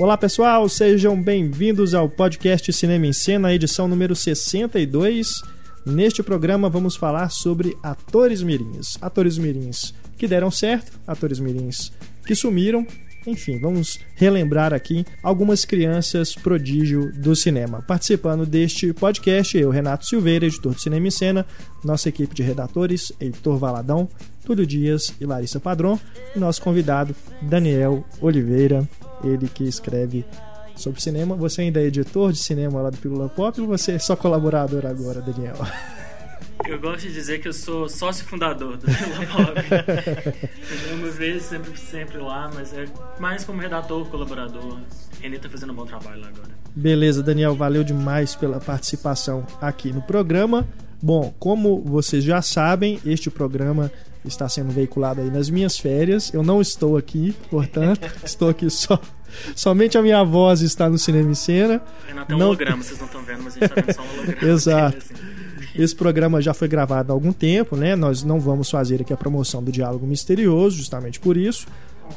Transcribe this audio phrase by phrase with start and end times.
[0.00, 5.42] Olá pessoal, sejam bem-vindos ao podcast Cinema em Cena, edição número 62.
[5.84, 8.96] Neste programa vamos falar sobre atores mirins.
[9.02, 11.92] Atores mirins que deram certo, atores mirins
[12.24, 12.86] que sumiram.
[13.26, 17.82] Enfim, vamos relembrar aqui algumas crianças prodígio do cinema.
[17.82, 21.46] Participando deste podcast, eu, Renato Silveira, editor do Cinema em Cena,
[21.84, 24.08] nossa equipe de redatores, Heitor Valadão,
[24.46, 26.00] Túlio Dias e Larissa Padron,
[26.34, 28.88] e nosso convidado, Daniel Oliveira,
[29.24, 30.24] ele que escreve
[30.76, 31.34] sobre cinema.
[31.36, 34.86] Você ainda é editor de cinema lá do Pílula Pop ou você é só colaborador
[34.86, 35.56] agora, Daniel?
[36.66, 40.48] Eu gosto de dizer que eu sou sócio fundador do Pílula Pop.
[40.90, 42.84] eu me vejo sempre, sempre lá, mas é
[43.18, 44.78] mais como redator, colaborador.
[45.20, 46.50] Renê tá fazendo um bom trabalho lá agora.
[46.74, 50.66] Beleza, Daniel, valeu demais pela participação aqui no programa.
[51.02, 53.90] Bom, como vocês já sabem, este programa
[54.24, 56.32] está sendo veiculado aí nas minhas férias.
[56.32, 59.00] Eu não estou aqui, portanto, estou aqui só.
[59.54, 61.82] Somente a minha voz está no cinema e cena.
[62.06, 62.46] Renato é um não...
[62.46, 64.52] holograma, vocês não estão vendo, mas a gente está vendo só um holograma.
[64.52, 64.98] Exato.
[64.98, 65.14] Assim.
[65.74, 67.94] Esse programa já foi gravado há algum tempo, né?
[67.94, 71.66] Nós não vamos fazer aqui a promoção do Diálogo Misterioso, justamente por isso.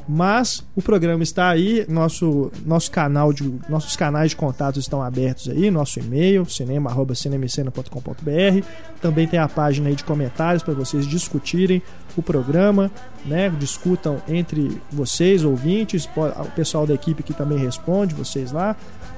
[0.08, 5.50] Mas o programa está aí, nosso, nosso canal de, nossos canais de contatos estão abertos
[5.50, 8.66] aí, nosso e-mail, cinema.cinemicena.com.br.
[9.02, 11.82] Também tem a página aí de comentários para vocês discutirem
[12.16, 12.92] o programa,
[13.26, 13.50] né?
[13.58, 18.76] Discutam entre vocês, ouvintes, o pessoal da equipe que também responde, vocês lá.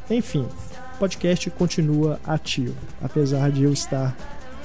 [0.09, 0.45] Enfim,
[0.95, 4.15] o podcast continua ativo, apesar de eu estar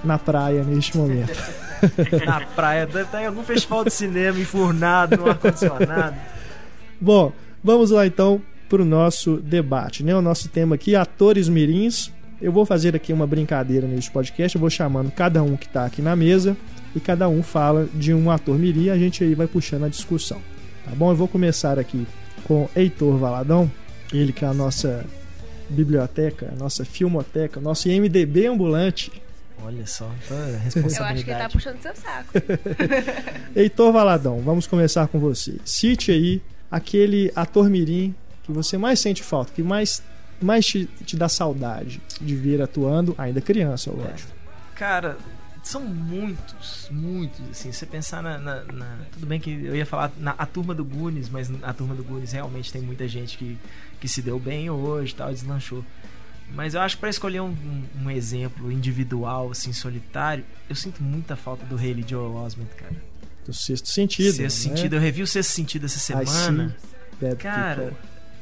[0.05, 1.39] na praia neste momento.
[2.27, 6.17] na praia, deve estar em algum festival de cinema enfurnado no ar-condicionado.
[7.01, 10.15] Bom, vamos lá então para o nosso debate, né?
[10.15, 12.13] O nosso tema aqui, atores mirins.
[12.41, 15.85] Eu vou fazer aqui uma brincadeira neste podcast, eu vou chamando cada um que está
[15.85, 16.57] aqui na mesa
[16.95, 19.89] e cada um fala de um ator mirim e a gente aí vai puxando a
[19.89, 20.41] discussão.
[20.85, 21.11] Tá bom?
[21.11, 22.07] Eu vou começar aqui
[22.45, 23.71] com Heitor Valadão,
[24.13, 25.05] ele que é a nossa
[25.69, 29.13] biblioteca, a nossa filmoteca, nosso IMDB ambulante.
[29.65, 30.11] Olha só,
[30.65, 30.99] responsabilidade.
[30.99, 32.33] Eu acho que ele tá puxando seu saco.
[33.55, 35.57] Heitor Valadão, vamos começar com você.
[35.65, 40.03] Cite aí aquele ator mirim que você mais sente falta, que mais,
[40.41, 44.33] mais te, te dá saudade de ver atuando, ainda criança, lógico.
[44.75, 44.79] É.
[44.79, 45.19] Cara,
[45.63, 50.11] são muitos, muitos, assim, você pensar na, na, na, Tudo bem que eu ia falar
[50.17, 53.59] na a turma do Gunis, mas a turma do Gunis realmente tem muita gente que,
[54.01, 55.85] que se deu bem hoje tal, deslanchou.
[56.55, 61.03] Mas eu acho que pra escolher um, um, um, exemplo individual, assim, solitário, eu sinto
[61.03, 62.97] muita falta do Haley Joel Osment, cara.
[63.45, 64.33] Do sexto sentido.
[64.33, 64.77] Sexto né?
[64.77, 64.97] sentido.
[64.97, 66.77] Eu revi o sexto sentido essa semana.
[67.39, 67.93] cara,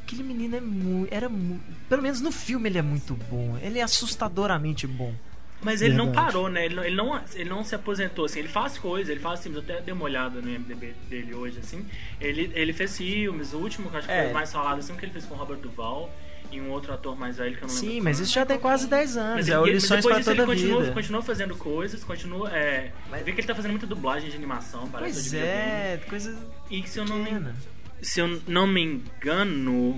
[0.02, 1.14] aquele menino é muito.
[1.14, 1.62] Era muito.
[1.88, 3.58] Pelo menos no filme ele é muito bom.
[3.62, 5.14] Ele é assustadoramente bom.
[5.60, 6.16] Mas ele Verdade.
[6.16, 6.66] não parou, né?
[6.66, 8.38] Ele não, ele, não, ele não se aposentou, assim.
[8.38, 9.58] Ele faz coisas, ele faz filmes.
[9.58, 11.84] Eu até dei uma olhada no MDB dele hoje, assim.
[12.20, 13.52] Ele, ele fez filmes.
[13.52, 14.24] O último que acho que é.
[14.24, 16.12] foi mais falado, assim, que ele fez com o Robert Duval
[16.50, 17.90] e um outro ator mais velho que eu não lembro.
[17.90, 19.34] Sim, mas isso já tem quase 10 anos.
[19.36, 20.94] Mas, é o Lições para toda ele continua, vida.
[20.94, 22.50] continua fazendo coisas, continua.
[22.50, 23.24] É, mas...
[23.24, 25.30] Vê que ele tá fazendo muita dublagem de animação, parece.
[25.30, 26.36] Pois é, coisa.
[26.70, 27.52] E que se eu não me,
[28.00, 29.96] se eu não me engano.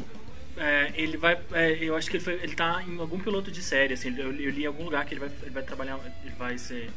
[0.57, 1.39] É, ele vai.
[1.53, 4.15] É, eu acho que ele, foi, ele tá em algum piloto de série, assim.
[4.19, 5.99] Eu, eu li em algum lugar que ele vai, ele vai trabalhar.
[6.23, 6.91] Ele vai ser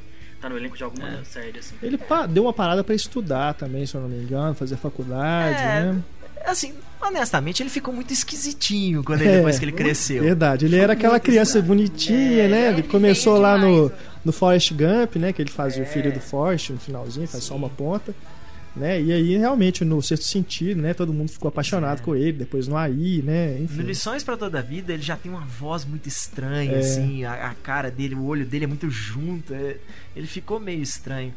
[0.44, 1.24] tá no elenco de alguma é.
[1.24, 1.76] série, assim.
[1.82, 1.98] Ele
[2.30, 6.04] deu uma parada para estudar também, se eu não me engano, fazer faculdade, é, né?
[6.46, 10.24] Assim, honestamente, ele ficou muito esquisitinho quando ele, é, depois que ele cresceu.
[10.24, 11.66] Verdade, ele era aquela criança estranho.
[11.68, 12.70] bonitinha, é, né?
[12.70, 13.92] Ele começou lá no,
[14.24, 15.34] no Forrest Gump, né?
[15.34, 15.86] Que ele fazia é.
[15.86, 17.50] o filho do Forrest no finalzinho, faz Sim.
[17.50, 18.14] só uma ponta.
[18.76, 19.00] Né?
[19.00, 20.96] E aí, realmente, no sexto sentido, né?
[20.96, 22.04] Todo mundo ficou apaixonado é.
[22.04, 23.60] com ele, depois no AI, né?
[23.60, 23.78] Enfim.
[23.78, 26.80] No Lições para Toda a Vida, ele já tem uma voz muito estranha, é.
[26.80, 29.78] assim, a, a, cara dele, o olho dele é muito junto, é,
[30.16, 31.32] ele ficou meio estranho.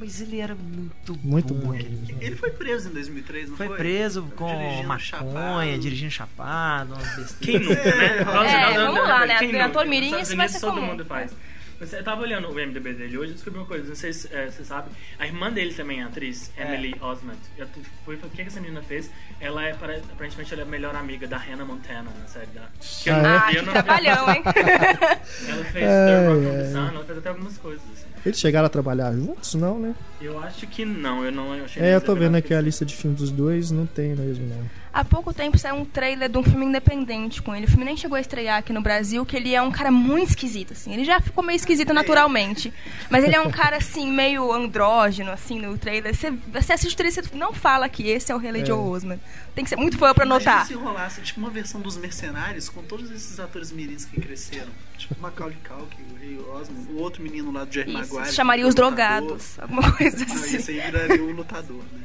[0.00, 1.74] Mas ele era muito, muito bom.
[1.74, 3.66] Ele, ele foi preso em 2003, não foi?
[3.68, 5.78] Foi preso com dirigindo maconha, chapado.
[5.78, 8.16] dirigindo chapado, umas Quem nunca, né?
[8.18, 9.60] É, vamos lá, né?
[9.60, 10.86] Ator Mirim, isso vai ser todo comum.
[10.86, 11.32] mundo faz.
[11.80, 14.50] Eu tava olhando o MDB dele hoje e descobri uma coisa, não sei se é,
[14.50, 14.90] você sabe.
[15.18, 16.62] A irmã dele também é atriz, é.
[16.62, 17.38] Emily Osment.
[17.56, 17.66] Eu
[18.04, 19.10] fui, o que, essa menina fez?
[19.40, 22.68] Ela é, aparentemente, ela é a melhor amiga da Hannah Montana na série da.
[22.80, 24.42] Que eu ah, não vi, eu não trabalhão, hein?
[25.48, 26.50] ela fez é, The Rock é.
[26.50, 28.06] the Sun, ela fez até algumas coisas, assim.
[28.26, 29.94] Eles chegaram a trabalhar juntos, não, né?
[30.20, 32.84] Eu acho que não, eu não eu achei É, eu tô vendo aqui a lista
[32.84, 34.79] de filmes dos dois, não tem mesmo, não.
[34.92, 37.66] Há pouco tempo saiu um trailer de um filme independente com ele.
[37.66, 40.30] O filme nem chegou a estrear aqui no Brasil, que ele é um cara muito
[40.30, 40.92] esquisito, assim.
[40.92, 42.74] Ele já ficou meio esquisito naturalmente.
[43.08, 46.12] Mas ele é um cara, assim, meio andrógeno, assim, no trailer.
[46.12, 48.64] Você, você assiste o trailer e não fala que esse é o Rei é.
[48.64, 49.20] Joe Osman.
[49.54, 50.66] Tem que ser muito fã pra notar.
[50.66, 54.70] se rolasse, tipo, uma versão dos Mercenários com todos esses atores mirins que cresceram.
[54.98, 58.32] Tipo, Macaulay Culkin, o Rei Osman, o outro menino lá do Jerry Maguire.
[58.32, 60.34] chamaria os drogados, alguma coisa assim.
[60.34, 62.00] Não, esse aí viraria o lutador, né?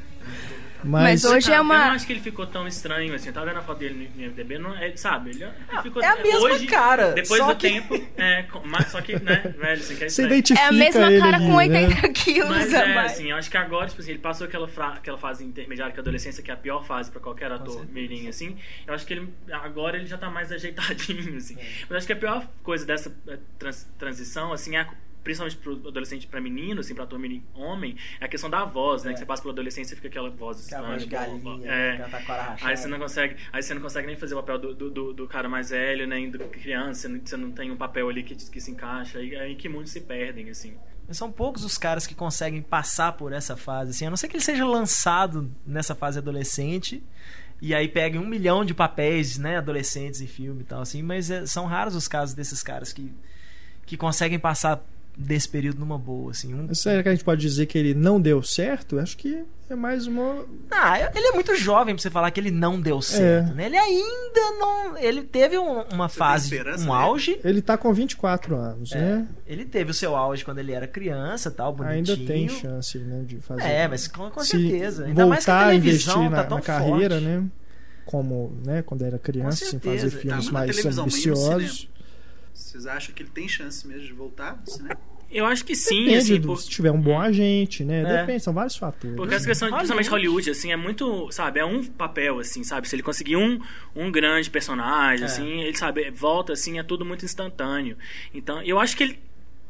[0.85, 3.27] Mas, Mas hoje é uma- Eu não acho que ele ficou tão estranho assim.
[3.29, 5.31] Eu tava vendo a foto dele no IMDB, não, é, sabe?
[5.31, 7.95] Ele, ele Ah, ficou, é a mesma hoje, cara, Depois só do que- tempo.
[8.17, 11.19] É, mas, só que, né, velho, assim, que é Você identifica É a mesma ele
[11.19, 12.13] cara ali, com 80 né?
[12.13, 13.11] quilos Mas é, mais.
[13.13, 15.99] assim, eu acho que agora, tipo assim, ele passou aquela, fra- aquela fase intermediária que
[15.99, 18.57] é a adolescência, que é a pior fase pra qualquer ator mirim, assim.
[18.85, 21.55] Eu acho que ele, agora ele já tá mais ajeitadinho, assim.
[21.59, 21.65] É.
[21.89, 24.87] Mas acho que a pior coisa dessa eh, trans- transição, assim, é a-
[25.25, 27.19] principalmente pro adolescente pra menino, assim, pra ator
[27.55, 29.09] homem, é a questão da voz, né?
[29.09, 29.13] É.
[29.13, 31.95] Que você passa pela adolescência e fica aquela voz estranha, galinha, é.
[31.95, 32.57] rachada.
[32.61, 35.27] Aí você não consegue, aí você não consegue nem fazer o papel do, do, do-
[35.27, 38.35] cara mais velho, nem do criança, você não, você não tem um papel ali que,
[38.35, 40.75] que se encaixa, aí, aí que muitos se perdem, assim.
[41.09, 44.35] São poucos os caras que conseguem passar por essa fase, assim, a não ser que
[44.37, 47.03] ele seja lançado nessa fase adolescente
[47.59, 51.31] e aí pegue um milhão de papéis, né, adolescentes em filme e tal, assim, mas
[51.31, 53.11] é, são raros os casos desses caras que,
[53.87, 54.83] que conseguem passar
[55.17, 56.53] desse período numa boa, assim.
[56.53, 58.99] Um, Será que a gente pode dizer que ele não deu certo?
[58.99, 60.45] Acho que é mais uma.
[60.69, 63.65] Ah, ele é muito jovem pra você falar que ele não deu certo, né?
[63.67, 64.97] Ele ainda não.
[64.97, 67.39] Ele teve um- uma Você fase, um auge.
[67.43, 69.27] Ele tá com 24 anos, É, né?
[69.47, 72.17] Ele teve o seu auge quando ele era criança, tal, bonitinho.
[72.17, 73.63] Ainda tem chance, né, de fazer.
[73.63, 75.05] É, mas com, com se certeza.
[75.05, 77.25] Ainda mais que a voltar a televisão investir tá na, tão na carreira, forte.
[77.27, 77.43] né?
[78.05, 81.89] Como, né, quando era criança, sem fazer Tá, filmes na mais e ambiciosos.
[82.75, 84.99] Vocês acham que ele tem chance mesmo de voltar no cinema?
[85.31, 88.01] Eu acho que sim, Depende assim, do, por- se tiver um bom agente, né?
[88.01, 88.17] É.
[88.21, 89.15] Depende, são vários fatores.
[89.15, 89.87] Porque essa questão, Hollywood.
[89.93, 92.87] principalmente Hollywood, assim, é muito, sabe, é um papel, assim, sabe?
[92.87, 93.59] Se ele conseguir um,
[93.95, 95.25] um grande personagem, É.
[95.25, 97.97] assim, ele, sabe, volta, assim, é tudo muito instantâneo.
[98.33, 99.19] Então, eu acho que ele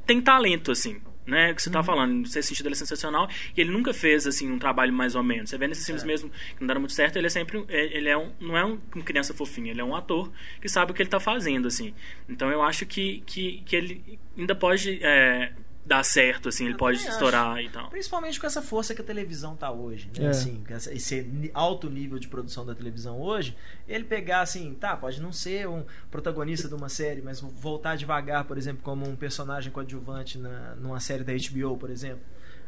[0.05, 1.51] tem talento, assim, né?
[1.51, 1.73] O que você Uhum.
[1.73, 3.29] tá falando, no seu sentido, ele é sensacional.
[3.55, 5.49] E ele nunca fez, assim, um trabalho mais ou menos.
[5.49, 6.07] Você vê nesses filmes É.
[6.07, 8.63] mesmo que não deram muito certo, ele é sempre, é- ele é um, não é
[8.65, 10.31] um, uma criança fofinha, ele é um ator
[10.61, 11.93] que sabe o que ele tá fazendo, assim.
[12.29, 14.99] Então, eu acho que, que, que ele ainda pode...
[15.03, 15.51] é,
[15.85, 17.89] dar certo, assim, ele Eu pode também estourar e tal.
[17.89, 20.25] Principalmente com essa força que a televisão tá hoje, né?
[20.25, 20.29] É.
[20.29, 23.55] Assim, esse alto nível de produção da televisão hoje,
[23.87, 28.45] ele pegar assim, tá, pode não ser um protagonista de uma série, mas voltar devagar,
[28.45, 32.21] por exemplo, como um personagem coadjuvante na, numa série da HBO, por exemplo.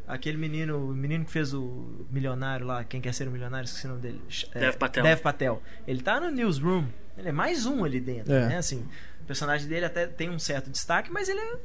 [0.06, 3.86] Aquele menino, o menino que fez o milionário lá, quem quer ser o milionário, esqueci
[3.86, 4.22] o nome dele.
[4.54, 5.02] É, Dev Patel.
[5.02, 5.62] Dev Patel.
[5.86, 6.86] Ele tá no Newsroom.
[7.16, 8.48] Ele é mais um ali dentro, É.
[8.48, 8.56] né?
[8.56, 8.86] Assim,
[9.20, 11.58] o personagem dele até tem um certo destaque, mas ele é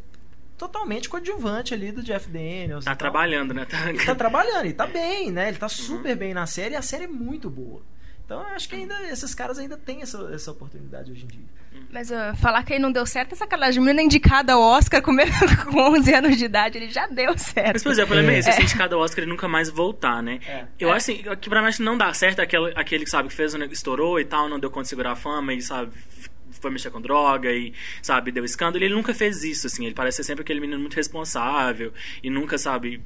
[0.57, 2.85] totalmente coadjuvante ali do Jeff Daniels.
[2.85, 3.65] Tá e trabalhando, né?
[3.65, 5.49] Tá- Ele tá trabalhando, ele tá bem, né?
[5.49, 7.81] Ele tá super bem na série e a série é muito boa.
[8.25, 11.43] Então eu acho que ainda esses caras ainda têm essa, essa oportunidade hoje em dia.
[11.91, 13.81] Mas uh, falar que ele não deu certo é sacanagem.
[13.81, 15.33] O menino é indicado ao Oscar com, menos-
[15.69, 17.73] com 11 anos de idade, ele já deu certo.
[17.73, 18.53] Mas, por exemplo, o problema é esse, É.
[18.53, 20.39] esse indicado ao Oscar ele nunca mais voltar, né?
[20.47, 20.65] É.
[20.79, 23.35] Eu acho assim, que pra mim não dá certo é aquele, aquele que, sabe, que
[23.35, 25.91] fez, o negócio, estourou e tal, não deu conta de segurar a fama e, sabe,
[26.63, 28.83] foi mexer com droga e, sabe, deu escândalo.
[28.83, 31.93] Ele nunca fez isso, assim, ele parece ser sempre aquele menino muito responsável
[32.23, 32.99] e nunca, sabe,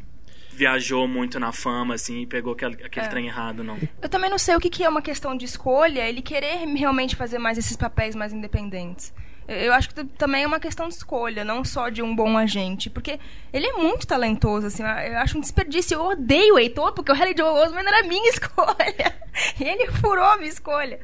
[0.52, 3.10] viajou muito na fama, assim, e pegou aquele, aquele É.
[3.10, 3.78] trem errado, não.
[4.02, 7.16] Eu também não sei o que, que é uma questão de escolha, ele querer realmente
[7.16, 9.14] fazer mais esses papéis mais independentes.
[9.48, 12.38] Eu- Eu acho que também é uma questão de escolha, não só de um bom
[12.38, 12.90] agente.
[12.90, 13.20] Porque
[13.54, 14.84] ele é muito talentoso, assim.
[14.84, 15.96] Eu eu acho um desperdício.
[15.96, 19.16] Eu odeio o Heitor, porque o Harry Joe Osment era a minha escolha.
[19.60, 21.00] E ele furou a minha escolha.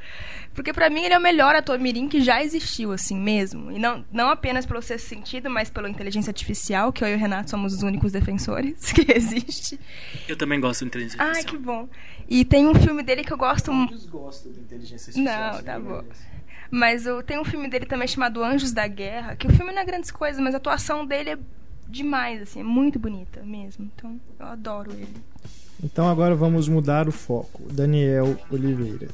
[0.53, 3.71] Porque pra mim ele é o melhor ator mirim que já existiu, assim mesmo.
[3.71, 7.17] E não, não apenas pelo sexto sentido, mas pela inteligência artificial, que eu e o
[7.17, 9.79] Renato somos os únicos defensores que existe.
[10.27, 11.55] Eu também gosto do inteligência Ai, artificial.
[11.55, 11.89] que bom.
[12.29, 16.03] E tem um filme dele que eu gosto mu- desgosto da inteligência Não, tá bom.
[16.75, 19.79] Mas eu, tem um filme dele também chamado Anjos da Guerra, que o filme não
[19.79, 21.37] é grandes coisas, mas a atuação dele é
[21.87, 23.91] demais, assim, é muito bonita mesmo.
[23.95, 25.15] Então, eu adoro ele.
[25.83, 27.61] Então agora vamos mudar o foco.
[27.71, 29.09] Daniel Oliveira.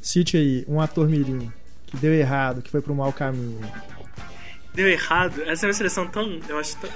[0.00, 1.52] Cite aí um ator mirim
[1.84, 3.60] que deu errado, que foi pro mau caminho.
[4.74, 5.42] Deu errado.
[5.46, 6.40] Essa é uma seleção tão.
[6.48, 6.90] Eu acho tão.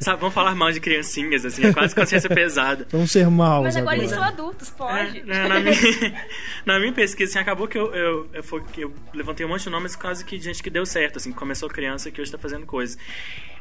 [0.00, 2.86] sabe, vamos falar mal de criancinhas, assim, é quase consciência pesada.
[2.90, 3.98] Vamos ser maus Mas agora agora.
[3.98, 5.20] eles são adultos, pode.
[5.20, 5.74] É, na, minha,
[6.66, 9.62] na minha pesquisa, assim, acabou que eu, eu, eu, foi que eu levantei um monte
[9.62, 12.20] de nomes quase que de gente que deu certo, assim, que começou criança e que
[12.20, 12.98] hoje tá fazendo coisa.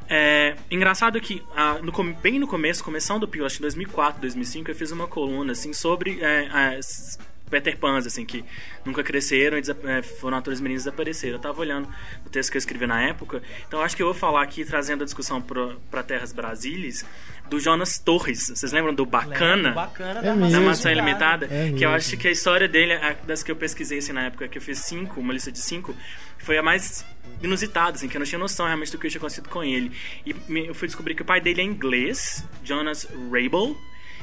[0.09, 4.21] É, engraçado que, ah, no, bem no começo, começando do Pio, acho que em 2004,
[4.21, 8.43] 2005, eu fiz uma coluna, assim, sobre é, as Peter Pans, assim, que
[8.85, 11.35] nunca cresceram e é, foram atores meninos e desapareceram.
[11.35, 11.87] Eu tava olhando
[12.25, 15.01] o texto que eu escrevi na época, então acho que eu vou falar aqui, trazendo
[15.03, 17.05] a discussão para Terras Brasílias,
[17.49, 18.49] do Jonas Torres.
[18.49, 19.71] Vocês lembram do Bacana?
[19.71, 20.51] Bacana É da mesmo.
[20.51, 23.55] da Maçã Ilimitada, É que eu acho que a história dele, a- das que eu
[23.55, 25.95] pesquisei assim, na época, que eu fiz cinco, uma lista de cinco,
[26.39, 27.05] foi a mais
[27.41, 29.91] inusitada, assim, que eu não tinha noção realmente do que eu tinha acontecido com ele.
[30.25, 33.77] E me- eu fui descobrir que o pai dele é inglês, Jonas Rabel,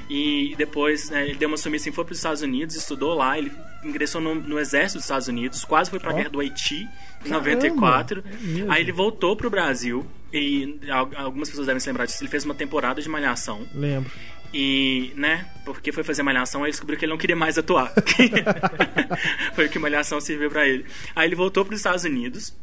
[0.09, 3.39] e depois né, ele deu uma sumida assim, foi para os Estados Unidos, estudou lá,
[3.39, 3.51] ele
[3.83, 6.17] ingressou no, no exército dos Estados Unidos, quase foi para a Ó.
[6.17, 6.89] guerra do Haiti
[7.25, 8.21] em Caramba, 94.
[8.21, 8.65] é.
[8.69, 10.79] Aí ele voltou pro Brasil e
[11.17, 13.67] algumas pessoas devem se lembrar disso, ele fez uma temporada de Malhação.
[13.75, 14.11] Lembro.
[14.53, 17.93] E, né, porque foi fazer Malhação, aí descobriu que ele não queria mais atuar.
[19.55, 20.85] foi o que Malhação serviu para ele.
[21.17, 22.55] Aí ele voltou para os Estados Unidos.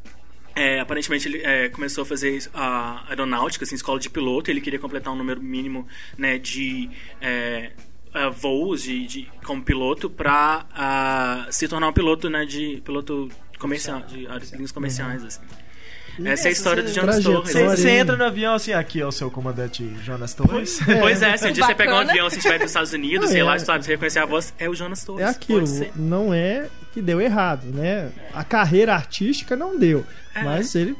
[0.55, 4.51] É, aparentemente ele é, começou a fazer a aeronáutica, assim, escola de piloto.
[4.51, 6.89] Ele queria completar um número mínimo né, de
[7.22, 7.72] é,
[8.15, 10.65] uh, voos de, de, como piloto para
[11.48, 15.24] uh, se tornar um piloto né, de piloto comercial, de linhas comerciais.
[15.24, 15.41] Assim.
[16.23, 17.53] Essa é a história do Jonas Torres.
[17.53, 20.79] Você, entra no avião assim, aqui é o seu comandante Jonas Torres.
[20.87, 20.99] É.
[20.99, 23.43] Pois é, se um dia você pegar um avião, se estiver nos Estados Unidos, sei
[23.43, 25.25] lá, sabe, você reconhecer a voz, é o Jonas Torres.
[25.25, 25.65] É aquilo,
[25.95, 28.11] não é que deu errado, né?
[28.33, 30.43] A carreira artística não deu, é.
[30.43, 30.95] mas ele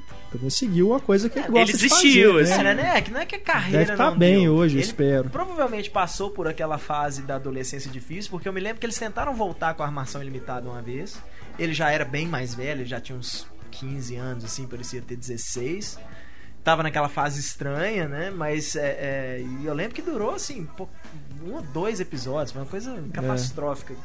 [0.50, 2.74] seguiu uma coisa que ele gosta ele desistiu, de fazer, né?
[2.74, 2.98] né?
[2.98, 4.54] É, que não é que a carreira Deve tá não bem deu.
[4.54, 5.30] hoje, ele espero.
[5.30, 9.34] Provavelmente passou por aquela fase da adolescência difícil, porque eu me lembro que eles tentaram
[9.34, 11.22] voltar com a armação ilimitada uma vez.
[11.60, 13.46] Ele já era bem mais velho, já tinha uns
[13.82, 15.98] 15 anos, assim, parecia ter 16.
[16.64, 18.30] Tava naquela fase estranha, né?
[18.30, 20.68] Mas é, é, eu lembro que durou, assim,
[21.44, 23.12] um ou dois episódios, foi uma coisa é.
[23.12, 23.94] catastrófica.
[23.94, 23.98] É.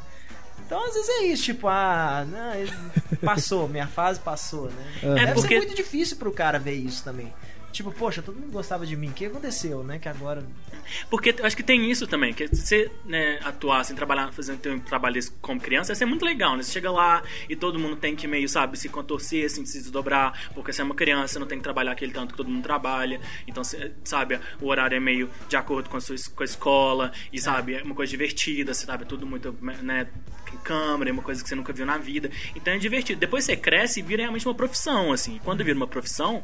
[0.65, 4.93] Então, às vezes é isso, tipo, ah, não, passou, minha fase passou, né?
[5.03, 5.13] Uhum.
[5.13, 5.47] Deve porque...
[5.47, 7.31] ser muito difícil pro cara ver isso também.
[7.71, 9.09] Tipo, poxa, todo mundo gostava de mim.
[9.09, 9.99] O que aconteceu, né?
[9.99, 10.43] Que agora.
[11.09, 15.19] Porque acho que tem isso também, que você né, atuar, assim, trabalhar, fazendo um trabalho
[15.41, 16.63] como criança, isso é muito legal, né?
[16.63, 20.49] Você chega lá e todo mundo tem que meio, sabe, se contorcer, assim, se desdobrar,
[20.53, 22.63] porque você é uma criança, você não tem que trabalhar aquele tanto que todo mundo
[22.63, 23.19] trabalha.
[23.45, 27.11] Então, você, sabe, o horário é meio de acordo com a sua com a escola,
[27.31, 30.07] e sabe, é uma coisa divertida, sabe, é tudo muito, né,
[30.63, 32.29] câmera, é uma coisa que você nunca viu na vida.
[32.55, 33.19] Então é divertido.
[33.19, 35.39] Depois você cresce e vira realmente uma profissão, assim.
[35.43, 36.43] Quando vira uma profissão,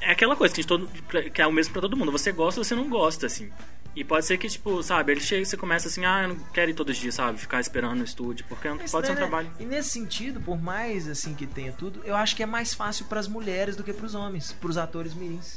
[0.00, 0.88] é aquela coisa que, todo,
[1.32, 2.12] que é o mesmo para todo mundo.
[2.12, 3.50] Você gosta ou você não gosta, assim.
[3.96, 6.36] E pode ser que, tipo, sabe, ele chega e você começa assim, ah, eu não
[6.52, 7.38] quero ir todos os dias, sabe?
[7.38, 9.50] Ficar esperando no estúdio, porque Mas, pode né, ser um trabalho.
[9.58, 13.06] E nesse sentido, por mais, assim, que tenha tudo, eu acho que é mais fácil
[13.06, 15.56] para as mulheres do que para os homens, para os atores mirins.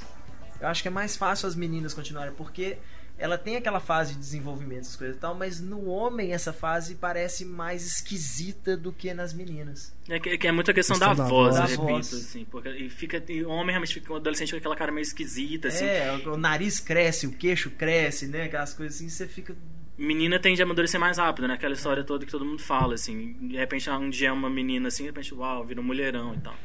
[0.62, 2.78] Eu acho que é mais fácil as meninas continuarem, porque
[3.20, 6.96] ela tem aquela fase de desenvolvimento, essas coisas e tal, mas no homem essa fase
[6.96, 9.94] parece mais esquisita do que nas meninas.
[10.08, 12.14] É que, que é muita questão, questão da, da, voz, da eu repito, voz.
[12.14, 15.04] assim, porque e fica, e o homem realmente fica um adolescente com aquela cara meio
[15.04, 15.86] esquisita, assim.
[15.86, 19.56] É, o, o nariz cresce, o queixo cresce, né, aquelas coisas assim, você fica
[20.00, 21.56] menina tende a amadurecer mais rápido, né?
[21.56, 23.34] Aquela história toda que todo mundo fala, assim.
[23.42, 26.40] De repente, um dia é uma menina assim, de repente, uau, vira um mulherão e
[26.40, 26.56] tal.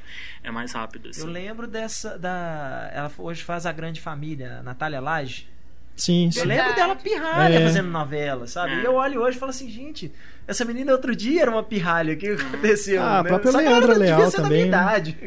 [0.42, 1.22] É mais rápido, assim.
[1.22, 2.90] Eu lembro dessa, da...
[2.92, 5.48] Ela hoje faz A Grande Família, Natália Lage.
[5.96, 6.40] Sim, sim.
[6.40, 7.62] Eu lembro dela pirralha é.
[7.62, 8.72] fazendo novela, sabe?
[8.72, 8.80] É.
[8.80, 10.12] E eu olho hoje e falo assim, gente,
[10.46, 12.14] essa menina outro dia era uma pirralha.
[12.14, 13.02] O que aconteceu?
[13.02, 13.18] Ah, né?
[13.20, 14.70] a própria Só Leandra Leal também.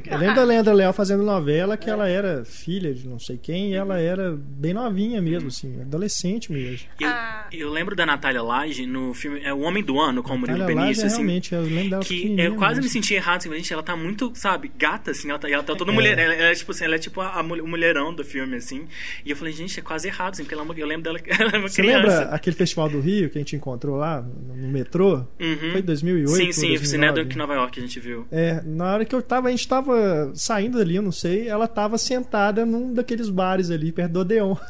[0.06, 1.94] Eu lembro da Leandra Leal fazendo novela que é.
[1.94, 6.52] ela era filha de não sei quem e ela era bem novinha mesmo, assim, adolescente
[6.52, 6.88] mesmo.
[7.00, 7.48] Eu, ah.
[7.52, 10.66] eu lembro da Natália Lage no filme é O Homem do Ano com o Murilo
[10.66, 11.18] Benício, é, assim.
[11.18, 12.84] Realmente, eu lembro dela que eu quase mesmo.
[12.84, 15.76] me senti errado, assim, gente, ela tá muito, sabe, gata, assim, ela tá, ela tá
[15.76, 15.96] toda é.
[15.96, 16.18] mulher.
[16.18, 18.88] Ela, ela, é tipo assim, ela é tipo a, a, o mulherão do filme, assim.
[19.26, 21.52] E eu falei, gente, é quase errado, assim, porque ela, é eu lembro dela ela
[21.54, 22.08] é uma Você criança.
[22.08, 25.07] lembra aquele festival do Rio que a gente encontrou lá no metrô?
[25.16, 25.72] Uhum.
[25.72, 26.30] Foi 2008?
[26.30, 28.28] Sim, sim, o Cinema que Nova York a gente viu.
[28.32, 31.68] É, na hora que eu tava, a gente tava saindo ali, eu não sei, ela
[31.68, 34.56] tava sentada num daqueles bares ali, perto do Odeon.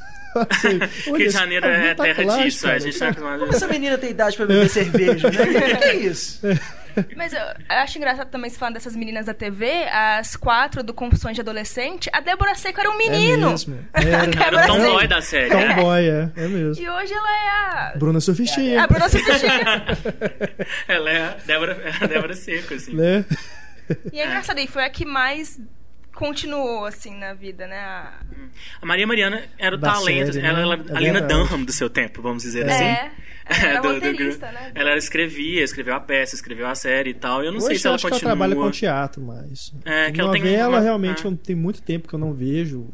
[0.49, 0.79] Assim,
[1.09, 4.35] Rio de Janeiro é tá terra disso, a gente tá Como essa menina tem idade
[4.37, 5.37] pra beber cerveja, né?
[5.73, 6.39] O que é isso?
[7.15, 10.93] Mas eu, eu, acho engraçado também se falando dessas meninas da TV, as quatro do
[10.93, 13.47] Confissões de Adolescente, a Débora Seco era um menino.
[13.47, 13.87] É mesmo.
[13.93, 15.53] Era, era o tomboy da série.
[15.53, 15.75] Né?
[15.75, 16.83] Tomboy, é, é mesmo.
[16.83, 17.93] E hoje ela é a.
[17.97, 18.83] Bruna Sufistinha.
[18.83, 19.85] A Bruna Sufistinha.
[20.87, 22.95] ela é a Débora, é a Débora Seco, assim.
[22.95, 23.25] Né?
[24.11, 25.59] E é engraçado, e foi a que mais
[26.17, 27.77] continuou assim na vida, né?
[27.79, 28.13] A,
[28.81, 30.63] a Maria Mariana era o da talento, série, ela, né?
[30.63, 33.11] ela, a Lina Dunham do seu tempo, vamos dizer é.
[33.49, 34.71] Ela era do, roteirista, do, né?
[34.75, 37.43] Ela escrevia, escreveu a peça, escreveu a série e tal.
[37.43, 38.19] Eu não Hoje sei se ela acho continua.
[38.19, 39.73] Que ela trabalha com teatro, mas.
[39.85, 40.79] É, que novela ela tem uma...
[40.79, 41.31] realmente ah.
[41.43, 42.87] tem muito tempo que eu não vejo.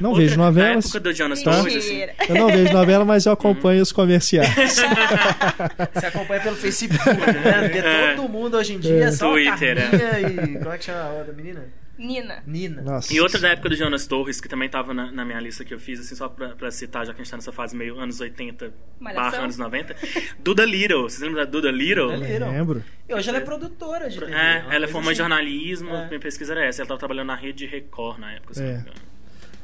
[0.00, 0.84] Não Outra, vejo novelas.
[0.84, 1.56] Na época do Jonas tá?
[1.58, 2.00] Torres, assim.
[2.28, 4.48] Eu não vejo novela, mas eu acompanho os comerciais.
[5.94, 7.62] Você acompanha pelo Facebook, né?
[7.62, 8.14] Porque é.
[8.14, 10.22] todo mundo hoje em dia é, é só Twitter, é.
[10.22, 10.58] e...
[10.58, 11.64] Como é que chama a outra menina?
[11.98, 12.42] Nina.
[12.46, 12.82] Nina.
[12.82, 13.12] Nossa.
[13.12, 15.74] E outra da época do Jonas Torres, que também tava na, na, minha lista que
[15.74, 17.98] eu fiz, assim, só pra, pra, citar, já que a gente tá nessa fase meio
[17.98, 19.94] anos 80 barra anos 90.
[20.40, 21.02] Duda Little.
[21.02, 22.12] Vocês lembram da Duda Little?
[22.12, 22.50] Duda Little.
[22.50, 22.84] Lembro.
[23.08, 24.32] E hoje ela é produtora de TV.
[24.32, 26.08] É, ela é formada em jornalismo, é.
[26.08, 26.82] minha pesquisa era essa.
[26.82, 28.64] Ela tava trabalhando na rede Record na época, se é.
[28.64, 28.96] não me engano.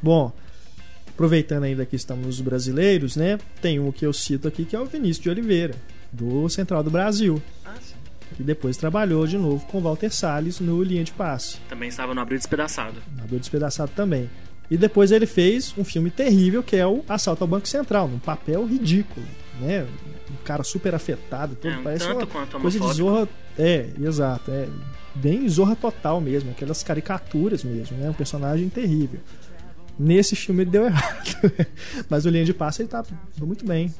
[0.00, 0.32] Bom,
[1.08, 3.38] aproveitando ainda que estamos nos brasileiros, né?
[3.60, 5.74] Tem um que eu cito aqui que é o Vinícius de Oliveira,
[6.12, 7.42] do Central do Brasil.
[7.64, 7.87] Ah, sim.
[8.36, 11.58] Que depois trabalhou de novo com Walter Salles no Linha de Passe.
[11.68, 13.02] Também estava no Abril Despedaçado.
[13.16, 14.30] No Abril Despedaçado também.
[14.70, 18.18] E depois ele fez um filme terrível que é o Assalto ao Banco Central, num
[18.18, 19.26] papel ridículo,
[19.60, 19.86] né?
[20.30, 23.28] Um cara super afetado, tudo é, um parece tanto uma quanto coisa de zorra.
[23.58, 24.68] É, exato, é
[25.14, 28.10] bem zorra total mesmo, aquelas caricaturas mesmo, né?
[28.10, 29.20] Um personagem terrível.
[29.98, 31.34] Nesse filme ele deu errado.
[32.08, 33.02] Mas o Linha de Passe ele tá
[33.40, 33.92] muito bem.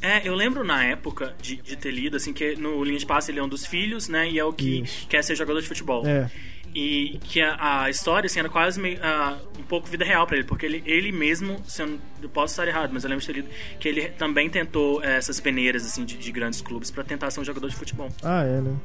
[0.00, 3.30] É, eu lembro na época de, de ter lido, assim, que no Linha de Passe
[3.30, 4.28] ele é um dos filhos, né?
[4.30, 5.06] E é o que Isso.
[5.08, 6.06] quer ser jogador de futebol.
[6.06, 6.30] É.
[6.74, 10.36] E que a, a história, assim, era quase meio, ah, um pouco vida real pra
[10.36, 13.22] ele, porque ele, ele mesmo, se eu, não- eu posso estar errado, mas eu lembro
[13.22, 13.48] de ter lido
[13.80, 17.40] que ele também tentou eh, essas peneiras, assim, de, de grandes clubes pra tentar ser
[17.40, 18.10] um jogador de futebol.
[18.22, 18.76] Ah, é, né?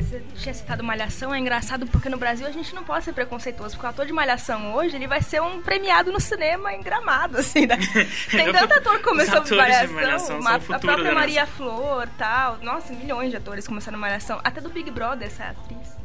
[0.00, 3.74] Você tinha citado Malhação, é engraçado porque no Brasil a gente não pode ser preconceituoso,
[3.74, 7.36] porque o ator de Malhação hoje, ele vai ser um premiado no cinema em Gramado,
[7.38, 7.76] assim, né?
[8.30, 12.58] Tem tanto ator que começou de Malhação, Malhação uma- a própria Maria Flor, tal.
[12.62, 14.40] Nossa, milhões de atores começaram Malhação.
[14.44, 15.96] Até do Big Brother, essa atriz.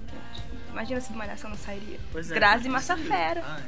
[0.72, 2.00] Imagina se do Malhação não sairia.
[2.12, 2.34] Pois é.
[2.34, 3.44] Grazi Massafera.
[3.46, 3.60] Ah,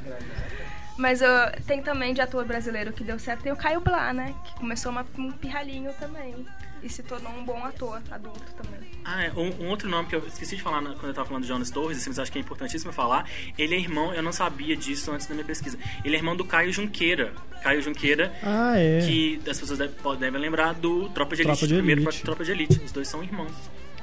[0.98, 4.34] Mas ah, tem também de ator brasileiro que deu certo, tem o Caio Blá, né?
[4.44, 6.34] Que começou uma- um pirralhinho também.
[6.82, 8.90] E se tornou um bom ator adulto também.
[9.04, 11.26] Ah, é, um, um outro nome que eu esqueci de falar na- quando eu tava
[11.26, 13.28] falando do Jonas Torres, assim, mas acho que é importantíssimo falar.
[13.58, 15.78] Ele é irmão, eu não sabia disso antes da minha pesquisa.
[16.04, 17.32] Ele é irmão do Caio Junqueira.
[17.62, 19.00] Caio Junqueira, Ah, é.
[19.00, 19.78] que as pessoas
[20.18, 22.22] devem, lembrar do Tropa de Elite, Tropa de do primeiro Elite.
[22.22, 22.80] Tropa de Elite.
[22.84, 23.52] Os dois são irmãos.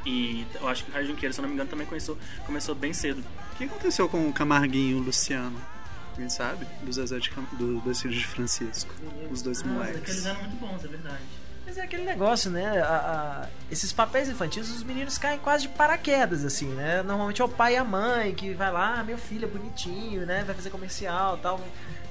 [0.05, 2.75] E eu acho que o Caio Junqueira, se eu não me engano, também começou, começou
[2.75, 3.23] bem cedo.
[3.53, 5.57] O que aconteceu com o Camarguinho e o Luciano?
[6.15, 6.67] Quem sabe?
[6.83, 7.43] Do Zezé de Cam...
[7.53, 8.93] do, dos filhos de Francisco.
[9.31, 10.25] Os dois moleques.
[10.25, 11.23] eram muito bons, é verdade.
[11.65, 12.81] Mas é aquele negócio, né?
[12.81, 12.85] A-
[13.45, 17.01] a- esses papéis infantis, os meninos caem quase de paraquedas, assim, né?
[17.03, 20.25] Normalmente é o pai e a mãe que vai lá, ah, meu filho é bonitinho,
[20.25, 20.43] né?
[20.45, 21.61] Vai fazer comercial tal,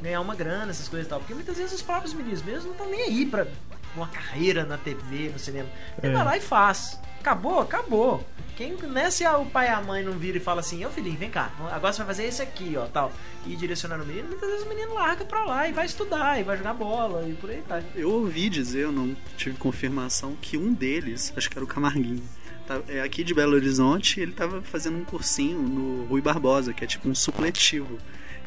[0.00, 1.18] ganhar uma grana, essas coisas e tal.
[1.20, 3.46] Porque muitas vezes os próprios meninos mesmo não estão nem aí pra
[3.94, 5.68] uma carreira na TV, no cinema.
[6.02, 6.16] Ele É.
[6.16, 6.98] vai lá e faz.
[7.22, 8.26] Acabou, acabou.
[8.56, 11.16] Quem, né, se o pai e a mãe não viram e fala assim, ô filhinho,
[11.16, 13.12] vem cá, agora você vai fazer esse aqui, ó, tal,
[13.46, 16.42] e direcionando o menino, muitas vezes o menino larga pra lá e vai estudar, e
[16.42, 17.82] vai jogar bola, e por aí vai.
[17.94, 22.22] Eu ouvi dizer, eu não tive confirmação, que um deles, acho que era o Camarguinho,
[22.66, 26.84] tá- é aqui de Belo Horizonte, ele tava fazendo um cursinho no Rui Barbosa, que
[26.84, 27.98] é tipo um supletivo.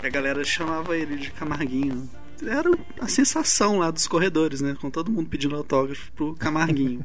[0.03, 2.07] E a galera chamava ele de Camarguinho.
[2.45, 2.69] Era
[3.01, 4.75] a sensação lá dos corredores, né?
[4.79, 7.03] Com todo mundo pedindo autógrafo pro Camarguinho.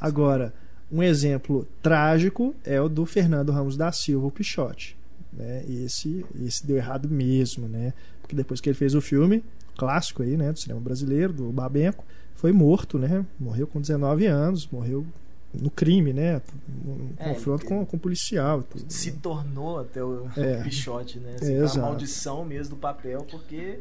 [0.00, 0.54] Agora,
[0.90, 4.96] um exemplo trágico é o do Fernando Ramos da Silva, o Pichote.
[5.32, 5.64] Né?
[5.68, 7.92] Esse, esse deu errado mesmo, né?
[8.22, 9.44] Porque depois que ele fez o filme,
[9.76, 10.52] clássico aí, né?
[10.52, 13.24] Do cinema brasileiro, do Babenco, foi morto, né?
[13.38, 15.04] Morreu com 19 anos, morreu
[15.52, 16.40] no crime, né?
[16.86, 18.62] Um É, confronto ele- com, com o policial.
[18.62, 19.18] Tudo, se né?
[19.22, 20.62] tornou até o É.
[20.62, 21.32] Pichote, né?
[21.42, 23.80] É, Assim, foi a maldição mesmo do papel, porque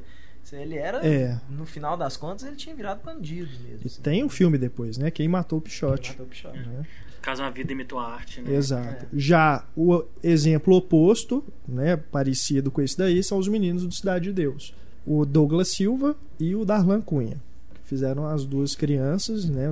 [0.53, 1.39] ele era, É.
[1.49, 3.79] no final das contas, ele tinha virado bandido mesmo.
[3.83, 4.01] E assim.
[4.01, 5.09] tem um filme depois, né?
[5.09, 6.09] Quem matou o Ele Pichote.
[6.11, 6.59] matou o Pichote.
[6.59, 6.85] né?
[7.21, 8.53] Caso uma vida imitou a arte, né?
[8.53, 9.07] Exato.
[9.11, 14.33] Já o exemplo oposto, né, parecido com esse daí, são os meninos do Cidade de
[14.33, 14.75] Deus.
[15.07, 17.37] O Douglas Silva e o Darlan Cunha.
[17.83, 19.67] Fizeram as duas crianças, né?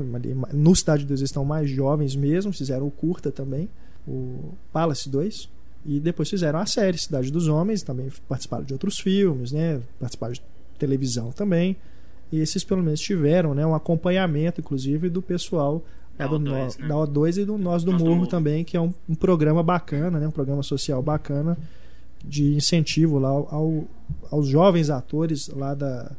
[0.53, 3.67] No Cidade de Deus eles estão mais jovens mesmo, fizeram o curta também,
[4.07, 5.49] o Palace 2.
[5.85, 9.81] E depois fizeram a série Cidade dos Homens, também participaram de outros filmes, né?
[9.99, 10.41] Participaram de
[10.83, 11.75] televisão também.
[12.31, 15.83] E esses pelo menos tiveram, né, um acompanhamento, inclusive, do pessoal
[16.17, 16.43] Da lá do O2,
[16.77, 16.87] No- né?
[16.87, 20.19] da O2 e do Nós do Nós Morro também, que é um, um programa bacana,
[20.19, 20.27] né?
[20.27, 21.57] Um programa social bacana
[22.25, 23.85] de incentivo lá ao-
[24.31, 26.11] aos jovens atores lá da,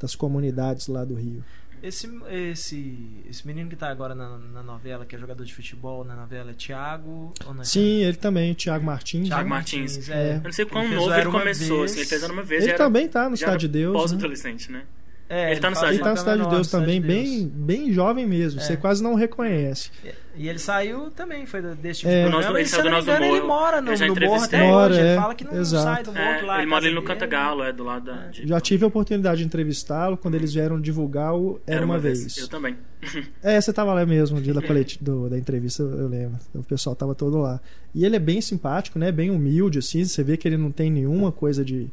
[0.00, 1.42] das comunidades lá do Rio.
[1.86, 2.96] Esse, esse,
[3.28, 6.50] esse menino que tá agora na, na novela, que é jogador de futebol na novela,
[6.50, 7.34] é Thiago.
[7.46, 9.26] Ou não é Sim, ele também, o Thiago Martins.
[9.28, 9.48] Thiago né?
[9.50, 10.08] Martins.
[10.08, 10.36] É.
[10.36, 11.90] Eu não sei quão Ele novo ele começou, Vez.
[11.90, 12.62] assim, ele fez uma vez.
[12.62, 13.92] Ele já era- também tá no Cidade de Deus.
[13.94, 14.00] Né?
[14.00, 14.84] Pós-adolescente, né?
[15.26, 17.90] É, Ele tá no Cidade Ele tá no Cidade de Deus também, de bem, bem
[17.92, 18.60] jovem mesmo.
[18.60, 18.62] É.
[18.62, 19.90] Você quase não reconhece.
[20.36, 22.24] E ele saiu também, foi desse tipo É.
[22.24, 22.58] de programa.
[22.58, 24.66] ele se saiu não me do engano, ele mora no, no morro até ele.
[24.70, 25.00] Mora, hoje.
[25.00, 25.16] Ele é.
[25.16, 25.82] fala que não Exato.
[25.84, 26.58] sai do morro É, lá.
[26.58, 27.02] ele mora casa ali no.
[27.02, 28.26] Cantagalo, é do lado da.
[28.26, 32.36] de- Já tive a oportunidade de entrevistá-lo quando eles vieram divulgar o Era, uma, vez.
[32.36, 32.76] Eu também.
[33.42, 36.38] É, você tava lá mesmo no dia da, colete, do- da entrevista, eu lembro.
[36.54, 37.60] O pessoal tava todo lá.
[37.94, 39.10] E ele é bem simpático, né?
[39.10, 40.04] Bem humilde, assim.
[40.04, 41.88] Você vê que ele não tem nenhuma coisa de.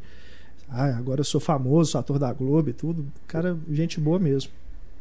[0.72, 3.06] Ah, agora eu sou famoso, sou ator da Globo e tudo.
[3.28, 4.52] Cara, gente boa mesmo.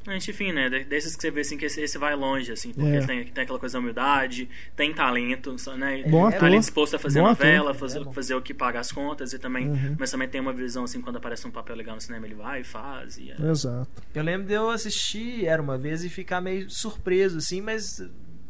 [0.09, 0.69] Enfim, né?
[0.71, 2.97] de- Desses que você vê assim que esse, esse vai longe, assim, porque É.
[2.97, 6.03] ele tem, tem aquela coisa da humildade, tem talento, né?
[6.09, 6.47] Bom tá ator.
[6.49, 7.81] ali disposto a fazer Bom novela, ator.
[7.81, 9.69] fazer, É fazer o que paga as contas e também.
[9.69, 9.97] Uhum.
[9.99, 12.63] Mas também tem uma visão assim, quando aparece um papel legal no cinema, ele vai
[12.63, 13.19] e faz.
[13.19, 13.51] E, é.
[13.51, 13.89] Exato.
[14.15, 18.03] Eu lembro de eu assistir Era Uma Vez e ficar meio surpreso, assim, mas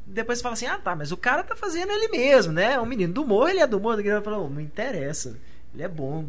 [0.07, 2.79] depois você fala assim, ah tá, mas o cara tá fazendo ele mesmo, né?
[2.81, 4.01] Um menino do humor, ele é do humor.
[4.05, 5.37] Eu falo, não interessa,
[5.75, 6.25] ele é bom.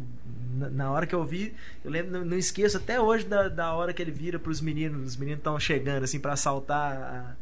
[0.52, 4.02] Na, hora que eu vi, eu lembro, não, esqueço até hoje da, da hora que
[4.02, 7.36] ele vira pros meninos, os meninos estão chegando, assim, pra assaltar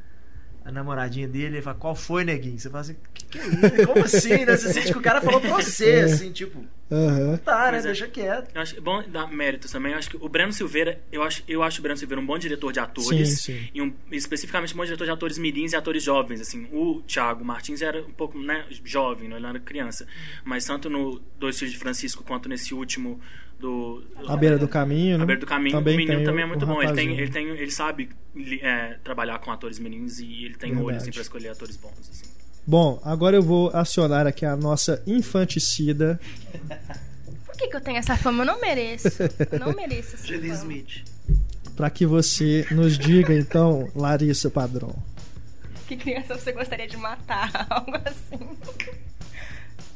[0.64, 2.58] a, namoradinha dele, ele fala, qual foi, neguinho?
[2.58, 3.86] Você fala assim, que que é isso?
[3.86, 4.56] Como assim, né?
[4.56, 6.02] Você sente que o cara falou pra você, É.
[6.02, 7.36] assim, tipo, Aham.
[7.36, 7.70] Tá, né?
[7.70, 7.88] Pois é.
[7.88, 8.50] Deixa quieto.
[8.52, 9.92] Eu acho é bom dar méritos também.
[9.92, 12.36] Eu acho que o Breno Silveira, eu acho, eu acho o Breno Silveira um bom
[12.36, 13.40] diretor de atores.
[13.40, 13.68] Sim, sim.
[13.72, 16.40] E um, especificamente um bom diretor de atores mirins e atores jovens.
[16.40, 20.04] Assim, o Thiago Martins era um pouco né, jovem, não ele era criança.
[20.44, 23.20] Mas tanto no Dois Filhos de Francisco quanto nesse último
[23.60, 24.02] do.
[24.26, 25.22] A beira do caminho, né?
[25.24, 26.82] A Beira do Caminho, Também o menino também é o- muito o bom.
[26.82, 28.08] Ele, tem, ele, tem, ele sabe
[28.62, 31.02] é, trabalhar com atores meninos e ele tem olho Verdade.
[31.02, 31.92] assim, pra escolher atores bons.
[32.10, 32.24] Assim.
[32.66, 36.18] Bom, agora eu vou acionar aqui a nossa infanticida.
[37.46, 38.42] Por que, que eu tenho essa fama?
[38.42, 39.08] Eu não mereço.
[39.52, 40.54] Eu não mereço essa Judy fama.
[40.60, 41.04] Smith.
[41.76, 44.94] Pra que você nos diga, então, Larissa Padrão.
[45.88, 47.50] Que criança você gostaria de matar?
[47.68, 48.48] Algo assim.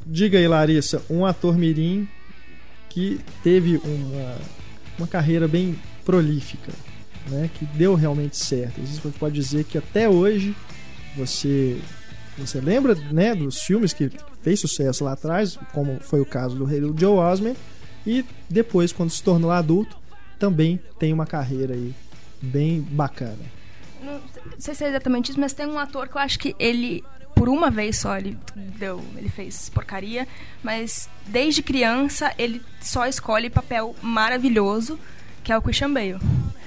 [0.06, 2.08] Diga aí, Larissa, um ator mirim
[2.94, 4.36] que teve uma,
[4.96, 6.72] uma carreira bem prolífica,
[7.28, 7.50] né?
[7.52, 8.80] Que deu realmente certo.
[8.80, 10.54] Você pode dizer que até hoje
[11.16, 11.80] você
[12.38, 14.10] você lembra, né, dos filmes que
[14.42, 17.54] fez sucesso lá atrás, como foi o caso do do Joe Osment,
[18.06, 19.96] e depois quando se tornou adulto,
[20.38, 21.94] também tem uma carreira aí
[22.42, 23.38] bem bacana.
[24.02, 24.20] Não
[24.58, 27.02] sei se é exatamente isso, mas tem um ator que eu acho que ele,
[27.34, 30.26] por uma vez só, ele deu, ele fez porcaria,
[30.62, 34.98] mas desde criança ele só escolhe papel maravilhoso,
[35.42, 36.18] que é o Christian Bale.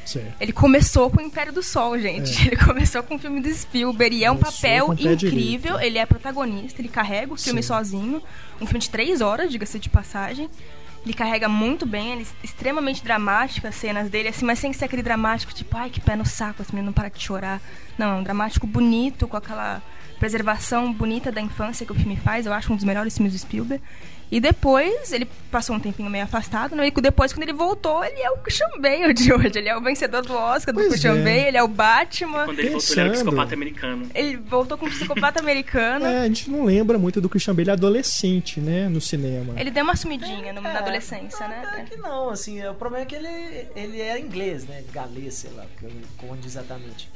[0.05, 0.35] Certo.
[0.39, 2.31] Ele começou com o Império do Sol, gente.
[2.47, 5.79] Ele começou com o filme do Spielberg e é um Começou papel incrível.
[5.81, 7.67] Ele é protagonista, ele carrega o filme Sim.
[7.67, 8.23] sozinho.
[8.61, 10.49] Um filme de três horas, diga-se de passagem.
[11.03, 14.85] Ele carrega muito bem, ele é extremamente dramático as cenas dele, assim, mas sem ser
[14.85, 17.61] aquele dramático, tipo, ai, que pé no saco, esse menino não para de chorar.
[17.97, 19.81] Não, é um dramático bonito, com aquela
[20.19, 22.45] preservação bonita da infância que o filme faz.
[22.45, 23.83] Eu acho um dos melhores filmes do Spielberg.
[24.29, 26.85] E depois, ele passou um tempinho meio afastado, né?
[26.87, 29.51] E depois, quando ele voltou, ele é o Christian Bale de hoje.
[29.57, 31.23] Ele é o vencedor do Oscar do Pois Christian é.
[31.23, 32.43] Bale, ele é o Batman.
[32.43, 33.23] Quando ele voltou, ele era um Pensando.
[33.29, 34.09] psicopata americano.
[34.13, 36.05] Ele voltou com um psicopata americano.
[36.07, 39.53] É, a gente não lembra muito do Christian Bale adolescente, né, no cinema.
[39.57, 41.63] Ele deu uma sumidinha no- na É, adolescência, não, né?
[41.65, 44.83] até que não, assim, é, o problema é que ele, ele é inglês, né?
[44.91, 47.09] Galês, sei lá, que eu- onde exatamente.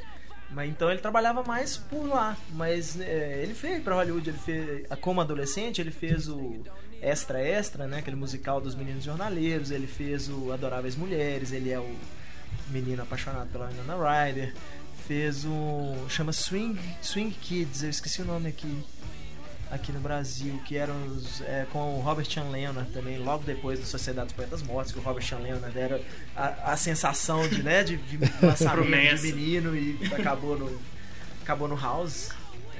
[0.54, 2.36] Mas então ele trabalhava mais por lá.
[2.50, 4.86] Mas é, ele fez pra Hollywood, ele fez.
[5.00, 6.62] Como adolescente, ele fez o
[7.00, 7.98] Extra Extra, né?
[7.98, 11.96] Aquele musical dos meninos jornaleiros, ele fez o Adoráveis Mulheres, ele é o
[12.68, 14.54] menino apaixonado pela Winona Ryder.
[15.06, 16.06] Fez o.
[16.08, 18.84] chama Swing, Swing Kids, eu esqueci o nome aqui
[19.72, 23.80] aqui no Brasil, que eram os, é, com o Robert Sean Leonard também, logo depois
[23.80, 26.00] do Sociedade dos Poetas Mortos, que o Robert Sean Leonard era
[26.36, 30.78] a, a sensação de, né, de, de lançamento de menino e acabou no,
[31.42, 32.28] acabou no House.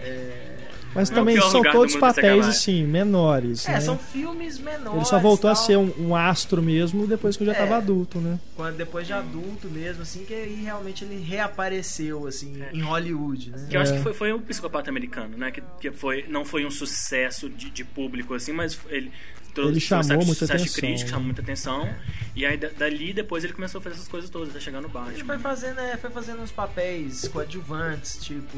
[0.04, 0.48] É,
[0.94, 3.66] Mas Não é também pior são todos papéis, assim, menores.
[3.66, 3.80] é, né?
[3.80, 4.94] são filmes menores.
[4.96, 7.54] Ele só voltou a tal, ser um, um astro mesmo depois que eu já É.
[7.62, 8.38] estava adulto, né?
[8.54, 12.76] quando, depois de adulto mesmo, assim, que aí realmente ele reapareceu, assim, É.
[12.76, 13.66] em Hollywood, né?
[13.70, 13.96] Que eu acho É.
[13.96, 15.50] que foi, foi um psicopata americano, né?
[15.50, 19.10] Que, que foi, não foi um sucesso de, de público, assim, mas ele
[19.56, 21.94] Ele chamou sucesso- muita sucesso atenção, crítico, chamou muita atenção.
[22.34, 24.86] E aí da- dali depois ele começou a fazer essas coisas todas, até chegar no
[24.88, 25.38] Ele foi Batman.
[25.38, 28.56] fazendo, é, foi fazendo uns papéis coadjuvantes, tipo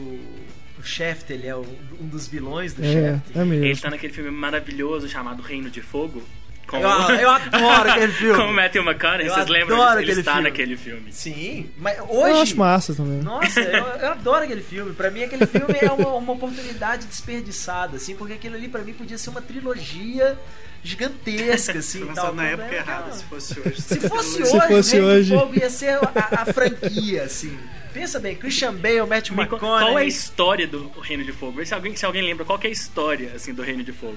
[0.79, 1.67] o Shaft, ele é o-
[2.01, 3.37] um dos vilões do É, Shaft.
[3.37, 3.65] é mesmo.
[3.65, 6.23] Ele tá naquele filme maravilhoso chamado Reino de Fogo.
[6.67, 8.37] Com, Eu, eu adoro aquele filme.
[8.43, 9.77] com o Matthew McConaughey, Eu vocês lembram?
[9.93, 10.49] Ele aquele está filme.
[10.49, 11.13] naquele filme.
[11.13, 12.41] Sim, mas Eu hoje.
[12.41, 13.21] acho massa também.
[13.23, 14.93] Nossa, eu, eu adoro aquele filme.
[14.95, 18.93] Pra mim, aquele filme é uma, uma oportunidade desperdiçada, assim, porque aquilo ali pra mim
[18.95, 20.39] podia ser uma trilogia
[20.83, 22.05] gigantesca, assim.
[22.05, 22.35] Foi tal.
[22.35, 23.81] na época é errada, se fosse hoje.
[23.83, 25.35] Se fosse Se hoje, fosse Reino do hoje.
[25.35, 27.59] Fogo ia ser a, a franquia, assim.
[27.93, 29.87] Pensa bem, Christian Bale, Matt McConaughey.
[29.87, 31.53] Qual é a história do Reino de Fogo?
[31.59, 33.93] Vê se alguém, se alguém lembra qual que é a história assim, do Reino de
[33.93, 34.17] Fogo.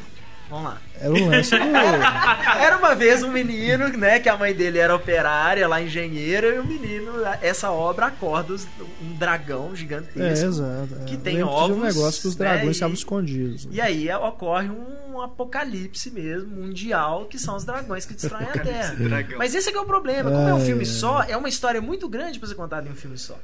[0.49, 0.77] Vamos lá.
[0.99, 1.57] Era um lance do...
[2.63, 6.59] Era uma vez um menino, né, que a mãe dele era operária, lá engenheira, e
[6.59, 8.53] o menino, essa obra acorda
[9.01, 10.45] um dragão É, gigantesco.
[10.45, 10.95] exato.
[11.01, 11.05] é.
[11.05, 13.65] Que tem lembro de um ovos, negócio que os né, dragões e- estavam escondidos.
[13.65, 13.71] né?
[13.73, 18.95] E aí ocorre um apocalipse mesmo, mundial, que são os dragões que destroem a Terra.
[19.37, 20.31] Mas esse é que é o problema.
[20.31, 22.91] Como é um Ai, filme só, é uma história muito grande pra ser contada em
[22.91, 23.37] um filme só.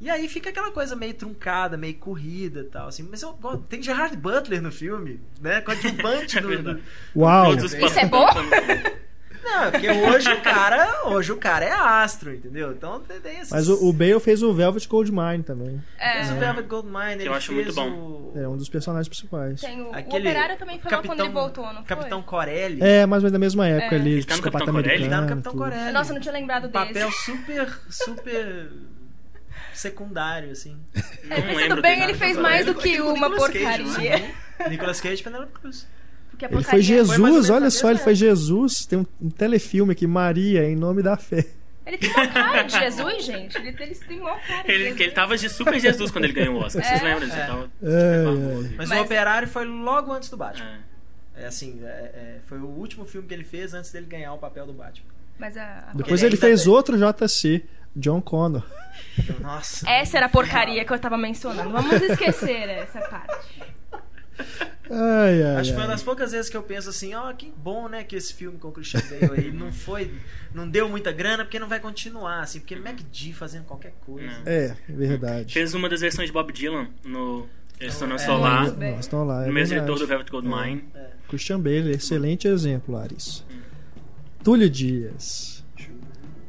[0.00, 3.06] E aí fica aquela coisa meio truncada, meio corrida e tal, assim.
[3.10, 5.60] Mas eu, gosto- tem Gerard Butler no filme, né?
[5.62, 6.80] Coadjuvante do, do,
[7.16, 7.50] Uau!
[7.50, 8.26] Os Isso é bom?
[9.42, 12.72] Não, é porque hoje o cara, hoje o cara é astro, entendeu?
[12.72, 13.50] Então tem esses...
[13.52, 15.80] Mas o, o Bale fez o Velvet Goldmine também.
[15.96, 17.88] fez É, o Velvet Goldmine, ele eu acho fez muito bom.
[17.88, 18.32] o...
[18.36, 19.60] É um dos personagens principais.
[19.60, 21.84] tem o, o Aquele Operário também foi logo quando ele voltou, não foi?
[21.84, 22.82] Capitão Corelli.
[22.82, 23.98] É, mais ou menos da mesma época É.
[24.00, 25.02] ali, Ele tá no Capitão Corelli?
[25.04, 25.62] Ele tá no Capitão tudo.
[25.64, 25.92] Corelli.
[25.92, 26.86] Nossa, eu não tinha lembrado um desse.
[26.86, 28.72] papel super, super
[29.78, 30.76] secundário, assim.
[31.24, 34.34] Não É, Pensando lembro bem, ele fez mais do que uma porcaria.
[34.68, 35.86] Nicolas Cage e Penelope Cruz.
[36.38, 38.84] Ele foi Foi Jesus, menos olha só, ele foi Jesus.
[38.84, 41.46] Tem um, um telefilme aqui, Maria, em nome da fé.
[41.86, 43.56] Ele tem uma cara de Jesus, gente.
[43.56, 44.96] Ele, ele tem uma cara de Ele, Jesus.
[44.96, 46.84] que ele tava de super Jesus quando ele ganhou o Oscar.
[46.84, 47.04] Vocês É.
[47.04, 47.38] lembram disso?
[47.38, 47.42] É.
[47.42, 48.74] Ele tava É, famoso.
[48.76, 50.66] Mas, Mas- o Operário foi logo antes do Batman.
[51.36, 51.42] É.
[51.44, 54.38] É assim, é, é, foi o último filme que ele fez antes dele ganhar o
[54.38, 55.06] papel do Batman.
[55.38, 57.62] Mas a, a Depois ele fez outro JC,
[57.96, 58.62] John Connor.
[59.40, 59.88] Nossa.
[59.88, 61.70] Essa era a porcaria que eu tava mencionando.
[61.70, 63.62] Vamos esquecer essa parte.
[64.90, 67.52] Ai, ai, Acho que foi uma das poucas vezes que eu penso assim, ó, que
[67.56, 70.12] bom, né, que esse filme com o Christian Bale aí não foi,
[70.54, 74.42] não deu muita grana porque não vai continuar, assim, porque MacD fazendo qualquer coisa.
[74.44, 75.52] É, verdade.
[75.52, 77.48] Fez uma das versões de Bob Dylan no
[77.80, 78.74] Estão É, Solar,
[79.24, 80.84] lá, é no mesmo diretor do Velvet Goldmine.
[81.28, 83.42] Christian Bale, excelente exemplo, Larissa.
[84.44, 85.55] Túlio Dias.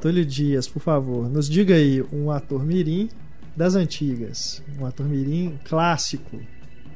[0.00, 3.08] Túlio Dias, por favor, nos diga aí um ator mirim
[3.56, 4.62] das antigas.
[4.78, 6.40] Um ator mirim clássico.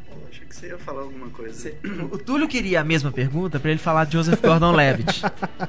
[0.08, 1.52] Pô, achei que você ia falar alguma coisa.
[1.54, 1.76] Você-
[2.12, 5.22] O Túlio queria a mesma pergunta pra ele falar de Joseph Gordon-Levitt.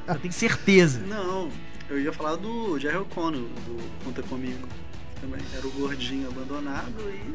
[0.07, 0.99] eu tenho certeza.
[1.07, 1.49] Não,
[1.89, 4.67] eu ia falar do Jerry O'Connor, do Conta Comigo.
[5.19, 7.33] Também era o gordinho abandonado e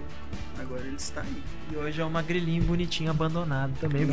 [0.59, 1.43] agora ele está aí.
[1.73, 4.07] E hoje é um magrelinho bonitinho abandonado também.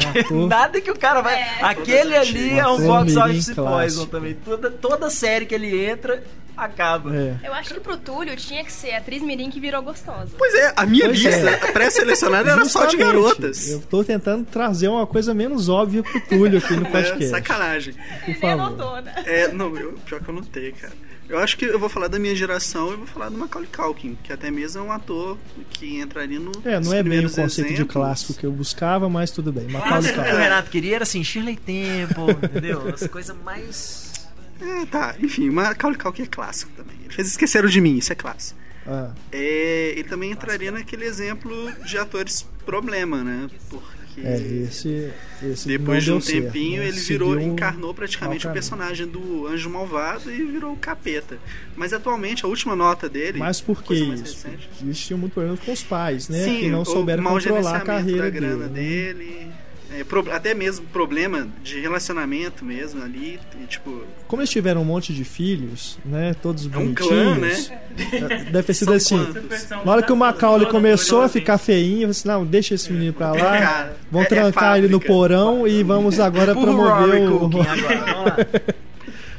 [0.48, 1.36] Nada que o cara vai.
[1.36, 1.58] É.
[1.62, 4.34] Aquele ali é um Ator box office poison também.
[4.36, 6.24] Toda, toda série que ele entra,
[6.56, 7.16] acaba.
[7.16, 7.38] É.
[7.44, 10.30] Eu acho que pro Túlio tinha que ser a atriz Mirim que virou gostosa.
[10.38, 11.58] Pois é, a minha Pois lista é.
[11.72, 13.70] pré-selecionada era só de garotas.
[13.70, 17.28] Eu tô tentando trazer uma coisa menos óbvia pro Túlio aqui no É, podcast.
[17.30, 17.94] sacanagem.
[17.94, 18.62] por Nem favor.
[18.66, 19.14] anotou, né?
[19.26, 20.94] É, não, eu, pior que eu não tenho, cara.
[21.28, 24.16] Eu acho que eu vou falar da minha geração e vou falar do Macaulay Culkin,
[24.24, 25.38] que até mesmo é um ator
[25.72, 26.52] que entraria no.
[26.64, 27.94] É, não é bem o conceito de exemplos.
[27.94, 29.68] clássico que eu buscava, mas tudo bem.
[29.68, 30.38] Macaulay o que o Culkin.
[30.38, 32.88] Renato queria era assim, Shirley Temple, entendeu?
[32.94, 34.14] As coisas mais.
[34.62, 36.96] É, tá, enfim, Macaulay Culkin é clássico também.
[37.04, 38.60] Ele fez Esqueceram de Mim, isso é clássico.
[38.88, 43.50] Ah, É, ele também entraria naquele exemplo de atores problema, né?
[43.68, 44.05] Porque.
[44.24, 45.12] É, esse,
[45.44, 46.88] esse Depois de um deu certo, tempinho, né?
[46.88, 51.38] ele virou, encarnou praticamente o personagem do Anjo Malvado e virou o capeta.
[51.76, 53.40] Mas atualmente, a última nota dele.
[53.40, 54.24] Mas por que isso?
[54.48, 54.70] recente.
[54.82, 56.44] Eles tinham muito problema com os pais, né?
[56.44, 59.14] Sim, que não souberam controlar a carreira da grana dele.
[59.14, 59.34] né?
[59.34, 59.65] dele.
[59.92, 63.40] É, pro- até mesmo problema de relacionamento mesmo ali.
[63.68, 66.34] tipo, Como eles tiveram um monte de filhos, né?
[66.42, 67.08] Todos é um bonitinhos.
[67.08, 68.46] clã, né?
[68.52, 69.34] Deve ter sido São assim.
[69.34, 69.70] quantos?
[69.70, 73.14] Na hora que o Macaulay começou a ficar feinho, eu disse, não, deixa esse menino
[73.14, 73.38] pra lá.
[73.60, 77.46] Cara, Vamos é- é trancar ele no porão e vamos agora promover o.
[77.46, 78.48] Agora.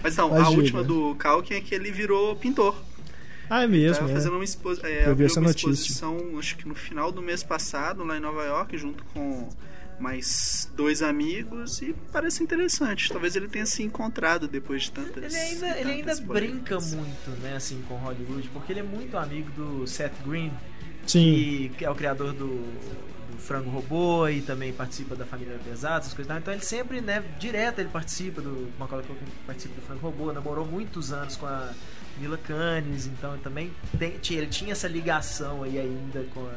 [0.02, 0.56] Mas então, a Imagina.
[0.58, 2.76] última do Culkin é que ele virou pintor.
[3.50, 4.14] Ah, é mesmo, Tava é.
[4.14, 4.72] fazendo uma, expo...
[4.84, 5.70] é, Eu vi essa uma notícia.
[5.70, 9.48] exposição, acho que no final do mês passado, lá em Nova York, junto com
[9.98, 13.10] mais dois amigos, e parece interessante.
[13.10, 15.24] Talvez ele tenha se encontrado depois de tantas.
[15.34, 19.16] Ele ainda, ele ainda tantas brinca muito, né, assim, com Hollywood, porque ele é muito
[19.16, 20.52] amigo do Seth Green,
[21.06, 21.70] Sim.
[21.78, 26.12] que, é o criador do, do Frango Robô e também participa da Família Pesada, essas
[26.12, 26.36] coisas.
[26.36, 30.66] Então ele sempre, né, direto ele participa do Macaulay Culkin participa do Frango Robô, namorou
[30.66, 31.72] muitos anos com a
[32.18, 36.56] Mila Kunis, então ele também tem, tinha, ele tinha essa ligação aí ainda com, a-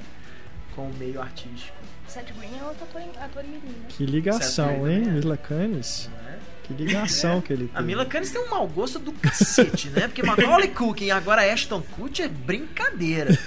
[0.75, 1.77] com o meio artístico.
[2.09, 3.85] Seth Green é outro ator, ator mirim, né?
[3.89, 5.01] Que ligação, hein?
[5.01, 5.11] né?
[5.11, 6.09] Mila Kunis.
[6.27, 6.37] é?
[6.63, 7.75] Que ligação que ele tem.
[7.77, 10.07] A Mila Kunis tem um mau gosto do cacete, né?
[10.07, 13.37] Porque Macaulay Culkin e agora Ashton Kutcher é brincadeira.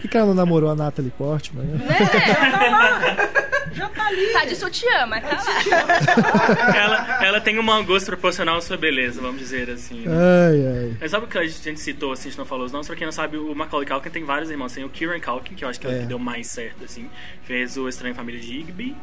[0.00, 1.86] Por que ela não namorou a Natalie Portman, né?
[3.76, 4.26] Já tá ali.
[4.32, 6.76] Tá de sutiã, mas tá lá.
[6.76, 10.00] Ela, ela tem um mau gosto proporcional à sua beleza, vamos dizer assim.
[10.06, 10.12] né?
[10.16, 10.96] Ai, ai.
[11.00, 12.96] Mas sabe o que a gente citou, assim, a gente não falou os nomes, pra
[12.96, 14.72] quem não sabe, o Macaulay Culkin tem vários irmãos.
[14.72, 15.98] Tem o Kieran Culkin, que eu acho que é, o É.
[16.00, 17.10] que deu mais certo, assim.
[17.44, 18.96] Fez o Estranho Família de Igby,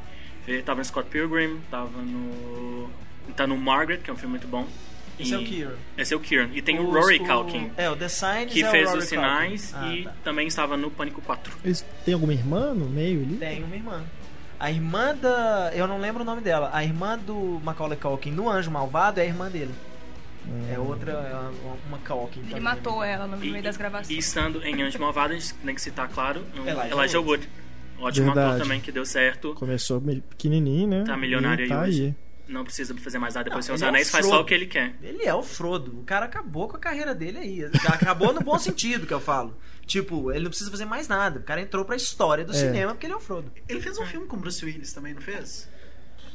[0.46, 2.90] fez, tava no Scott Pilgrim, tava no...
[3.36, 4.68] Tá no Margaret, que é um filme muito bom.
[5.18, 5.76] Esse é o E- Kieran.
[5.98, 6.50] Esse é o Kieran.
[6.54, 9.00] E tem o Os- Rory Culkin, É, o The Signs que é o fez Rory
[9.00, 9.96] os sinais Culkin.
[9.96, 10.16] e Ah, tá.
[10.24, 11.54] também estava no Pânico 4.
[11.64, 13.38] Eles têm alguma irmã no meio ali?
[13.38, 14.04] Tem uma irmã.
[14.64, 15.72] A irmã da.
[15.74, 16.70] Eu não lembro o nome dela.
[16.72, 19.74] A irmã do Macaulay Culkin no Anjo Malvado é a irmã dele.
[20.74, 21.12] É outra.
[21.12, 22.42] É uma, uma Culkin.
[22.50, 24.18] Ele matou ela no E, meio das e gravações.
[24.18, 27.30] estando em Anjo Malvado, a gente tem que citar, claro, Elijah Elijah Wood.
[27.30, 27.50] Wood.
[28.00, 28.64] Ótimo ator Verdade.
[28.64, 29.54] também, que deu certo.
[29.54, 31.04] Começou pequenininho, né?
[31.06, 32.04] Tá milionário E tá aí hoje.
[32.04, 32.16] aí.
[32.48, 34.46] Não precisa fazer mais nada depois de Não, dos ele é Anéis, faz só o
[34.46, 34.96] que ele quer.
[35.02, 35.98] Ele é o Frodo.
[36.00, 37.66] O cara acabou com a carreira dele aí.
[37.88, 39.56] Acabou no bom sentido que eu falo.
[39.86, 41.40] Tipo, ele não precisa fazer mais nada.
[41.40, 42.56] O cara entrou pra história do É.
[42.56, 43.52] cinema porque ele é o Frodo.
[43.68, 45.70] Ele fez um filme com Bruce Willis também, não fez?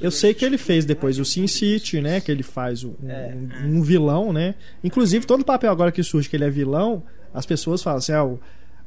[0.01, 2.21] Eu sei que ele fez depois o Sin City, né?
[2.21, 3.35] Que ele faz um, É.
[3.35, 4.55] um- um vilão, né?
[4.83, 8.25] Inclusive, todo papel agora que surge que ele é vilão, as pessoas falam assim, ah,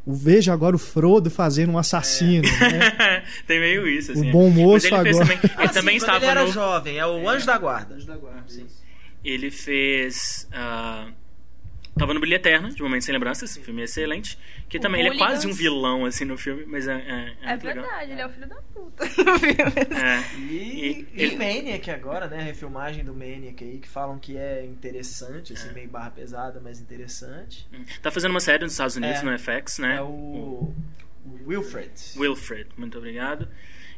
[0.06, 3.24] o, agora o Frodo fazendo um assassino, né?
[3.46, 4.30] Tem meio isso, assim.
[4.30, 5.14] O bom moço ele agora.
[5.26, 6.52] também, ele Ah, também estava ele era no...
[6.52, 7.96] jovem, é o Anjo da Guarda.
[7.96, 8.44] Anjo da Guarda.
[8.48, 8.66] Sim.
[9.24, 10.48] Ele fez...
[10.52, 11.08] ah,
[11.98, 14.38] tava no Brilho Eterno, de Momentos Sem Lembranças, um filme excelente.
[14.70, 17.54] Que O também ele é quase um vilão, assim, no filme, mas é, é, é
[17.54, 19.04] É verdade, ele é o filho da puta.
[19.96, 20.36] É.
[20.38, 22.38] E, E e, ele- Maniac agora, né?
[22.40, 26.80] A refilmagem do Maniac aí, que falam que é interessante, assim, meio barra pesada, mas
[26.80, 27.68] interessante.
[28.02, 29.24] Tá fazendo uma série nos Estados Unidos, É.
[29.24, 29.98] no FX, né?
[29.98, 30.74] É o,
[31.26, 31.92] o Wilfred.
[32.18, 33.48] Wilfred, muito obrigado.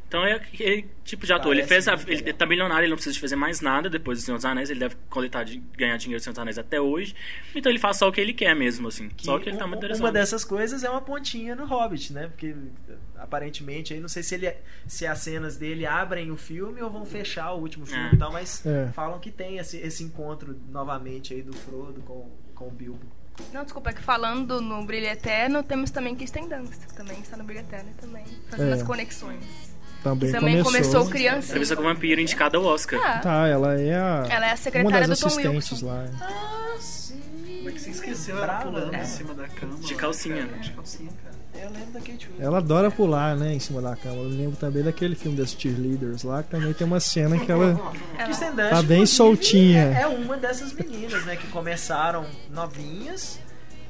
[0.06, 1.52] Então é aquele tipo de ator.
[1.52, 4.24] ele fez a, ele tá milionário, ele não precisa de fazer mais nada depois do
[4.24, 4.70] Senhor dos Anéis.
[4.70, 7.14] Ele deve coletar de ganhar dinheiro do Senhor dos Anéis até hoje.
[7.54, 9.08] Então ele faz só o que ele quer mesmo, assim.
[9.08, 10.04] Que só o que ele tá muito interessado.
[10.04, 12.28] Uma dessas coisas é uma pontinha no Hobbit, né?
[12.28, 12.54] Porque
[13.16, 16.90] aparentemente aí não sei se ele é, se as cenas dele abrem o filme ou
[16.90, 18.14] vão fechar o último filme é.
[18.14, 18.90] e tal, mas é.
[18.92, 23.04] falam que tem esse, esse encontro novamente aí do Frodo com, com o Bilbo.
[23.52, 27.36] Não, desculpa, é que falando no Brilho Eterno, temos também Kristen Dunst, que também está
[27.36, 28.74] no Brilho Eterno também, fazendo é.
[28.74, 29.73] as conexões.
[30.04, 31.46] Também, também começou, começou criança.
[31.48, 33.00] Entrevista com vampiro indicada ao Oscar.
[33.02, 33.18] Ah.
[33.18, 34.26] Tá, ela é a.
[34.28, 35.86] Ela é a secretária uma das do Tom assistentes Wilson.
[35.86, 36.04] lá.
[36.20, 37.20] Ah, sim.
[37.58, 39.00] Como é que você esqueceu ela pulando É.
[39.02, 39.76] em cima da cama?
[39.78, 40.46] De calcinha.
[40.46, 41.34] Cara, de calcinha, cara.
[41.64, 42.42] Eu lembro da Kate Winslet.
[42.42, 44.16] Ela adora pular, né, em cima da cama.
[44.16, 47.80] Eu lembro também daquele filme das cheerleaders lá, que também tem uma cena que ela
[48.70, 49.84] tá bem soltinha.
[49.84, 53.38] É uma dessas meninas, né, que começaram novinhas,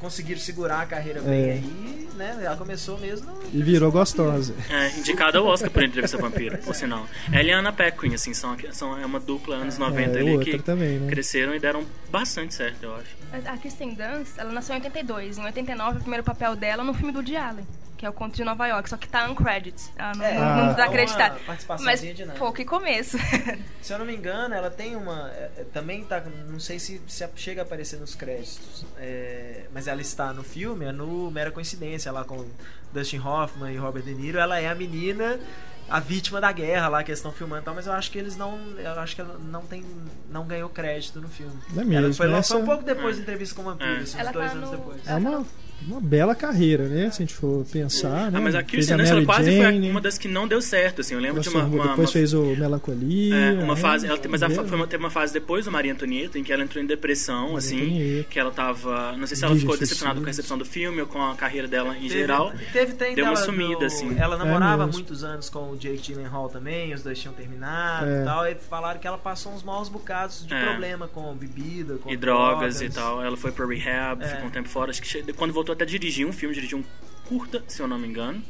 [0.05, 1.53] conseguiram segurar a carreira bem É.
[1.55, 2.39] aí, né?
[2.45, 3.27] Ela começou mesmo.
[3.53, 4.55] e virou gostosa.
[4.71, 7.07] É, indicada ao Oscar por Entrevista Vampiro, por sinal.
[7.33, 10.31] Ela e a Ana Paquin, assim, são, são é uma dupla anos 90 É, ali
[10.33, 11.09] outra que também, né?
[11.11, 13.17] cresceram e deram bastante certo, eu acho.
[13.49, 15.39] A Kristen Dunst, ela nasceu em 82.
[15.39, 17.67] Em 89, o primeiro papel dela no filme do Woody Allen,
[18.05, 19.83] que é o Conto de Nova York, só que tá uncredited.
[19.97, 20.57] Ela não, É, não, Ah.
[20.57, 21.39] não é uma acreditada.
[21.47, 22.39] participaçãozinha Mas, de nada.
[22.39, 23.17] pô, que começo.
[23.81, 25.31] Se eu não me engano, ela tem uma.
[25.31, 26.23] é, é, também tá.
[26.49, 28.85] Não sei se, se chega a aparecer nos créditos.
[28.99, 32.45] é, mas ela está no filme, é no Mera Coincidência, lá com
[32.93, 34.39] Dustin Hoffman e Robert De Niro.
[34.39, 35.41] Ela é a menina.
[35.87, 38.19] A vítima da guerra lá que eles estão filmando e tal, mas eu acho que
[38.19, 38.59] eles não.
[38.79, 39.85] Eu acho que ela não tem.
[40.31, 41.53] não ganhou crédito no filme.
[41.71, 42.15] Não é Ela mesmo?
[42.15, 44.01] foi, Essa foi um pouco depois da entrevista com o Vampiro, É.
[44.01, 45.07] uns Ela dois tá anos no- depois.
[45.07, 45.45] é uma,
[45.87, 47.11] uma bela carreira, né?
[47.11, 48.39] Se a gente for pensar, né?
[48.39, 51.01] Ah, mas a Kirsten Dunst, ela quase Jane, foi uma das que não deu certo,
[51.03, 51.15] assim.
[51.15, 51.65] Eu lembro de uma...
[51.65, 53.35] uma- depois uma- fez o Melancolia.
[53.35, 53.81] É, uma né?
[53.81, 56.53] fase, ela, mas ela foi uma- teve uma fase depois do Maria Antonieta em que
[56.53, 58.29] ela entrou em depressão, Maria assim, Antonieta.
[58.31, 61.07] que ela tava, não sei se ela ficou decepcionada com a recepção do filme ou
[61.07, 62.53] com a carreira dela em Teve- geral.
[62.73, 64.17] Teve, tem deu uma sumida, no- assim.
[64.19, 68.23] Ela namorava É muitos anos com o Jake Gyllenhaal também, os dois tinham terminado É.
[68.23, 68.47] e tal.
[68.47, 70.65] E falaram que ela passou uns maus bocados de É.
[70.65, 73.23] problema com bebida, com E drogas, e tal.
[73.23, 74.29] Ela foi pro rehab, É.
[74.29, 74.91] ficou um tempo fora.
[74.91, 76.85] Acho que quando voltou até a dirigir um filme, dirigiu um
[77.27, 78.43] curta, se eu não me engano.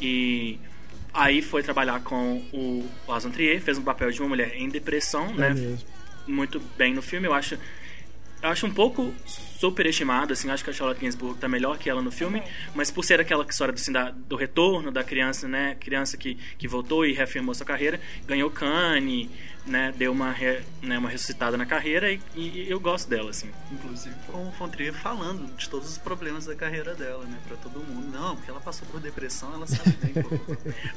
[0.00, 0.58] E
[1.12, 4.68] aí foi trabalhar com o Lars von Trier, fez um papel de uma mulher em
[4.68, 5.48] depressão, É né?
[5.54, 5.78] mesmo.
[6.26, 7.26] muito bem no filme.
[7.26, 7.54] Eu acho,
[8.42, 9.12] eu acho um pouco
[9.58, 10.50] superestimado, assim.
[10.50, 12.42] Acho que a Charlotte Gainsbourg tá melhor que ela no filme.
[12.74, 15.76] Mas por ser aquela história assim, da, do retorno da criança, né?
[15.80, 18.00] Criança que, que voltou e reafirmou sua carreira.
[18.26, 19.28] Ganhou Cannes,
[19.66, 19.92] né?
[19.96, 22.10] Deu uma, re- né, uma ressuscitada na carreira.
[22.12, 23.50] E, e eu gosto dela, assim.
[23.72, 27.38] Inclusive com o Fontrier falando de todos os problemas da carreira dela, né?
[27.46, 28.08] Pra todo mundo.
[28.16, 30.24] Não, porque ela passou por depressão, ela sabe bem.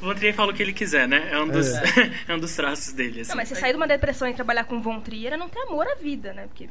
[0.01, 1.29] O Von Trier fala o que ele quiser, né?
[1.31, 1.83] É um dos, é.
[2.33, 3.29] um dos traços dele, assim.
[3.29, 5.59] Não, mas você sair de uma depressão e trabalhar com Von Trier é não ter
[5.61, 6.47] amor à vida, né?
[6.47, 6.69] Porque...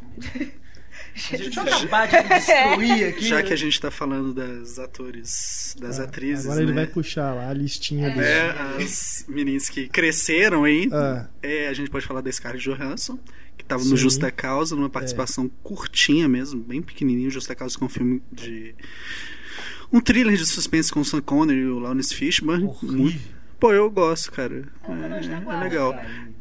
[1.31, 3.25] Deixa eu acabar de destruir aqui.
[3.27, 6.85] Já que a gente tá falando das atores, das Ah, atrizes, Agora ele né?
[6.85, 8.21] vai puxar lá a listinha dele.
[8.27, 8.51] É,
[8.85, 10.89] as meninas que cresceram aí.
[10.93, 11.27] Ah.
[11.43, 13.19] É, a gente pode falar da Scarlett Johansson,
[13.57, 13.91] que tava Sim.
[13.91, 17.31] no Justa Causa, numa participação curtinha mesmo, bem pequenininho.
[17.31, 18.75] Justa Causa com um filme de.
[19.93, 22.65] Um thriller de suspense com o Sean Connery e o Lawrence Fishburne.
[22.65, 22.97] Horrível.
[22.99, 24.65] Muito- Pô, eu gosto, cara.
[24.89, 25.95] É, é legal.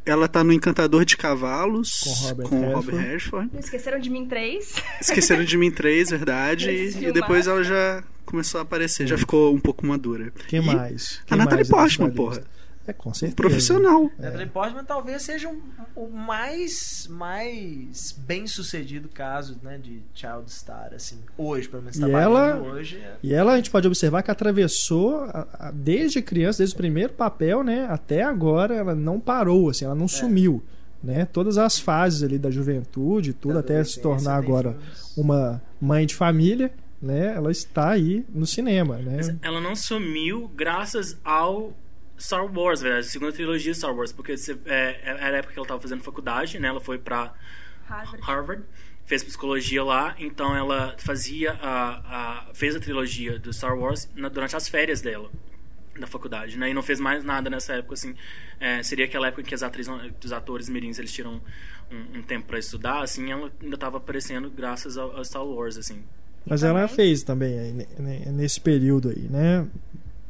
[0.06, 2.74] Ela tá no Encantador de Cavalos Com Robert com.
[2.74, 3.50] Robert Redford.
[3.60, 4.74] Esqueceram de mim três.
[5.02, 6.70] Esqueceram de mim três, verdade.
[6.72, 10.32] E depois ela já começou a aparecer, já ficou um pouco madura.
[10.48, 11.22] Quem E mais?
[11.26, 12.44] A Quem Natalie mais Portman, porra.
[12.90, 13.36] É, com certeza.
[13.36, 14.10] Profissional.
[14.18, 15.62] Natalie Portman talvez seja um-
[15.96, 22.00] o mais, mais bem sucedido caso né, de Child Star, assim, hoje, pelo menos E
[22.00, 22.98] trabalhando ela- hoje.
[22.98, 26.78] é- E ela, a gente pode observar que atravessou, a- a- desde criança, desde o
[26.78, 30.64] primeiro papel, né, até agora, ela não parou, assim, ela não sumiu,
[31.04, 31.26] né?
[31.26, 35.18] Todas as fases ali da juventude, tudo, da até se tornar agora filmes.
[35.18, 36.72] uma mãe de família,
[37.02, 37.34] né?
[37.36, 39.20] Ela está aí no cinema, né?
[39.42, 41.74] Ela não sumiu graças ao
[42.20, 45.60] Star Wars, verdade, a segunda trilogia Star Wars, porque você- é, era a época que
[45.60, 46.68] ela estava fazendo faculdade, né?
[46.68, 47.34] Ela foi pra
[47.88, 48.22] Harvard.
[48.24, 48.64] Harvard,
[49.06, 54.30] fez psicologia lá, então ela fazia a, a fez a trilogia do Star Wars na-
[54.30, 55.30] durante as férias dela
[56.00, 56.70] da faculdade, né?
[56.70, 58.16] E não fez mais nada nessa época assim.
[58.60, 59.92] É, seria aquela época em que as atrizes,
[60.24, 61.42] os atores mirins eles tiram
[61.92, 65.78] um, um tempo para estudar, assim, ela ainda estava aparecendo graças ao, ao Star Wars,
[65.78, 66.02] assim.
[66.46, 69.68] Mas ela fez também ne- nesse período aí, né?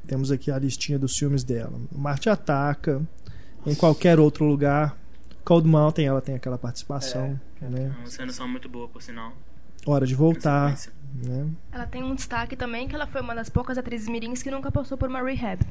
[0.10, 1.79] Temos aqui a listinha dos filmes dela.
[1.92, 3.00] Marte Ataca,
[3.63, 4.98] em qualquer outro lugar.
[5.46, 7.94] Cold Mountain, ela tem aquela participação, né?
[7.96, 9.31] É uma cena são muito boa, por sinal.
[9.86, 10.75] Hora de voltar,
[11.13, 11.48] né?
[11.71, 14.71] Ela tem um destaque também que ela foi uma das poucas atrizes mirins que nunca
[14.71, 15.63] passou por uma rehab.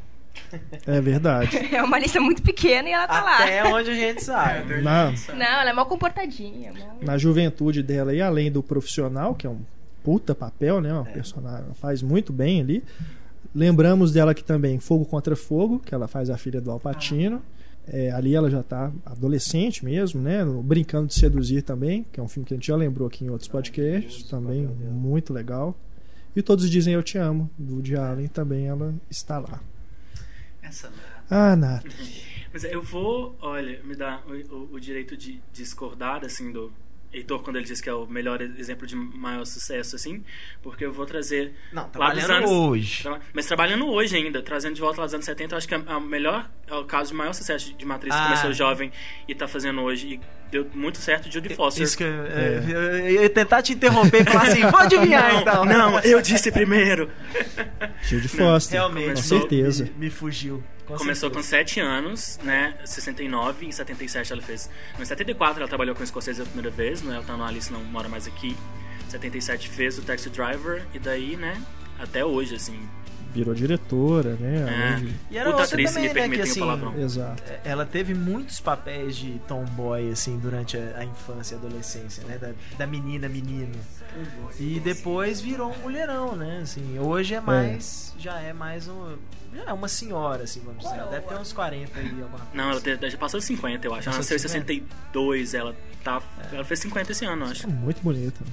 [0.86, 1.58] É verdade.
[1.74, 3.42] É uma lista muito pequena e ela tá lá.
[3.42, 4.82] Até onde a gente sabe.
[4.82, 6.72] Na, Não, ela é mal comportadinha.
[6.72, 6.96] Mal...
[7.02, 9.58] na juventude dela e além do profissional, que é um
[10.04, 10.92] puta papel, né?
[10.92, 12.84] Uma personagem ela faz muito bem ali.
[13.58, 17.42] Lembramos dela aqui também Fogo contra Fogo, que ela faz a filha do Alpatino.
[17.88, 20.44] É, ali ela já está adolescente mesmo, né?
[20.62, 23.30] Brincando de Seduzir também, que é um filme que a gente já lembrou aqui em
[23.30, 25.76] outros podcasts, também muito legal.
[26.36, 29.60] E Todos Dizem Eu Te Amo, do Woody Allen, também ela está lá.
[30.62, 30.88] Essa
[31.28, 32.22] Ah, Nathalie.
[32.52, 36.72] Mas eu vou, olha, me dar o, o, o direito de discordar, assim, do,
[37.12, 40.22] Heitor quando ele diz que é o melhor exemplo de maior sucesso, assim,
[40.62, 41.52] porque eu vou trazer.
[41.72, 43.02] Não, trabalhando anos, hoje.
[43.02, 45.74] Tra mas trabalhando hoje ainda, trazendo de volta lá dos anos 70, eu acho que
[45.74, 48.18] é o melhor, é o caso de maior sucesso de Matriz ah.
[48.18, 48.92] que começou jovem
[49.26, 50.14] e tá fazendo hoje.
[50.14, 51.82] E deu muito certo Judy Foster.
[51.82, 52.64] Isso que eu, é.
[52.66, 55.64] eu, eu ia tentar te interromper e falar assim, vou adivinhar não, então.
[55.64, 57.10] Não, eu disse primeiro.
[58.02, 59.84] Judy Foster, realmente, com certeza.
[59.84, 60.62] Me, me fugiu.
[60.88, 61.34] Com Começou certeza.
[61.34, 62.74] com 7 anos, né?
[62.82, 64.70] 69, em 77 ela fez.
[64.98, 67.14] Em 74 ela trabalhou com escocês a primeira vez, né?
[67.14, 68.56] Ela tá no Alice, não mora mais aqui.
[69.06, 71.62] Em 77 fez o Taxi Driver, e daí, né?
[71.98, 72.88] Até hoje, assim,
[73.32, 75.00] virou diretora, né?
[75.00, 75.14] É.
[75.30, 76.60] E era Puta atriz, também, me né, que, assim,
[76.98, 77.42] Exato.
[77.46, 82.38] É, ela teve muitos papéis de tomboy, assim, durante a, a infância e adolescência, né?
[82.38, 83.74] Da, da menina, menino.
[84.58, 86.60] E depois virou um mulherão, né?
[86.62, 88.14] Assim, hoje é mais...
[88.16, 88.20] É.
[88.20, 89.16] Já é mais um...
[89.54, 90.96] Já é uma senhora, assim, vamos dizer.
[90.96, 92.24] Ela deve ter uns 40 aí.
[92.52, 94.08] Não, ela já passou de 50, eu acho.
[94.08, 96.22] Ela nasceu em 62, ela tá...
[96.52, 96.56] É.
[96.56, 97.66] Ela fez 50 esse ano, eu acho.
[97.66, 98.44] É muito bonita.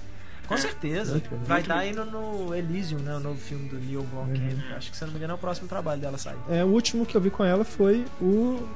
[0.47, 1.21] Com certeza.
[1.45, 3.15] Vai estar indo no Elysium, né?
[3.15, 4.37] O novo filme do Neil Blomkamp.
[4.37, 4.75] Uhum.
[4.75, 6.37] Acho que, se não me engano, é o próximo trabalho dela sair.
[6.49, 8.67] É, o último que eu vi com ela foi o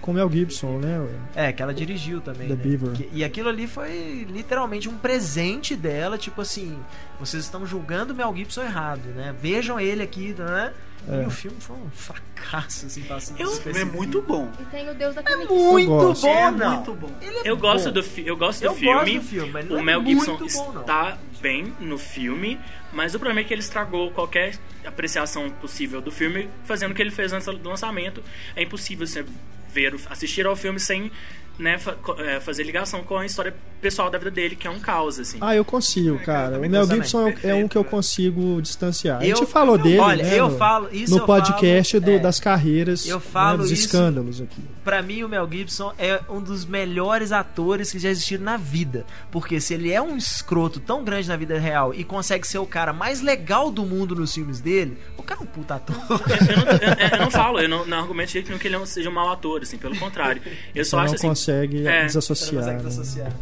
[0.00, 1.06] com Mel Gibson, né?
[1.34, 2.48] É, que ela dirigiu também.
[2.48, 2.62] The né?
[2.62, 2.92] Beaver.
[2.92, 6.78] Que, e aquilo ali foi literalmente um presente dela, tipo assim,
[7.18, 9.34] vocês estão julgando Mel Gibson errado, né?
[9.40, 10.72] Vejam ele aqui, né?
[11.06, 11.22] É.
[11.22, 14.50] E o filme foi um fracasso, assim, passando O filme é muito bom.
[14.60, 16.74] E tem o Deus da É muito bom, é não.
[16.76, 17.10] muito bom.
[17.20, 17.92] É eu, gosto bom.
[17.92, 18.94] Do eu gosto do eu filme.
[18.94, 22.58] Gosto do filme o é Mel Gibson está bem no filme,
[22.92, 27.02] mas o problema é que ele estragou qualquer apreciação possível do filme, fazendo o que
[27.02, 28.22] ele fez antes do lançamento.
[28.56, 29.24] É impossível você
[29.72, 31.10] ver, assistir ao filme sem
[31.58, 34.78] né, fa é, fazer ligação com a história pessoal da vida dele, que é um
[34.78, 35.38] caos, assim.
[35.40, 36.58] Ah, eu consigo, é, cara.
[36.58, 39.22] O Mel Gibson é, é um que eu consigo distanciar.
[39.22, 42.16] Eu, a gente falou dele, olha, né, eu no, falo, isso no podcast falo, do,
[42.16, 44.62] é, das carreiras, eu falo né, dos isso, escândalos aqui.
[44.88, 49.04] Pra mim, o Mel Gibson é um dos melhores atores que já existiram na vida.
[49.30, 52.64] Porque se ele é um escroto tão grande na vida real e consegue ser o
[52.64, 55.94] cara mais legal do mundo nos filmes dele, o cara é um puta ator.
[55.94, 58.86] Eu, eu, não, eu, eu não, falo, eu não, não argumento de que ele não
[58.86, 60.40] seja um mau ator, assim, pelo contrário.
[60.74, 61.28] Eu só Você acho não assim.
[61.28, 62.52] Consegue é, desassociar.
[62.54, 62.88] Não consegue né?
[62.88, 63.32] desassociar.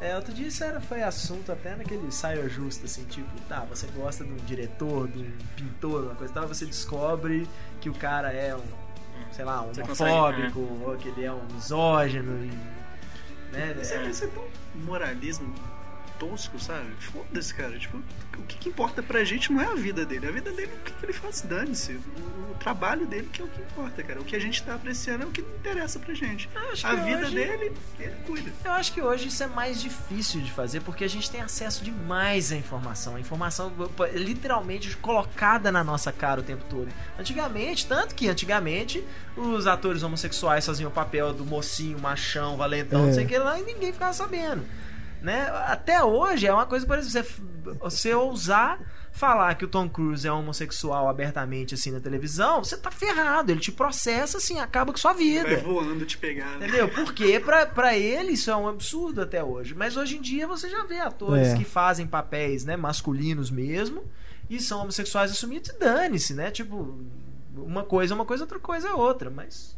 [0.00, 3.88] É, outro dia isso era, foi assunto até naquele saio justo, assim, tipo, tá, você
[3.88, 7.48] gosta de um diretor, de um pintor, uma coisa e tal, você descobre
[7.80, 8.62] que o cara é um,
[9.32, 10.88] sei lá, homofóbico, consegue, é.
[10.88, 12.50] ou que ele é um misógino, e,
[13.52, 13.76] né?
[13.80, 15.54] Isso é, isso é tão moralismo
[16.18, 16.90] tosco, sabe?
[16.98, 17.78] Foda-se, cara.
[17.78, 17.98] Tipo,
[18.38, 20.26] o que, que, importa pra gente não é a vida dele.
[20.26, 21.92] A vida dele, o que, que ele faz, dane-se.
[21.92, 24.20] O, o, trabalho dele que é o que importa, cara.
[24.20, 26.48] O que a gente tá apreciando é o que interessa pra gente.
[26.82, 27.34] A vida hoje...
[27.34, 28.52] dele, ele cuida.
[28.64, 31.84] Eu acho que hoje isso é mais difícil de fazer porque a gente tem acesso
[31.84, 33.16] demais à informação.
[33.16, 33.72] A informação
[34.14, 36.88] literalmente colocada na nossa cara o tempo todo.
[37.18, 39.04] Antigamente, tanto que antigamente
[39.36, 43.06] os atores homossexuais faziam o papel do mocinho, machão, valentão, é.
[43.06, 44.64] não sei o que lá, e ninguém ficava sabendo.
[45.22, 45.48] Né?
[45.66, 48.80] Até hoje é uma coisa, por exemplo, você, você ousar
[49.18, 53.50] falar que o Tom Cruise é homossexual abertamente assim na televisão, você tá ferrado.
[53.50, 55.48] Ele te processa assim, acaba com sua vida.
[55.48, 56.58] Vai voando te pegar.
[56.58, 56.68] Né?
[56.68, 56.88] Entendeu?
[56.88, 59.74] Porque pra, pra ele isso é um absurdo até hoje.
[59.74, 61.56] Mas hoje em dia você já vê atores é.
[61.56, 64.04] que fazem papéis né, masculinos mesmo
[64.48, 66.50] e são homossexuais assumidos e dane-se, né?
[66.50, 66.98] Tipo,
[67.56, 69.30] uma coisa é uma coisa, outra coisa é outra.
[69.30, 69.76] Mas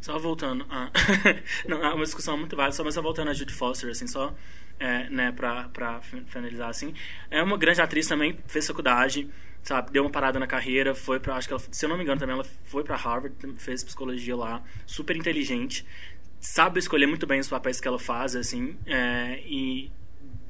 [0.00, 0.66] só voltando.
[0.70, 0.90] A...
[1.68, 4.34] não, é uma discussão muito válida, só, mas só voltando a Judy Foster, assim, só
[4.78, 6.94] é, né, pra, pra finalizar, assim.
[7.30, 9.28] É uma grande atriz também, fez faculdade,
[9.62, 12.02] sabe, deu uma parada na carreira, foi pra, acho que ela, se eu não me
[12.02, 15.86] engano também, ela foi pra Harvard, fez psicologia lá, super inteligente,
[16.40, 19.92] sabe escolher muito bem os papéis que ela faz, assim, é, e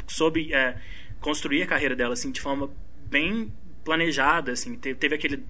[0.06, 0.80] soube é,
[1.20, 2.70] construir a carreira dela, assim, de forma
[3.06, 3.52] bem
[3.84, 5.44] planejada, assim, teve, teve aquele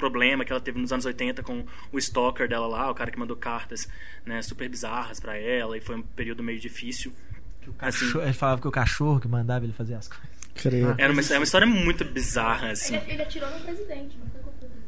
[0.00, 3.18] problema que ela teve nos anos 80 com o stalker dela lá, o cara que
[3.18, 3.86] mandou cartas
[4.24, 7.12] né, super bizarras para ela, e foi um período meio difícil.
[7.78, 10.28] Cachorro, assim, ele falava que o cachorro que mandava ele fazer as coisas.
[10.54, 10.94] Creio.
[10.98, 12.96] Era uma, uma história muito bizarra, assim.
[12.96, 14.80] Ele, ele atirou no presidente, não foi com o presidente.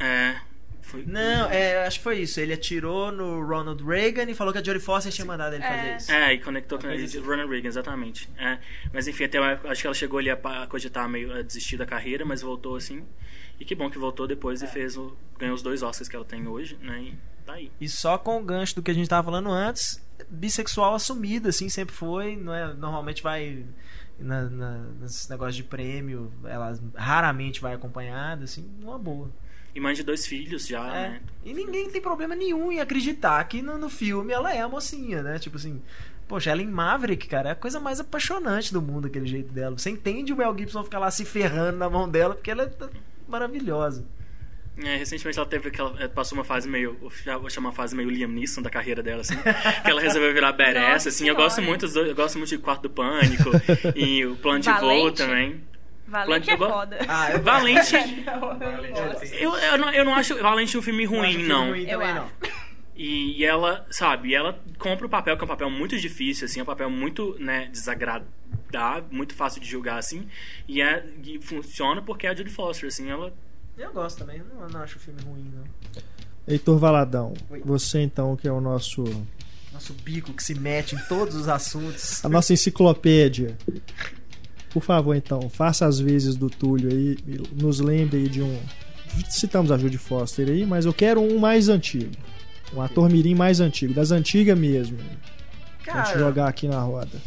[0.00, 0.40] É.
[0.88, 1.04] Foi...
[1.06, 2.40] Não, é, acho que foi isso.
[2.40, 5.88] Ele atirou no Ronald Reagan e falou que a Jodie Foster tinha mandado ele fazer
[5.88, 5.96] é.
[5.96, 6.12] isso.
[6.12, 7.18] É, e conectou com o assim.
[7.18, 8.28] Ronald Reagan, exatamente.
[8.38, 8.58] É.
[8.90, 11.84] Mas enfim, até acho que ela chegou ali a, a cogitar meio a desistir da
[11.84, 13.04] carreira, mas voltou assim.
[13.60, 14.66] E que bom que voltou depois é.
[14.66, 17.00] e fez o, ganhou os dois Oscars que ela tem hoje, né?
[17.02, 17.70] E tá aí.
[17.80, 21.68] E só com o gancho do que a gente tava falando antes, bissexual assumida, assim,
[21.68, 22.72] sempre foi, não é?
[22.74, 23.64] Normalmente vai
[24.18, 29.30] na, na, nesses negócios de prêmio, ela raramente vai acompanhada, assim, uma boa.
[29.74, 31.08] E mãe de dois filhos já, É.
[31.10, 31.20] né?
[31.44, 35.22] E ninguém tem problema nenhum em acreditar que no, no filme ela é a mocinha,
[35.22, 35.38] né?
[35.38, 35.80] Tipo assim,
[36.26, 39.78] poxa, ela em Maverick, cara, é a coisa mais apaixonante do mundo, aquele jeito dela.
[39.78, 42.88] Você entende o Mel Gibson ficar lá se ferrando na mão dela, porque ela é
[43.28, 44.04] maravilhosa.
[44.80, 46.00] É, recentemente ela teve aquela.
[46.00, 46.96] é, Passou uma fase meio.
[47.40, 49.34] Vou chamar uma fase meio Liam Neeson da carreira dela, assim.
[49.84, 51.28] que ela resolveu virar badass, assim.
[51.28, 53.50] Eu gosto muito eu gosto muito de Quarto do Pânico
[53.96, 55.60] e o Plano de Voo também.
[56.06, 56.98] Valente é Plano- foda.
[57.08, 57.92] Ah, eu Valente.
[58.24, 58.58] Não,
[59.38, 59.54] eu.
[59.56, 61.70] Eu, não, eu não acho Valente um filme ruim, não.
[61.70, 62.14] Ruim Eu acho.
[62.14, 62.28] não.
[62.96, 66.58] E, e ela, sabe, ela compra o papel, que é um papel muito difícil, assim,
[66.60, 68.26] é um papel muito, né, desagradável,
[69.10, 70.26] muito fácil de julgar, assim,
[70.66, 73.32] e, é, e funciona porque é a Judy Foster, assim, ela...
[73.76, 75.64] Eu gosto também, eu não, não acho o filme ruim, não.
[76.48, 77.60] Heitor Valadão, Oi.
[77.64, 79.04] você então que é o nosso
[79.72, 82.22] Nosso bico que se mete em todos os assuntos.
[82.24, 83.56] a nossa enciclopédia.
[84.70, 88.58] Por favor, então, faça as vezes do Túlio aí, e nos lembre aí de um.
[89.28, 92.12] Citamos a Judy Foster aí, mas eu quero um mais antigo.
[92.74, 94.98] Um ator mirim mais antigo, das antigas mesmo.
[95.84, 97.20] Pra gente Cara, jogar aqui na roda.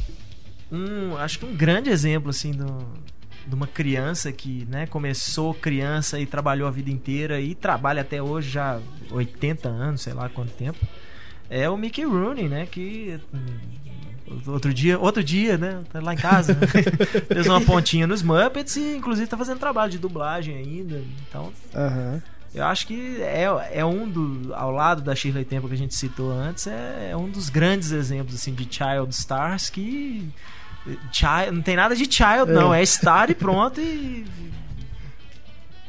[0.71, 2.65] Um, acho que um grande exemplo assim do,
[3.45, 8.21] de uma criança que né, começou criança e trabalhou a vida inteira e trabalha até
[8.21, 10.79] hoje já 80 anos, sei lá quanto tempo.
[11.49, 12.65] É o Mickey Rooney, né?
[12.65, 15.81] Que hum, outro dia, outro dia, né?
[15.91, 16.67] Tá lá em casa, né?
[17.27, 21.03] fez uma pontinha nos Muppets e inclusive tá fazendo trabalho de dublagem ainda.
[21.27, 22.21] Então, Aham.
[22.53, 24.53] eu acho que é, é um do.
[24.53, 27.91] Ao lado da Shirley Temple que a gente citou antes, é, é um dos grandes
[27.91, 30.29] exemplos assim, de Child Stars que.
[31.11, 32.53] Child, não tem nada de Child, É.
[32.53, 32.73] não.
[32.73, 34.25] É Star e pronto e.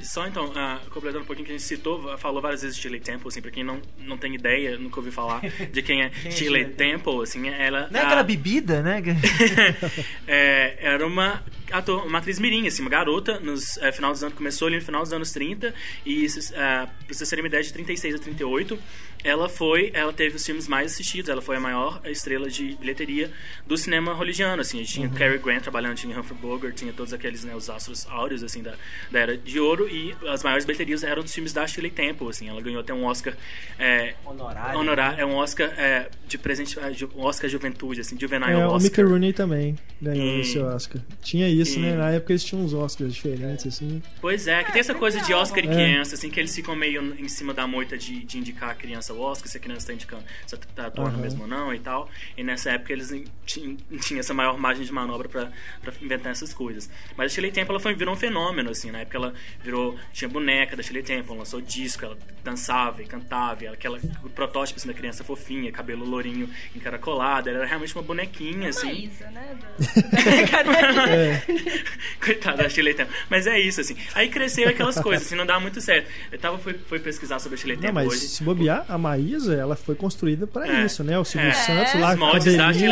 [0.01, 3.01] Só então, ah, completando um pouquinho que a gente citou, falou várias vezes de Shirley
[3.01, 5.40] Temple, assim, pra quem não, não tem ideia, nunca ouviu falar
[5.72, 7.86] de quem é Quem é Shirley Shirley Temple, assim, ela...
[7.88, 9.01] Não é a- aquela bebida, né?
[10.26, 11.40] é, era uma,
[11.70, 14.82] ator, uma atriz mirim, assim, uma garota, nos é, final dos anos, começou ali no
[14.82, 15.72] final dos anos 30,
[16.05, 18.78] e é, pra vocês terem uma ideia, de 36 a 38,
[19.25, 23.31] ela foi, ela teve os filmes mais assistidos, ela foi a maior estrela de bilheteria
[23.66, 27.12] do cinema hollywoodiano, assim, a gente tinha Cary Grant trabalhando, tinha Humphrey Bogart, tinha todos
[27.12, 28.75] aqueles, né, os astros áureos, assim, da,
[29.11, 32.49] da Era de Ouro, e as maiores bilheterias eram dos filmes da Shirley Temple, assim,
[32.49, 33.35] ela ganhou até um Oscar
[33.79, 34.79] é, Honorário.
[34.81, 38.70] honorar, é um Oscar é, de presente, é, um Oscar Juventude, assim, Juvenile É, o
[38.70, 38.83] Oscar.
[38.83, 41.01] Mickey Rooney também ganhou E- esse Oscar.
[41.23, 41.97] Tinha isso, e- né?
[41.97, 44.03] Na época eles tinham uns Oscars diferentes, assim.
[44.20, 45.70] Pois é, que tem essa coisa de Oscar e É.
[45.73, 49.12] criança, assim, que eles ficam meio em cima da moita de, de indicar a criança
[49.21, 51.19] Oscar, se a criança tá indicando, se tá atuando Aham.
[51.23, 52.09] mesmo ou não e tal.
[52.37, 53.13] E nessa época eles
[53.47, 55.51] tinham, tinham essa maior margem de manobra pra,
[55.81, 56.89] pra inventar essas coisas.
[57.17, 60.29] Mas a Shirley Temple ela foi, virou um fenômeno, assim, na época ela virou, tinha
[60.29, 63.99] boneca da Shirley Temple, lançou disco, ela dançava e cantava, e ela- aquela
[64.35, 68.87] protótipo assim, da criança fofinha, cabelo lourinho encaracolado, ela era realmente uma bonequinha, assim.
[68.87, 69.59] Maísa, né?
[72.25, 73.15] Coitada da Shirley Temple.
[73.29, 73.97] Mas é isso, assim.
[74.15, 76.09] Aí cresceram aquelas coisas, assim, não dá muito certo.
[76.31, 78.29] Eu tava, fui, fui pesquisar sobre a Shirley Não, Temple mas hoje.
[78.29, 80.86] se bobear, a Maísa, ela foi construída pra É.
[80.86, 81.18] isso, né?
[81.18, 81.53] O Silvio É.
[81.53, 81.98] Santos É.
[81.98, 82.16] lá,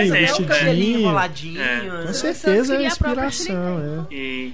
[0.05, 1.01] cabelinho, Temple, É vestidinho.
[1.01, 1.63] enroladinho.
[1.63, 1.81] É.
[1.81, 2.13] Com né?
[2.13, 4.15] certeza é a inspiração, é.
[4.15, 4.53] E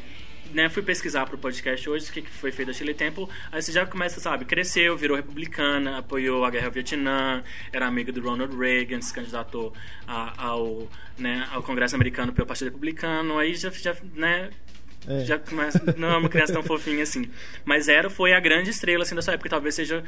[0.54, 3.26] né, fui pesquisar pro podcast hoje o que que foi feito da Shirley Temple.
[3.52, 7.42] Aí você já começa, sabe, cresceu, virou republicana, apoiou a guerra ao Vietnã,
[7.72, 9.74] era amiga do Ronald Reagan, se candidatou
[10.06, 10.88] a- ao,
[11.18, 13.38] né, ao Congresso americano pelo Partido Republicano.
[13.38, 14.48] Aí já, já né,
[15.08, 15.24] É.
[15.24, 17.30] já começa, não é uma criança tão fofinha assim.
[17.64, 20.02] Mas era, foi a grande estrela assim, dessa época, talvez seja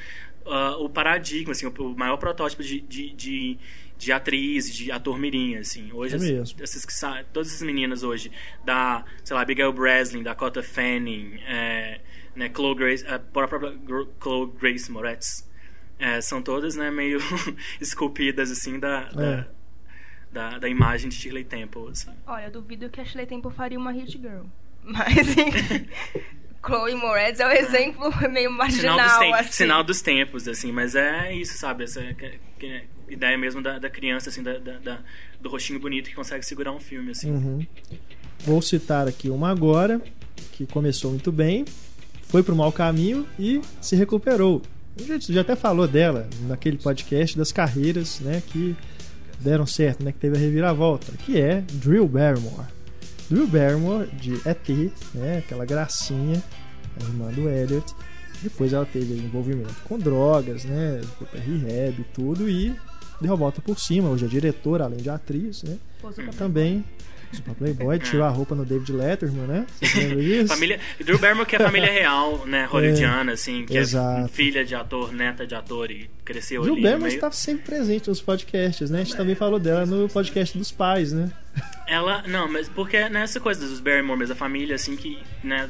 [0.47, 3.59] ah, o paradigma, assim, o, maior protótipo de, de, de,
[3.97, 5.91] de atriz, de ator mirim, assim.
[5.93, 6.93] Hoje, É as- essas que
[7.33, 8.31] todas essas meninas hoje,
[8.65, 12.01] da, sei lá, Abigail Breslin, Dakota Fanning, é,
[12.35, 13.73] né, Chloe Grace, a própria
[14.21, 15.49] Chloe Grace Moretz,
[15.99, 17.19] é, são todas, né, meio
[17.81, 19.15] esculpidas, assim, da, É.
[19.15, 19.47] da,
[20.33, 22.11] da, da imagem de Shirley Temple, assim.
[22.27, 24.45] Olha, eu duvido que a Shirley Temple faria uma hit girl.
[24.85, 25.17] Mas,
[26.65, 29.53] Chloe Moretz é o exemplo meio Sinal marginal, dos, tem- assim.
[29.53, 31.85] sinal dos tempos, assim, mas é isso, sabe?
[31.85, 34.99] Essa que- que- ideia mesmo da, da criança, assim, da, da- da-
[35.41, 37.31] do rostinho bonito que consegue segurar um filme, assim.
[37.31, 37.67] Uhum.
[38.41, 40.01] Vou citar aqui uma agora,
[40.53, 41.65] que começou muito bem,
[42.29, 44.61] foi pro mau caminho e se recuperou.
[44.99, 48.77] A gente já até falou dela naquele podcast das carreiras, né, que
[49.41, 52.67] deram certo, né, que teve a reviravolta, que é Drew Barrymore.
[53.31, 56.43] Drew Barrymore de ET, né, aquela gracinha,
[56.99, 57.95] a irmã do Elliot.
[58.43, 61.01] Depois ela teve envolvimento com drogas, né,
[61.35, 62.75] rehab e tudo e
[63.21, 64.09] deu a volta por cima.
[64.09, 65.77] Hoje é diretora, além de atriz, né.
[66.01, 66.25] Posou
[67.29, 69.67] pra Super Playboy, tirou a roupa no David Letterman, né?
[69.71, 70.49] Vocês lembram disso?
[70.49, 74.29] Família, Drew Barrymore que é a família real, né, hollywoodiana, assim, que é exato.
[74.29, 77.17] filha de ator, neta de ator e cresceu Drew ali no Barrymore meio.
[77.17, 79.01] está sempre presente nos podcasts, né?
[79.01, 81.31] A gente também falou dela no podcast dos pais, né?
[81.87, 85.69] Ela, não, mas porque nessa coisa dos Barrymore, mesmo, a família, assim, que, né,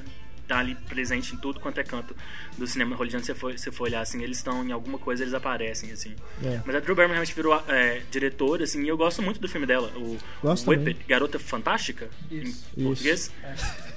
[0.49, 2.17] tá ali presente em tudo quanto é canto
[2.57, 5.35] do cinema hollywoodiano, se você for, for olhar, assim, eles estão em alguma coisa, eles
[5.35, 6.17] aparecem, assim.
[6.43, 6.61] É.
[6.65, 9.67] Mas a Drew Barrymore realmente virou é, diretora, assim, e eu gosto muito do filme
[9.67, 10.71] dela, o Gosto.
[11.07, 12.65] Garota Fantástica, Isso.
[12.77, 13.31] em português.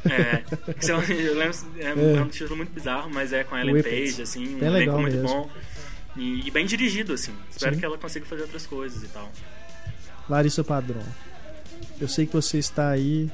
[0.06, 2.18] É, que são- eu lembro, é, É.
[2.18, 4.10] é um título muito bizarro, mas é com a Ellen Whip It.
[4.12, 5.28] Page, assim, um elenco muito mesmo.
[5.28, 5.50] bom.
[6.18, 7.34] E, e bem dirigido, assim.
[7.50, 7.80] Espero Sim.
[7.80, 9.32] que ela consiga fazer outras coisas e tal.
[10.30, 11.04] Larissa Padrão,
[12.00, 13.30] eu sei que você está aí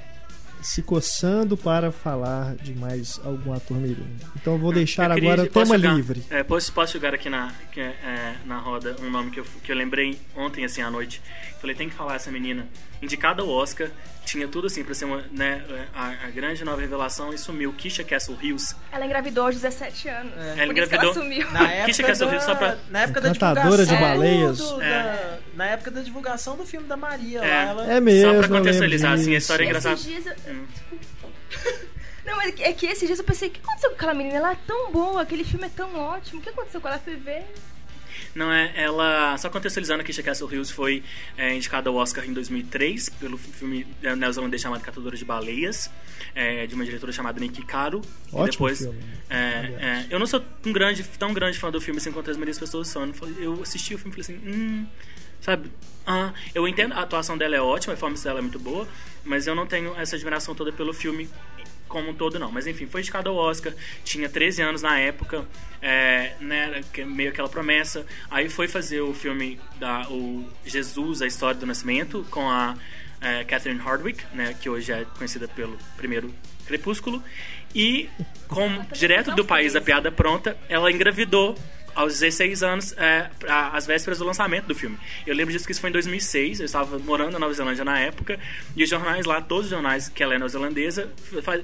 [0.61, 4.07] se coçando para falar de mais algum ator mirim.
[4.35, 6.23] Então eu vou deixar Eu queria- agora o tema jogar- livre.
[6.29, 9.71] É, posso, posso jogar aqui na, que é, na roda um nome que eu, que
[9.71, 11.21] eu lembrei ontem, assim, à noite.
[11.61, 12.67] Falei, tem que falar essa menina.
[13.01, 13.89] Indicada ao Oscar,
[14.25, 17.71] tinha tudo assim pra ser uma, né, a, a grande nova revelação e sumiu.
[17.73, 18.75] Kisha Castle Hills.
[18.91, 20.33] Ela engravidou aos 17 anos.
[20.35, 20.39] É.
[20.39, 21.51] Ela que ela engravidou- sumiu.
[21.51, 24.57] Na Kisha época, Castle da, Hill, só pra- na época da divulgação de baleias.
[24.57, 24.89] do- É.
[24.89, 27.41] da- na época da divulgação do filme da Maria É.
[27.41, 29.95] lá, ela É mesmo, Só pra contextualizar, assim, a história é engraçada.
[29.95, 30.65] Esses dias eu- Hum.
[32.25, 34.35] Não, mas é que esses dias eu pensei, o que aconteceu com aquela menina?
[34.37, 36.39] Ela é tão boa, aquele filme é tão ótimo.
[36.39, 36.99] O que aconteceu com ela?
[36.99, 37.45] Fui ver.
[38.35, 39.37] Não é, ela.
[39.37, 41.03] Só contextualizando, Kisha Castle Hills foi
[41.37, 45.89] é, indicada ao Oscar em 2003 pelo filme neozelandês chamado Catadora de Baleias,
[46.35, 48.01] é, de uma diretora chamada Nikki Caro.
[48.31, 48.85] Ótimo depois,
[49.29, 52.37] é, é, eu não sou um grande, tão grande fã do filme assim quanto as
[52.37, 53.11] maioria das pessoas são.
[53.39, 54.85] Eu assisti o filme e falei assim, hum,
[55.41, 55.71] sabe?
[56.05, 58.87] Ah, eu entendo, a atuação dela é ótima, a performance dela é muito boa,
[59.25, 61.29] mas eu não tenho essa admiração toda pelo filme
[61.87, 62.51] como um todo, não.
[62.51, 63.73] Mas enfim, foi indicado ao Oscar,
[64.03, 65.45] tinha 13 anos na época,
[65.81, 68.05] é, né, é meio aquela promessa.
[68.29, 72.75] Aí foi fazer o filme da o Jesus, a história do nascimento, com a
[73.21, 76.33] é, Catherine Hardwicke, né, que hoje é conhecida pelo primeiro
[76.65, 77.23] Crepúsculo.
[77.73, 78.09] E,
[78.47, 81.57] como direto do país da piada pronta, ela engravidou
[81.97, 84.97] aos 16 anos, é, às vésperas do lançamento do filme.
[85.25, 87.99] Eu lembro disso que isso foi em 2006, eu estava morando na Nova Zelândia na
[87.99, 88.39] época,
[88.75, 91.09] e os jornais lá, todos os jornais que ela é neozelandesa,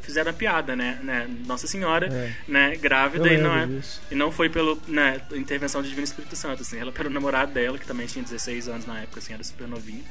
[0.01, 0.99] fizeram a piada, né?
[1.03, 1.29] né?
[1.45, 2.33] Nossa Senhora, É.
[2.47, 2.75] né?
[2.75, 4.01] Grávida, Eu e não, é, disso.
[4.11, 7.77] e não foi pela né, intervenção do Divino Espírito Santo, assim, ela pelo namorado dela,
[7.77, 10.03] que também tinha 16 anos na época, assim, era super novinho.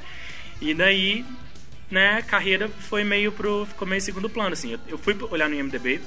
[0.61, 1.25] E daí,
[1.91, 3.65] né, carreira foi meio pro.
[3.65, 4.71] ficou meio segundo plano, assim.
[4.71, 5.99] Eu, eu fui olhar no IMDB.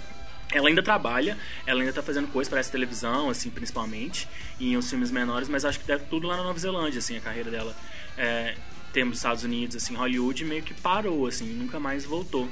[0.56, 1.36] Ela ainda trabalha,
[1.66, 4.26] ela ainda tá fazendo coisas para essa televisão, assim, principalmente,
[4.58, 7.16] e em uns filmes menores, mas acho que deve tudo lá na Nova Zelândia, assim,
[7.16, 7.76] a carreira dela.
[8.16, 8.54] É,
[8.92, 12.48] temos os Estados Unidos, assim, Hollywood meio que parou, assim, nunca mais voltou.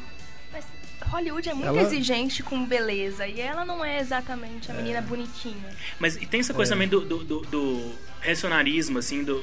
[0.52, 0.64] Mas
[1.07, 3.26] Hollywood é muito Ela- exigente com beleza.
[3.26, 5.70] E ela não é exatamente a menina bonitinha.
[5.98, 6.74] Mas e tem essa coisa É.
[6.74, 9.42] também do, do, do, do racionarismo, assim, do.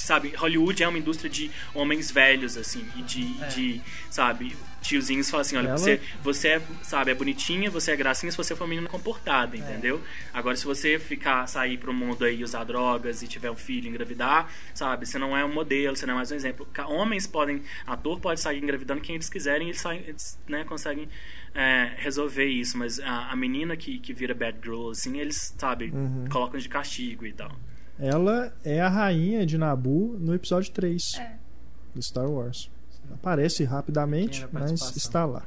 [0.00, 3.46] Sabe, Hollywood é uma indústria de homens velhos, assim, e de, É.
[3.48, 3.80] de
[4.10, 8.30] sabe, tiozinhos falam assim, olha, Ela- você, você é, sabe, é bonitinha, você é gracinha
[8.30, 10.00] se você for uma menina comportada, entendeu?
[10.32, 14.50] Agora, se você ficar, sair pro mundo aí, usar drogas e tiver um filho, engravidar,
[14.74, 16.66] sabe, você não é um modelo, você não é mais um exemplo.
[16.86, 21.08] Homens podem, ator pode sair engravidando quem eles quiserem, eles, saem, eles né, conseguem
[21.54, 25.90] é, resolver isso, mas a, a menina que, que vira bad girl, assim, eles, sabe,
[25.92, 26.26] Uhum.
[26.30, 27.50] colocam de castigo e tal.
[27.98, 31.32] Ela é a rainha de Nabu no episódio 3 É.
[31.94, 32.70] do Star Wars.
[33.12, 35.44] Aparece rapidamente, mas está lá.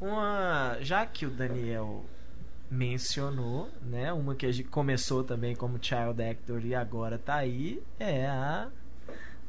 [0.00, 2.04] Uma, já que o Daniel
[2.70, 7.82] mencionou, né, uma que a gente começou também como child actor e agora tá aí,
[7.98, 8.68] é a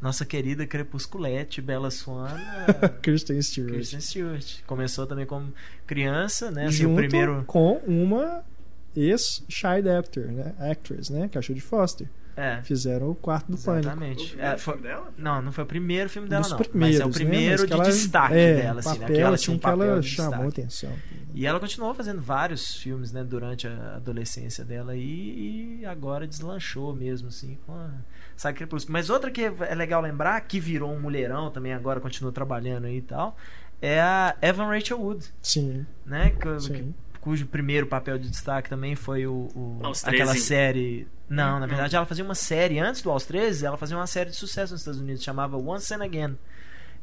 [0.02, 2.36] nossa querida Crepusculete, Bella Swan,
[3.04, 3.74] Kristen Stewart.
[3.74, 4.62] Kristen Stewart.
[4.66, 5.54] Começou também como
[5.86, 8.44] criança, né, assim, Junto o primeiro com uma
[8.96, 10.54] ex-child actor, né?
[10.60, 11.30] Actress, né?
[11.30, 12.10] Que é a Judy Foster.
[12.42, 13.88] É, Fizeram o quarto do pânico.
[13.88, 14.36] exatamente.
[14.40, 14.80] É, foi-
[15.18, 17.14] não, não foi o primeiro filme dela Dos não, primeiros, mas é o né?
[17.14, 19.60] primeiro que de ela- destaque é, dela, assim, né, papel, que ela assim, tinha um
[19.60, 20.62] que ela papel de chamou destaque.
[20.62, 20.94] atenção.
[21.34, 26.94] E ela continuou fazendo vários filmes, né, durante a adolescência dela e, e agora deslanchou
[26.94, 27.90] mesmo, assim, com a
[28.36, 28.92] Saga Crepúsculo.
[28.94, 32.98] Mas outra que é legal lembrar, que virou um mulherão também, agora continua trabalhando aí
[32.98, 33.38] e tal,
[33.82, 36.74] é a Evan Rachel Wood, Sim, né, que- sim.
[36.74, 40.40] que- cujo primeiro papel de destaque também foi o, o- aquela 13.
[40.42, 41.08] série...
[41.30, 44.08] Não, na Hum, verdade ela fazia uma série, antes do Aos 13, ela fazia uma
[44.08, 46.38] série de sucesso nos Estados Unidos, chamava Once and Again.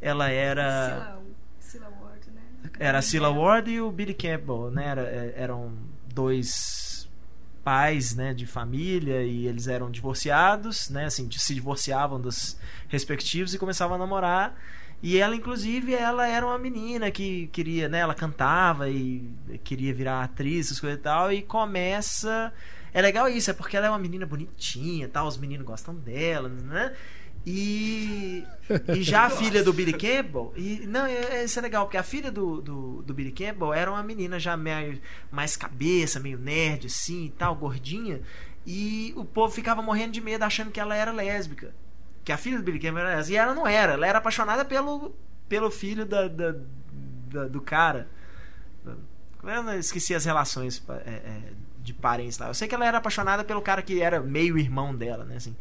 [0.02, 1.18] Ela era...
[1.60, 2.70] Cilla Ward, né?
[2.78, 4.86] Era a Cilla Ward e o Billy Campbell, né?
[4.88, 5.72] Era- é- eram
[6.12, 6.87] dois
[7.68, 12.56] pais, né, de família e eles eram divorciados, né, assim, se divorciavam dos
[12.88, 14.58] respectivos e começavam a namorar.
[15.02, 19.22] E ela, inclusive, ela era uma menina que queria, né, ela cantava e
[19.64, 22.54] queria virar atriz, essas coisas e tal, e começa...
[22.94, 26.48] É legal isso, é porque ela é uma menina bonitinha, tal, os meninos gostam dela,
[26.48, 26.94] né?
[27.50, 28.44] E,
[28.94, 32.02] e já a filha do Billy Campbell, e não, é- isso é legal, porque a
[32.02, 36.86] filha do, do, do Billy Campbell era uma menina já meio mais cabeça, meio nerd
[36.88, 38.20] assim e tal, gordinha,
[38.66, 41.74] e o povo ficava morrendo de medo achando que ela era lésbica.
[42.22, 43.34] Que a filha do Billy Campbell era lésbica.
[43.34, 45.14] E ela não era, ela era apaixonada pelo
[45.48, 46.54] pelo filho da, da,
[47.32, 48.06] da do cara.
[49.42, 51.42] Eu esqueci as relações é, é,
[51.80, 52.48] de parentes lá.
[52.48, 55.36] Eu sei que ela era apaixonada pelo cara que era meio irmão dela, né?
[55.36, 55.56] Assim.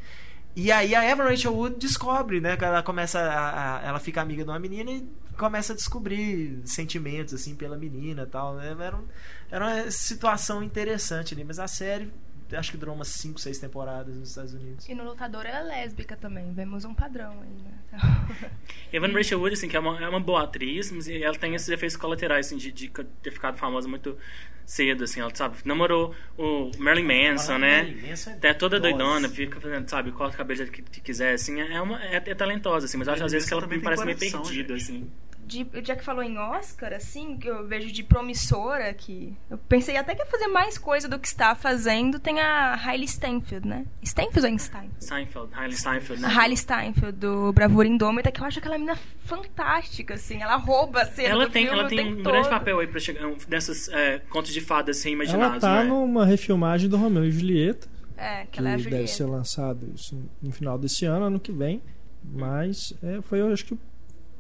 [0.60, 2.58] E aí a Evan Rachel Wood descobre, né?
[2.60, 7.36] Ela começa a, a, ela fica amiga de uma menina e começa a descobrir sentimentos
[7.36, 8.56] assim pela menina, tal.
[8.56, 8.76] Né?
[8.80, 9.04] Era, um,
[9.52, 12.12] era uma situação interessante ali, mas a série
[12.56, 14.88] acho que durou umas 5, 6 temporadas nos Estados Unidos.
[14.88, 18.52] E no Lutador ela é lésbica também, vemos um padrão aí, né?
[18.94, 21.70] Evan Rachel Wood, assim, que é uma, é uma boa atriz, mas ela tem esses
[21.70, 22.90] efeitos colaterais, assim, de, de
[23.22, 24.18] ter ficado famosa muito
[24.66, 27.84] cedo, assim, ela, sabe, namorou o Marilyn Manson, né?
[27.84, 31.34] Marilyn Manson é até toda doidona, fica fazendo, sabe, corta a cabeça que, que quiser,
[31.34, 34.06] assim, é, uma, é, é talentosa, assim, mas acho às vezes que ela me parece
[34.06, 34.92] meio perdida, gente.
[34.92, 35.12] assim
[35.48, 39.96] de, já que falou em Oscar, assim, que eu vejo de promissora, que eu pensei
[39.98, 43.86] até que ia fazer mais coisa do que está fazendo, tem a Hailey Steinfeld, né?
[44.06, 44.92] Steinfeld ou Einstein?
[45.02, 46.28] Steinfeld, Hailey Steinfeld, né?
[46.28, 51.02] A Hailey Steinfeld, do Bravura Indômita, que eu acho aquela menina fantástica, assim, ela rouba
[51.02, 52.32] a cena ela do tem, filme Ela tem um todo.
[52.32, 55.84] grande papel aí pra chegar, um, dessas é, contos de fadas sem imaginar, Ela tá
[55.84, 55.90] né?
[55.90, 57.88] numa refilmagem do Romeu e Julieta,
[58.18, 59.08] É, que que ela é a deve Julieta.
[59.08, 61.82] ser lançado isso no final desse ano, ano que vem.
[62.24, 63.80] Mas é, foi, eu acho que o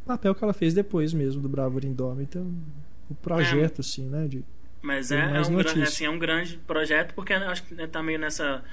[0.07, 2.39] papel que ela fez depois mesmo do Bravura Indômita,
[3.09, 4.27] o projeto, assim, né?
[4.27, 4.43] De,
[4.81, 5.83] Mas é, é, um, gran- notícia.
[5.83, 8.63] assim, é um grande projeto, porque eu acho que né, tá meio nessa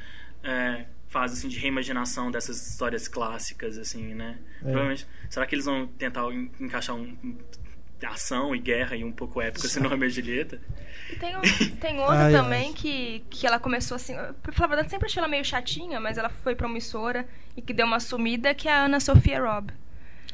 [0.42, 4.38] é, fase assim, de reimaginação dessas histórias clássicas, assim, né?
[4.60, 4.62] É.
[4.62, 7.16] Provavelmente, será que eles vão tentar en- encaixar um,
[8.04, 10.60] ação e guerra e um pouco épico assim, no Romeo e Julieta?
[11.10, 11.40] E tem, um-
[11.80, 12.72] tem outra também.
[12.74, 14.14] Que, que ela começou assim.
[14.42, 17.26] Pra falar a verdade, sempre achei ela meio chatinha, mas ela foi promissora
[17.56, 19.70] e que deu uma sumida, que é a Ana Sofia Robb.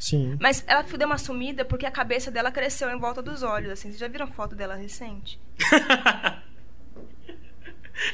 [0.01, 0.36] Sim.
[0.40, 3.88] Mas ela deu uma sumida porque a cabeça dela cresceu em volta dos olhos, assim.
[3.90, 5.38] Vocês já viram foto dela recente?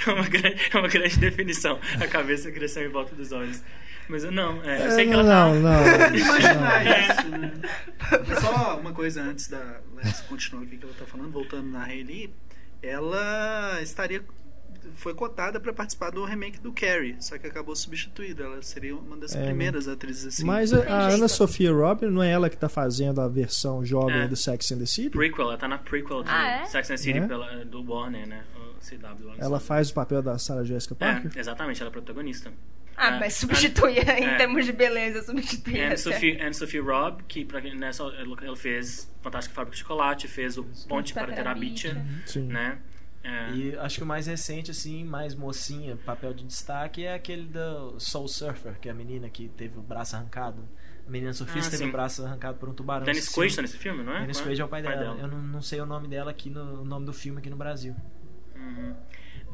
[0.04, 1.78] É uma, grande, é uma grande definição.
[2.02, 3.62] A cabeça cresceu em volta dos olhos.
[4.08, 5.46] Mas eu não, é, eu É, sei que não, ela tá.
[5.46, 6.10] não, não.
[6.16, 7.08] Imaginar É.
[7.12, 7.52] isso, né?
[8.40, 12.32] Só uma coisa antes da Lex continuar aqui que ela tá falando, voltando na Hailey,
[12.82, 14.24] ela estaria
[14.94, 18.44] foi cotada para participar do remake do Carrie, só que acabou substituída.
[18.44, 20.44] Ela seria uma das É, primeiras atrizes assim.
[20.44, 21.28] Mas a, a Ana.
[21.28, 24.28] Sofia Robb não é ela que tá fazendo a versão jovem É.
[24.28, 25.10] do Sex and the City?
[25.10, 26.64] Prequel, ela tá na prequel de Ah, é?
[26.66, 27.26] Sex and the City É?
[27.26, 28.44] pela, do Warner, né?
[28.56, 29.34] O CW.
[29.38, 31.30] Ela faz o papel da Sarah Jessica Parker?
[31.34, 32.52] É, exatamente, ela é protagonista.
[32.96, 33.20] Ah, É.
[33.20, 34.36] mas substitui, em É.
[34.36, 35.80] termos de beleza, substitui.
[35.82, 35.98] Anne.
[35.98, 40.64] Sophie, Anne Sophie Robb, que pra, nessa, ela fez Fantástica Fábrica de Chocolate, fez o
[40.88, 42.46] Ponte para Terabithia, Sim.
[42.46, 42.78] né?
[43.28, 47.46] É, E acho que o mais recente, assim, mais mocinha, papel de destaque, é aquele
[47.46, 50.62] do Soul Surfer, que é a menina que teve o braço arrancado.
[51.06, 51.88] A menina Sofia Ah, teve sim.
[51.88, 53.04] o braço arrancado por um tubarão.
[53.04, 54.20] Dennis Quaid tá nesse filme, não é?
[54.20, 55.16] Dennis Qual Quaid é o pai dela.
[55.20, 57.56] Eu não, não sei o nome dela aqui, no, o nome do filme aqui no
[57.56, 57.94] Brasil.
[58.54, 58.94] Uhum.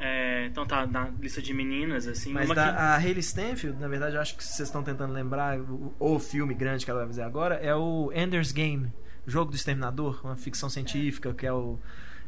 [0.00, 2.32] É, então tá na lista de meninas, assim.
[2.32, 5.60] Mas da, que- a Hayley Stanfield, na verdade, eu acho que vocês estão tentando lembrar,
[5.60, 8.92] o, o filme grande que ela vai fazer agora é o Ender's Game,
[9.26, 11.78] Jogo do Exterminador, uma ficção científica que é o.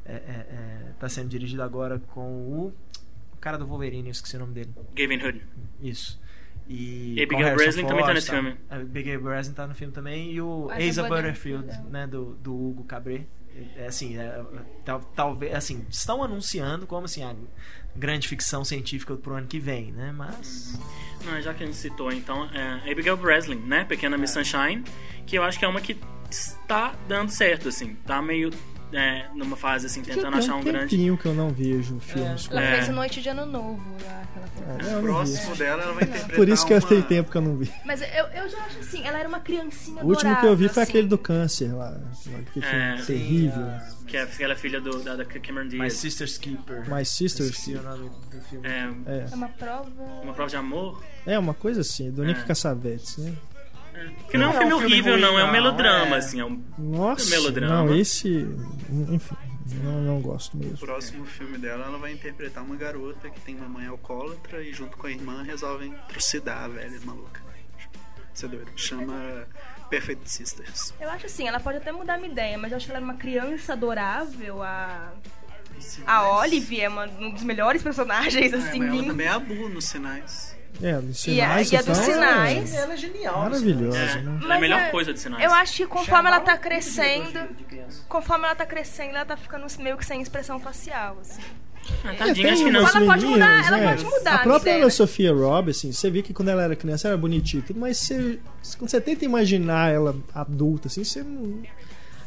[0.07, 2.73] É, é, é, tá sendo dirigido agora com o,
[3.33, 4.71] o cara do Wolverine, eu esqueci o nome dele.
[4.95, 5.43] Gavin Hood.
[5.81, 6.21] Isso.
[6.69, 8.57] E, E Abigail Harrison Breslin também tá Ford, nesse filme.
[8.71, 10.33] A Abigail Breslin tá no filme também.
[10.33, 11.91] E o Asa Asa Butterfield, Butterfield, é.
[11.91, 13.27] né, do, do Hugo Cabret.
[13.77, 14.43] É assim, é,
[14.85, 17.37] tal- talvez, assim, estão anunciando como assim a
[17.95, 20.13] grande ficção científica pro ano que vem, né?
[20.13, 20.77] Mas
[21.25, 23.85] Não, já que a gente citou, então, é Abigail Breslin, né?
[23.85, 24.83] Pequena Miss Sunshine,
[25.25, 25.97] que eu acho que é uma que
[26.29, 27.95] está dando certo, assim.
[28.05, 28.51] Tá meio
[28.95, 30.97] é, numa fase, assim, tentando Tem achar um grande...
[31.19, 32.77] que eu não vejo filmes com Ela É.
[32.77, 34.23] fez Noite de Ano Novo lá.
[34.33, 34.79] que ela.
[34.79, 35.07] É, eu não vi.
[35.09, 36.89] próximo dela ela vai interpretar Por isso que eu uma...
[36.89, 37.73] tenho tempo que eu não vi.
[37.85, 40.69] Mas eu, eu já acho assim, ela era uma criancinha O último que eu vi
[40.69, 40.91] foi assim.
[40.93, 42.01] aquele do câncer lá.
[42.63, 43.67] É, terrível.
[44.07, 45.95] Que é, ela é filha do, da, da Cameron My Diaz.
[45.95, 46.89] Sister's Keeper.
[46.89, 47.57] My Sisters.
[47.59, 47.81] Filme.
[48.63, 49.27] É, É.
[49.31, 49.91] É uma prova...
[50.23, 51.03] uma prova de amor.
[51.27, 52.45] é uma coisa assim, do Nick É.
[52.45, 53.35] Cassavetes, né?
[54.31, 55.39] Que não é um Não é um filme filme horrível, ruim, não.
[55.39, 56.19] É um melodrama, é.
[56.19, 56.41] assim.
[56.41, 56.63] É um...
[56.79, 57.85] Nossa, melodrama.
[57.85, 58.29] não, esse...
[59.11, 59.37] Enfim,
[59.83, 60.79] não, não gosto O mesmo.
[60.79, 64.97] próximo filme dela, ela vai interpretar uma garota que tem uma mãe alcoólatra e junto
[64.97, 67.43] com a irmã resolvem trucidar a velha maluca.
[68.35, 68.71] Isso é doido.
[68.77, 69.47] Chama
[69.89, 70.93] Perfect Sisters.
[71.01, 73.05] Eu acho assim, ela pode até mudar minha ideia, mas eu acho que ela era
[73.05, 75.13] uma criança adorável, a...
[76.07, 79.39] A Olive é uma, um dos melhores personagens, É, assim, mas ela também é a
[79.39, 80.54] Bu nos sinais.
[80.83, 83.39] É, dos E a- sinais, e a dos sinais- é Ela é genial.
[83.41, 84.41] Maravilhosa, É, né?
[84.49, 85.45] é a melhor é- coisa de sinais.
[85.45, 89.37] Eu acho que conforme ela tá crescendo, de- de conforme ela tá crescendo, ela tá
[89.37, 91.43] ficando meio que sem expressão facial, assim.
[92.03, 92.81] Ah, É, tadinha, acho que não.
[92.81, 93.89] Ela pode mudar, ela né?
[93.91, 94.91] pode mudar A a própria Ana?
[94.91, 97.99] Sofia Robb, assim, você vê que quando ela era criança era bonitinha e tudo, mas
[97.99, 98.39] você,
[98.79, 101.63] quando você tenta imaginar ela adulta, assim, você não,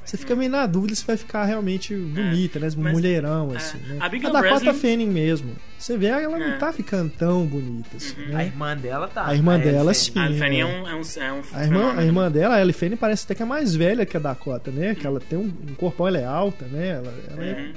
[0.09, 2.69] você fica meio na dúvida se vai ficar realmente bonita, né?
[2.77, 3.57] mas- Mulherão, é.
[3.57, 3.97] assim, né?
[3.99, 5.51] A Abigail Dakota Breslin- Fanning mesmo.
[5.77, 6.49] Você vê, ela É.
[6.51, 8.27] não tá ficando tão bonita, assim, Uhum.
[8.29, 8.35] né?
[8.35, 9.27] A irmã dela tá.
[9.27, 9.93] A irmã Ellie dela, Fanning.
[9.93, 10.19] sim.
[10.19, 10.33] A é.
[10.39, 12.95] Fanny é um, é um, é um A irmã, a irmã dela, a Ellie Fanning,
[12.95, 14.95] parece até que é mais velha que a Dakota, né?
[14.95, 16.87] Que ela tem um, um corpão, ela é alta, né?
[16.89, 17.73] Ela, ela, é- Uhum.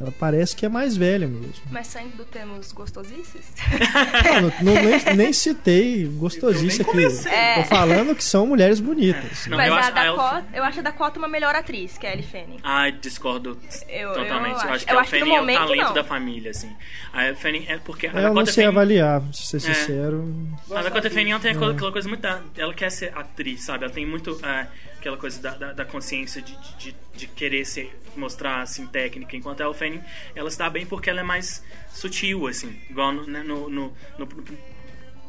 [0.00, 1.52] Ela parece que é mais velha mesmo.
[1.70, 3.52] Mas saindo do termos gostosices,
[4.62, 6.90] Não, não- nem, nem citei gostosice aqui.
[6.90, 7.32] comecei.
[7.56, 9.46] Tô falando que são mulheres bonitas.
[9.46, 12.06] Não, mas eu a acho- a Dakota, eu acho a Dakota uma melhor atriz que
[12.06, 12.58] a Ellie Fanning.
[12.62, 14.52] Ai, discordo Eu- totalmente.
[14.52, 15.94] eu Eu, acho- acho que eu a Fanny é o momento, talento não.
[15.94, 16.70] da família, assim.
[17.12, 18.68] A Fanny é porque a Eu não sei Fanning...
[18.68, 19.60] avaliar, pra ser É.
[19.60, 20.34] sincero.
[20.70, 21.74] A Dakota Fanning ela tem aquela, É.
[21.74, 22.20] aquela coisa muito.
[22.20, 23.84] da- Ela quer ser atriz, sabe?
[23.84, 24.66] Ela tem muito é,
[24.98, 29.36] aquela coisa da, da, da consciência de, de, de querer ser, mostrar assim, técnica.
[29.36, 30.02] Enquanto a Elle Fanning,
[30.34, 32.78] ela se dá bem porque ela é mais sutil, assim.
[32.90, 34.28] Igual no, né, no, no- no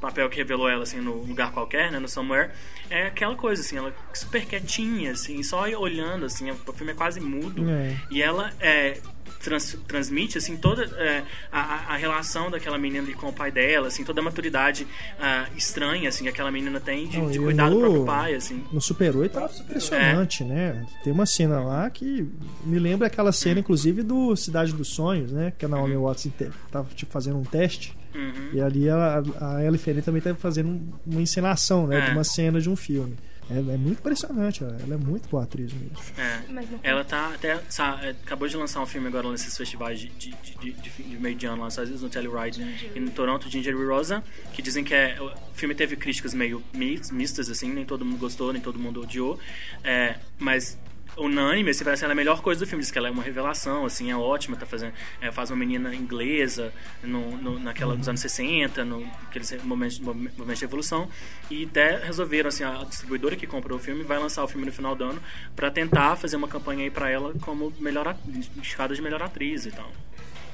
[0.02, 2.00] papel que revelou ela, assim, no lugar qualquer, né?
[2.00, 2.52] No Somewhere.
[2.90, 6.50] É aquela coisa, assim, ela super quietinha, assim, só olhando, assim.
[6.50, 7.70] O filme é quase mudo.
[7.70, 7.98] É.
[8.10, 9.00] E ela é,
[9.40, 14.04] trans- transmite assim toda é, a, a- relação daquela menina com o pai dela, assim,
[14.04, 14.86] toda a maturidade
[15.20, 18.64] ah, estranha assim que aquela menina tem de, Não, de cuidar do próprio pai, assim.
[18.72, 20.86] No Super 8 tá impressionante, né?
[21.04, 22.28] Tem uma cena lá que
[22.64, 25.54] me lembra aquela cena, inclusive, do Cidade dos Sonhos, né?
[25.58, 27.98] Que a Naomi Watts inte- tava tipo, fazendo um teste.
[28.16, 28.50] Uhum.
[28.54, 32.00] E ali ela, a Ellie Fanning também tá fazendo um- uma encenação, né?
[32.00, 32.02] É.
[32.06, 33.16] De uma cena de um filme.
[33.50, 35.98] Ela é muito impressionante, ela ela é muito boa atriz mesmo.
[36.18, 36.40] É.
[36.84, 37.60] Ela tá até.
[37.70, 40.30] sa- é, acabou de lançar um filme agora nesses festivais de, de,
[40.62, 43.50] de, de, de meio de ano lá nos Estados Unidos, no Telluride e no Toronto,
[43.50, 44.24] Ginger e Rosa,
[44.54, 48.18] que dizem que é, o filme teve críticas meio mis- mistas, assim, nem todo mundo
[48.20, 49.40] gostou, nem todo mundo odiou.
[49.84, 50.78] É, mas
[51.20, 52.82] unânime, assim, parece ela é a melhor coisa do filme.
[52.82, 55.94] Diz que ela é uma revelação, assim, é ótima, tá fazendo, é, faz uma menina
[55.94, 61.10] inglesa no, no- naquela, nos anos 60, no, aqueles momentos, momentos de evolução.
[61.50, 64.72] E até resolveram, assim, a distribuidora que comprou o filme vai lançar o filme no
[64.72, 65.22] final do ano
[65.56, 69.72] pra tentar fazer uma campanha aí pra ela como melhor, indicada de melhor atriz e
[69.72, 69.92] tal.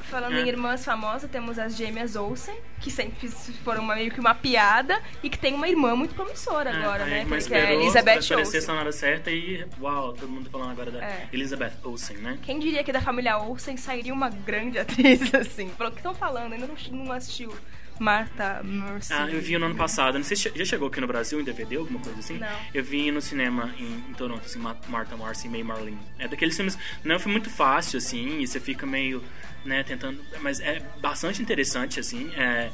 [0.09, 0.41] Falando É.
[0.41, 3.27] em irmãs famosas, temos as gêmeas Olsen, que sempre
[3.63, 7.21] foram uma- meio que uma piada, e que tem uma irmã muito promissora agora, É,
[7.21, 7.39] a né?
[7.41, 8.61] Que é a Elizabeth Olsen.
[8.61, 11.27] só na hora certa e, uau, todo mundo falando agora da É.
[11.33, 12.37] Elizabeth Olsen, né?
[12.43, 15.69] Quem diria que da família Olsen sairia uma grande atriz, assim?
[15.69, 16.75] Pelo que estão falando, ainda não,
[17.05, 17.53] não assistiu
[17.99, 19.13] Martha Mercy.
[19.13, 20.17] Ah, eu vi no ano passado.
[20.17, 22.37] Não sei se já chegou aqui no Brasil em DVD, alguma coisa assim.
[22.37, 22.47] Não.
[22.73, 25.97] Eu vi no cinema em, em Toronto, assim, Ma- Martha Marcy e May Marlene.
[26.19, 26.77] É daqueles filmes.
[27.03, 29.23] Não é um filme muito fácil, assim, e você fica meio,
[29.63, 30.19] né, tentando.
[30.41, 32.31] Mas é bastante interessante, assim.
[32.35, 32.69] É,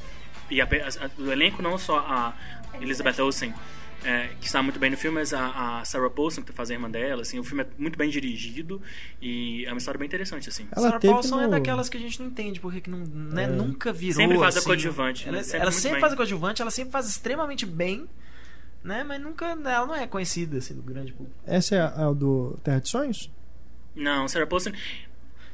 [0.49, 2.33] e a, a- o elenco, não só a
[2.81, 3.49] Elizabeth Olsen.
[3.49, 3.53] é,
[4.39, 6.89] que está muito bem no filme, mas a, a Sarah Paulson, que faz a irmã
[6.89, 8.81] dela, assim, o filme é muito bem dirigido
[9.21, 10.67] e é uma história bem interessante, assim.
[10.75, 13.43] Ela Sarah Paulson é no- daquelas que a gente não entende porque que não, né,
[13.43, 13.47] É.
[13.47, 14.15] nunca virou.
[14.15, 15.43] Sempre faz a assim, coadjuvante, Ela, né?
[15.43, 18.07] Sempre ela sempre faz a coadjuvante, ela sempre faz extremamente bem,
[18.83, 19.03] né?
[19.03, 19.45] Mas nunca.
[19.45, 21.37] Ela não é conhecida assim do grande público.
[21.45, 23.29] Essa é a, a do Terra de Sonhos?
[23.95, 24.71] Não, Sarah Paulson.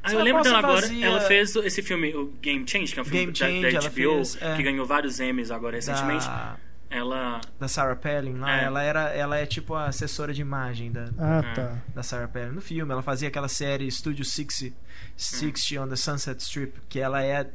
[0.02, 0.80] Ah, eu lembro dela agora.
[0.82, 3.72] fazia- Ela fez esse filme, o Game Change, que é um filme Game da, Change,
[3.72, 4.56] da HBO, fez, é.
[4.56, 6.24] que ganhou vários Emmys agora recentemente.
[6.24, 6.56] Da,
[6.90, 7.40] Ela.
[7.60, 8.64] da Sarah Palin lá, É.
[8.64, 11.54] ela, era, ela é tipo a assessora de imagem da, Ah, É.
[11.54, 11.78] tá.
[11.94, 12.90] da Sarah Palin no filme.
[12.90, 14.74] Ela fazia aquela série Studio 60,
[15.16, 17.46] 60 on the Sunset Strip, que ela é,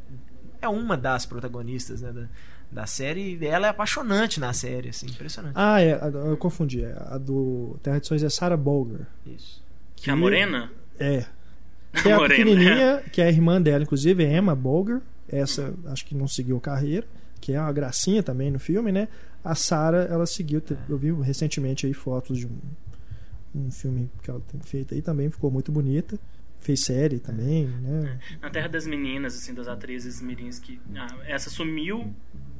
[0.61, 2.25] é uma das protagonistas né, da,
[2.71, 3.37] da série.
[3.41, 5.53] E ela é apaixonante na série, assim, impressionante.
[5.55, 6.83] Ah, é, eu confundi.
[6.83, 9.07] é, A do Terra de Sonhos é Sarah Bolger.
[9.25, 9.63] Isso.
[9.95, 10.71] Que é a Morena?
[10.99, 11.25] É.
[12.01, 12.43] Que é a Morena.
[12.43, 14.99] pequenininha, que é a irmã dela, inclusive, é Emma Bolger.
[15.33, 17.07] Essa acho que não seguiu carreira,
[17.41, 19.07] que é uma gracinha também no filme, né?
[19.43, 20.61] A Sarah, ela seguiu.
[20.87, 22.59] Eu vi recentemente aí fotos de um,
[23.55, 26.19] um filme que ela tem feito aí também, ficou muito bonita.
[26.59, 28.17] Fez série também, né?
[28.41, 30.79] Na Terra das Meninas, assim, das atrizes mirins que.
[30.95, 32.13] ah, essa sumiu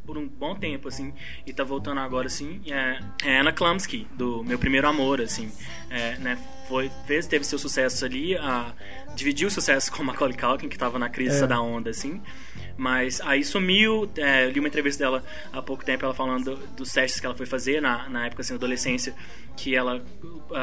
[0.06, 1.14] por um bom tempo, assim,
[1.46, 2.62] e tá voltando agora, assim.
[2.68, 5.52] É, é Anna Klumsky, do Meu Primeiro Amor, assim.
[5.90, 6.38] É, né,
[6.68, 8.74] foi, fez, teve seu sucesso ali, ah,
[9.16, 11.48] dividiu o sucesso com Macaulay Culkin, que tava na crise É.
[11.48, 12.22] da onda, assim.
[12.76, 16.68] Mas aí sumiu, é, eu li uma entrevista dela há pouco tempo, ela falando do-
[16.76, 19.14] dos testes que ela foi fazer na, na época, assim, adolescência,
[19.56, 20.04] que ela...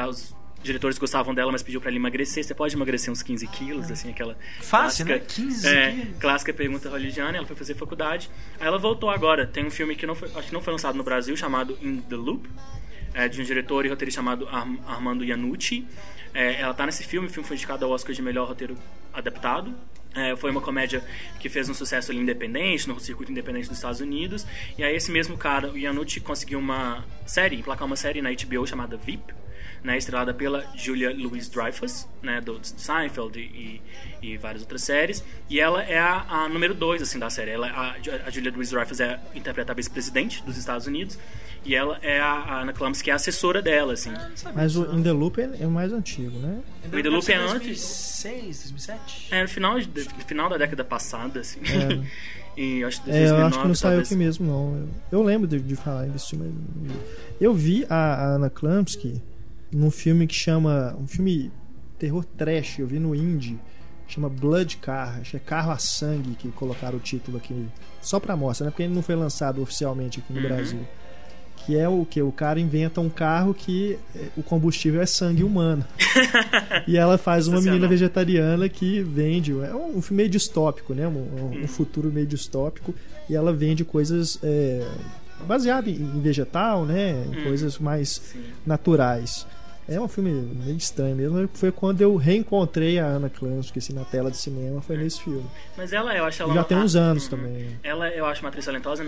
[0.09, 2.43] os diretores gostavam dela, mas pediu pra ela emagrecer.
[2.43, 4.37] Você pode emagrecer uns 15 quilos, assim, aquela...
[4.61, 5.19] Fácil, né?
[5.19, 6.17] clássica- 15 é, quilos.
[6.19, 8.29] clássica pergunta hollywoodiana, ela foi fazer faculdade.
[8.59, 9.45] Aí ela voltou agora.
[9.47, 11.97] Tem um filme que não foi, acho que não foi lançado no Brasil, chamado In
[12.01, 12.47] the Loop,
[13.13, 15.85] é, de um diretor e roteirista chamado Arm- Armando Iannucci.
[16.33, 18.77] É, ela tá nesse filme, o filme foi indicado ao Oscar de melhor roteiro
[19.13, 19.73] adaptado.
[20.13, 21.01] É, foi uma comédia
[21.39, 24.45] que fez um sucesso ali independente, no circuito independente dos Estados Unidos.
[24.77, 28.65] E aí esse mesmo cara, o Iannucci, conseguiu uma série, emplacar uma série na HBO
[28.67, 29.33] chamada VIP,
[29.83, 33.81] né, estrelada pela Julia Louis-Dreyfus, né, do Seinfeld e,
[34.21, 35.23] e, várias outras séries.
[35.49, 37.51] E ela é a, a número 2 assim, da série.
[37.51, 37.95] Ela, a,
[38.27, 41.17] a Julia Louis-Dreyfus é interpreta a vice-presidente dos Estados Unidos
[41.63, 44.11] e ela é a, a Ana Clams, que é a assessora dela, assim.
[44.15, 46.59] Ah, Mas o In The Loop é, é o mais antigo, né?
[46.91, 48.21] O In The Loop é antes...
[48.23, 49.27] 2006, 2007?
[49.31, 49.77] É, no final,
[50.27, 51.59] final da década passada, assim.
[51.59, 52.01] É.
[52.59, 54.87] e acho, é, eu acho que não saiu aqui mesmo, não.
[55.11, 56.51] Eu, eu lembro de, de, falar desse filme.
[57.39, 59.21] Eu vi a, a Ana Klampsky
[59.71, 60.95] num filme que chama...
[60.99, 61.51] Um filme
[61.97, 63.59] terror trash, eu vi no Indie
[64.07, 67.65] chama Blood Car, acho que é Carro a Sangue que colocaram o título aqui
[68.01, 68.71] só pra mostra, né?
[68.71, 70.47] Porque ele não foi lançado oficialmente aqui no uhum.
[70.47, 70.85] Brasil
[71.65, 75.43] que é o que o cara inventa um carro que eh, o combustível é sangue
[75.43, 75.85] humano
[76.87, 81.11] e ela faz uma menina vegetariana que vende é um, filme meio distópico né um,
[81.11, 81.67] um, hum.
[81.67, 82.93] futuro meio distópico
[83.29, 84.87] e ela vende coisas é,
[85.45, 87.43] baseado em, em, vegetal né em hum.
[87.43, 88.43] coisas mais Sim.
[88.65, 89.45] naturais
[89.87, 91.49] é um filme meio estranho mesmo.
[91.53, 95.45] Foi quando eu reencontrei a Ana Klansky assim, na tela de cinema, foi nesse filme.
[95.75, 96.53] Mas ela, eu acho ela.
[96.53, 97.79] Já tem uns anos também.
[97.83, 99.03] Ela, eu acho uma atriz talentosa.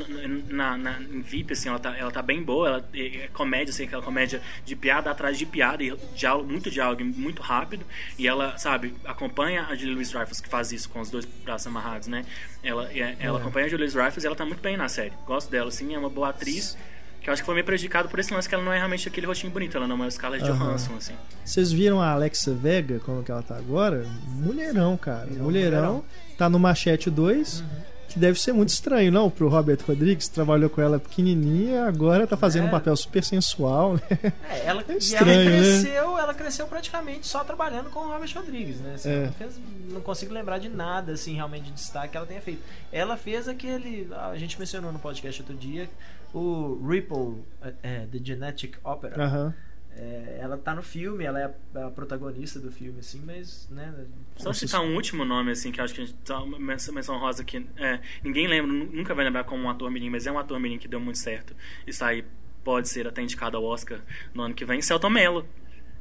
[0.50, 2.68] Na, na, em VIP, assim, ela tá, ela tá bem boa.
[2.68, 7.04] Ela é, comédia, assim, aquela comédia de piada atrás de piada, e diálogo, muito diálogo,
[7.04, 7.86] muito rápido.
[8.18, 11.68] E ela, sabe, acompanha a Julie Louis Dreyfus, que faz isso com os dois braços
[11.68, 12.26] amarrados, né?
[12.64, 13.42] Ela, é, ela é.
[13.42, 15.14] acompanha a Julie Louis Dreyfus e ela tá muito bem na série.
[15.26, 16.78] Gosto dela, assim, é uma boa atriz.
[17.24, 19.08] Que eu acho que foi meio prejudicado por esse lance que ela não é realmente
[19.08, 21.14] aquele rostinho bonito, ela não é uma escala de Johansson, assim.
[21.44, 24.06] Vocês viram a Alexa Vega, como que ela tá agora?
[24.28, 25.28] Mulherão, cara.
[25.28, 25.44] Mulherão.
[25.44, 26.06] Mulherão.
[26.38, 27.62] Tá no Machete 2.
[27.62, 27.68] Uhum.
[28.10, 29.30] Que deve ser muito estranho, não?
[29.30, 32.68] Pro Robert Rodrigues, trabalhou com ela pequenininha, agora tá fazendo é.
[32.68, 34.34] um papel super sensual, né?
[34.50, 35.58] É, ela, é estranho, ela né?
[35.58, 36.22] cresceu, né?
[36.22, 38.96] ela cresceu praticamente só trabalhando com o Robert Rodrigues, né?
[38.96, 39.26] Assim, é.
[39.26, 39.60] não, fez,
[39.90, 42.62] não, consigo lembrar de nada, assim, realmente de destaque que ela tenha feito.
[42.92, 44.08] Ela fez aquele.
[44.32, 45.90] A gente mencionou no podcast outro dia
[46.34, 49.28] o Ripple, é, é, The Genetic Opera.
[49.28, 49.54] Uhum.
[49.96, 53.94] É, ela tá no filme, ela é a, a, protagonista do filme, assim, mas, né...
[54.36, 57.44] Só citar um último nome, assim, que acho que a gente tá uma menção rosa
[57.44, 60.60] que é, ninguém lembra, nunca vai lembrar como um ator mirim, mas é um ator
[60.60, 61.56] mirim que deu muito certo.
[61.86, 62.26] Isso aí
[62.64, 64.00] pode ser até indicado ao Oscar
[64.34, 64.82] no ano que vem.
[64.82, 65.46] Celton Mello.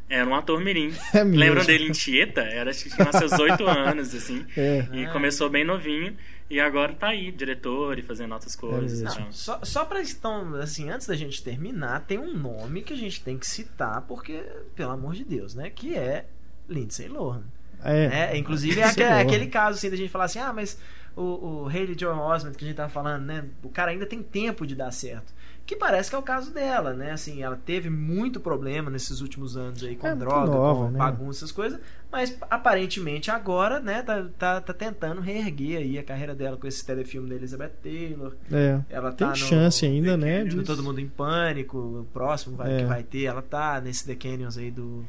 [0.09, 0.93] Era um ator mirim.
[1.14, 2.43] É Lembram dele em Tieta?
[2.43, 4.45] Era, acho que tinha seus oito anos, assim.
[4.57, 4.87] É.
[4.93, 5.11] E ah.
[5.11, 6.16] começou bem novinho.
[6.53, 9.00] E agora tá aí, diretor e fazendo outras coisas.
[9.00, 12.92] É Não, só, só pra então, assim, antes da gente terminar, tem um nome que
[12.92, 14.44] a gente tem que citar, porque,
[14.76, 15.70] pelo amor de Deus, né?
[15.70, 16.26] Que é
[16.68, 17.44] Lindsay Lohan.
[17.82, 18.07] É.
[18.07, 18.36] Né?
[18.36, 20.78] Inclusive é aquele, aquele, caso assim da gente falar assim, ah, mas
[21.16, 21.22] o,
[21.62, 23.46] o Haley Joel Osment que a gente tava falando, né?
[23.62, 25.32] O cara ainda tem tempo de dar certo
[25.64, 27.12] que parece que é o caso dela, né?
[27.12, 30.98] Assim, ela teve muito problema nesses últimos anos aí com é, droga, nova, com né?
[30.98, 36.34] bagunça, essas coisas, mas aparentemente agora, né, tá, tá, tá, tentando reerguer aí a carreira
[36.34, 38.34] dela com esse telefilme da Elizabeth Taylor.
[38.50, 38.80] É.
[38.90, 40.44] Ela tá tem no, chance ainda, né?
[40.44, 40.62] De...
[40.64, 42.78] Todo mundo em pânico, o próximo vai, é.
[42.78, 45.06] que vai ter, ela tá nesse The Canyons aí do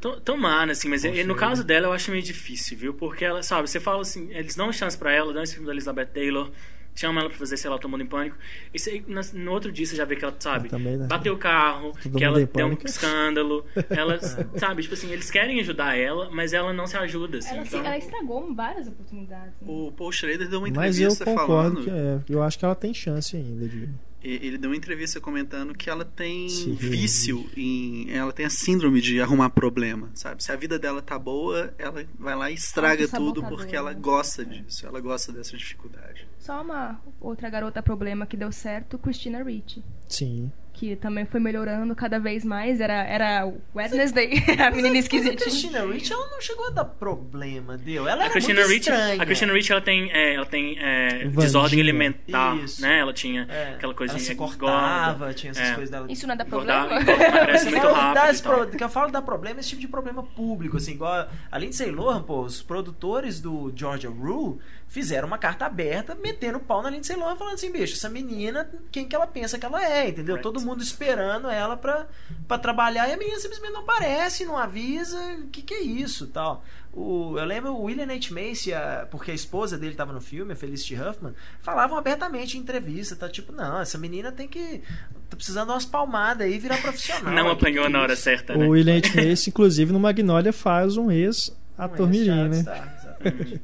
[0.00, 0.20] do...
[0.20, 2.94] Tomara, assim, mas Poxa, no caso dela eu acho meio difícil, viu?
[2.94, 5.72] Porque ela, sabe, você fala assim, eles dão chance para ela, dão esse filme da
[5.72, 6.50] Elizabeth Taylor,
[6.98, 8.36] chama ela pra fazer, sei lá, Tomando em Pânico.
[8.74, 11.06] Isso aí, no outro dia você já vê que ela, sabe, também, né?
[11.06, 13.64] bateu o carro, Todo que ela deu um escândalo.
[13.90, 14.18] ela,
[14.58, 17.54] sabe, tipo assim, eles querem ajudar ela, mas ela não se ajuda, assim.
[17.54, 17.84] Ela, então...
[17.84, 19.54] ela estragou várias oportunidades.
[19.60, 19.66] Né?
[19.68, 21.84] O Paul Schrader deu uma entrevista mas eu concordo falando...
[21.84, 23.88] Que é, eu acho que ela tem chance ainda de
[24.22, 26.74] ele deu uma entrevista comentando que ela tem Sim.
[26.74, 31.16] vício em ela tem a síndrome de arrumar problema sabe se a vida dela tá
[31.16, 36.27] boa ela vai lá e estraga tudo porque ela gosta disso ela gosta dessa dificuldade
[36.38, 39.84] só uma outra garota problema que deu certo Christina Ricci.
[40.08, 42.80] Sim que também foi melhorando cada vez mais.
[42.80, 44.30] Era, era Wednesday,
[44.64, 45.34] a menina esquisita.
[45.34, 48.06] A Christina Ricci, ela não chegou a dar problema, deu.
[48.06, 49.22] Ela a Christina muito Ricci, estranha.
[49.22, 52.80] A Christina Ricci, ela tem, é, ela tem é, desordem alimentar, Isso.
[52.80, 53.00] né?
[53.00, 53.74] Ela tinha é.
[53.74, 55.34] aquela coisinha ela se cortava, gorda.
[55.34, 55.74] tinha essas é.
[55.74, 56.06] coisas dela.
[56.08, 57.00] Isso não dá problema?
[57.00, 58.42] Emagrece muito rápido.
[58.42, 61.76] Pro, que eu falo da problema, esse tipo de problema público, assim, igual, além de
[61.76, 66.90] ser Lohan, pô, os produtores do Georgia Rule fizeram uma carta aberta metendo pau na
[66.90, 70.36] Lindsay Lohan falando assim, bicho, essa menina, quem que ela pensa que ela é, entendeu?
[70.36, 70.42] Right.
[70.42, 72.06] Todo mundo esperando ela pra,
[72.46, 76.26] pra trabalhar e a menina simplesmente não aparece, não avisa, o que que é isso,
[76.28, 76.64] tal.
[76.92, 78.30] O, eu lembro o William H.
[78.32, 82.60] Macy, a, porque a esposa dele estava no filme, a Felicity Huffman, falavam abertamente em
[82.60, 84.82] entrevista, tá tipo, não, essa menina tem que
[85.28, 87.32] tá precisando de umas palmadas aí virar profissional.
[87.32, 88.66] Não apanhou que na hora certa, né?
[88.66, 89.10] O William H.
[89.14, 92.62] Macy, inclusive, no Magnolia faz um ex ator um mirim, né?
[92.62, 93.62] Tá, exatamente.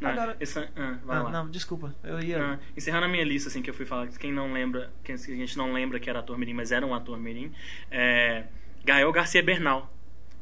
[0.00, 1.30] Não, Agora, essa, ah, vai ah, lá.
[1.30, 1.94] Não, desculpa.
[2.04, 2.42] Eu ia.
[2.42, 5.18] Ah, encerrando a minha lista, assim, que eu fui falar, quem não lembra, quem a
[5.18, 7.52] gente não lembra que era ator mirim, mas era um ator mirim,
[7.90, 8.44] é
[8.84, 9.92] Gael Garcia Bernal.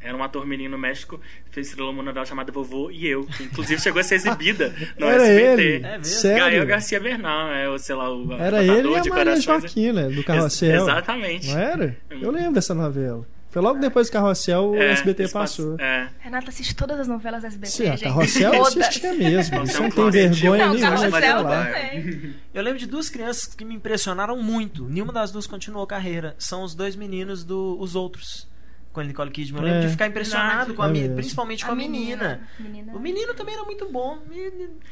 [0.01, 1.19] Era um ator menino no México,
[1.51, 5.07] fez estrelou uma novela chamada Vovô e Eu, que inclusive chegou a ser exibida no
[5.07, 5.63] era SBT.
[5.63, 5.87] Ele?
[5.87, 6.31] É mesmo?
[6.31, 10.23] Gael Garcia Bernal, é, o, sei lá, o Era ele e a Maria Joaquina, do
[10.23, 10.83] Carrossel.
[10.83, 11.47] Exatamente.
[11.47, 11.97] Não era?
[12.11, 13.27] Eu lembro dessa novela.
[13.55, 15.79] Foi logo depois do Carrossel o É, SBT passou.
[15.79, 16.11] É.
[16.19, 18.03] Renata assiste todas as novelas da SBT, Sim, a gente.
[18.03, 19.61] Carrossel assistia mesmo.
[19.65, 21.67] Você é não tem vergonha Não, nenhuma de Carrossel falar.
[21.67, 22.35] também.
[22.53, 24.85] Eu lembro de duas crianças que me impressionaram muito.
[24.89, 26.35] Nenhuma das duas continuou carreira.
[26.37, 28.53] São os dois meninos do Os Outros.
[28.93, 29.61] Com a Nicole Kidman.
[29.61, 29.87] Eu lembro É.
[29.87, 32.49] de ficar impressionado com a É principalmente com a, menina.
[32.59, 32.93] menina.
[32.93, 34.19] O menino também era muito bom.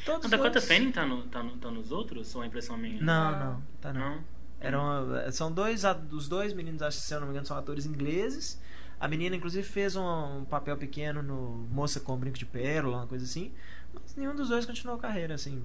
[0.05, 0.61] Todos A Dakota.
[0.61, 2.33] Fanning tá, no, tá, no, tá nos outros?
[2.37, 3.01] Ou é impressão minha?
[3.03, 4.01] Não, não, tá não.
[4.11, 4.19] Não?
[4.63, 7.57] Eram, são dois, a- os dois meninos, acho que se eu não me engano, são
[7.57, 8.61] atores ingleses.
[9.01, 13.25] A menina, inclusive, fez um, papel pequeno no Moça com Brinco de Pérola, uma coisa
[13.25, 13.51] assim.
[13.93, 15.61] Mas nenhum dos dois continuou a carreira, assim.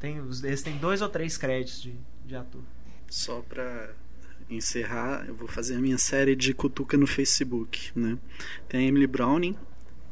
[0.00, 1.94] Tem, eles têm dois ou três créditos de,
[2.24, 2.62] de ator.
[3.10, 3.90] Só pra
[4.48, 8.16] encerrar, eu vou fazer a minha série de cutuca no Facebook, né?
[8.68, 9.56] Tem a Emily Browning,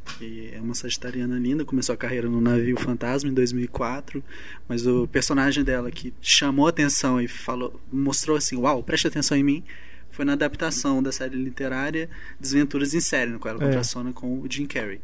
[0.06, 4.22] que é uma sagitariana linda, começou a carreira no Navio Fantasma em 2004,
[4.68, 9.36] mas o personagem dela que chamou a atenção e falou, mostrou assim, uau, preste atenção
[9.36, 9.64] em mim,
[10.10, 12.08] foi na adaptação da série literária
[12.40, 13.66] Desventuras em Série, no qual ela É.
[13.66, 15.00] contraciona com o Jim Carrey.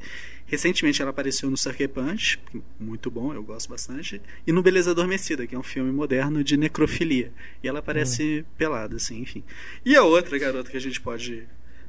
[0.47, 2.39] Recentemente ela apareceu no Sucker Punch,
[2.79, 6.57] muito bom, eu gosto bastante, e no Beleza Adormecida, que é um filme moderno de
[6.59, 7.33] necrofilia.
[7.63, 9.43] E ela aparece pelada, assim, enfim.
[9.85, 11.45] E a outra garota que a gente pode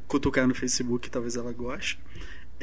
[0.07, 1.97] cutucar no Facebook, talvez ela goste,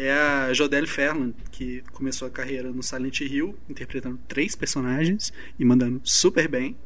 [0.07, 5.65] é a Jodelle Ferland, que começou a carreira no Silent Hill, interpretando três personagens e
[5.65, 6.77] mandando super bem.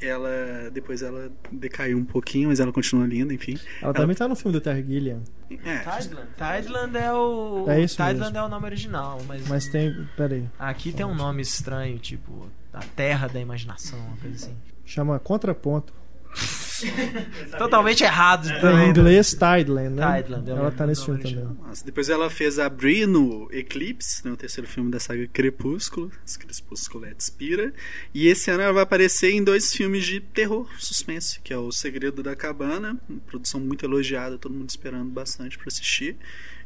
[0.00, 3.58] Ela depois ela decaiu um pouquinho, mas ela continua linda, enfim.
[3.82, 5.22] Ela também tá no filme do Terry Gilliam.
[5.64, 6.28] É, Tideland.
[6.36, 7.64] Tideland é o.
[7.68, 8.38] É isso Tideland mesmo.
[8.38, 9.48] é o nome original, mas.
[9.48, 10.08] Mas tem.
[10.16, 10.48] Peraí.
[10.58, 12.48] Aqui tem um nome estranho, tipo.
[12.72, 14.56] A Terra da Imaginação, uma coisa assim.
[14.84, 15.92] Chama Contraponto.
[17.58, 18.76] Totalmente errado Em também.
[18.76, 18.88] né?
[18.88, 20.22] inglês, Tideland, né?
[20.22, 21.44] Tideland, é Ela tá nesse filme também.
[21.66, 26.10] Nossa, depois ela fez a Brie no Eclipse, né, o terceiro filme da saga Crepúsculo,
[26.24, 27.72] as Crepusculetes Pira.
[28.12, 31.72] E esse ano ela vai aparecer em dois filmes de terror, suspense, que é O
[31.72, 36.16] Segredo da Cabana, uma produção muito elogiada, todo mundo esperando bastante pra assistir.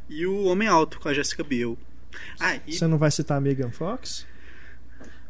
[0.09, 1.77] E O Homem Alto, com a Jessica Biel.
[2.39, 2.73] Ah, e...
[2.73, 4.25] Você não vai citar a Megan Fox?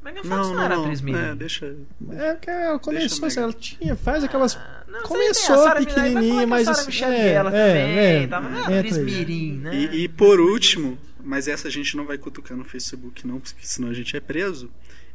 [0.04, 0.84] Megan Fox Não, não, não, era não.
[0.84, 1.36] atriz É, mirim.
[1.36, 1.76] deixa...
[2.12, 3.42] É que ela começou, Megan.
[3.42, 4.56] ela tinha, faz aquelas.
[4.56, 8.28] Ah, não, Começou sei, pequenininha, mas a Sarah assim, Michelle é, Gellar é, também, é,
[8.28, 9.76] tava, não é atriz mirim, né?
[9.76, 13.56] E, e por último, mas essa a gente não vai cutucar no Facebook não, porque
[13.62, 14.72] senão a gente é preso,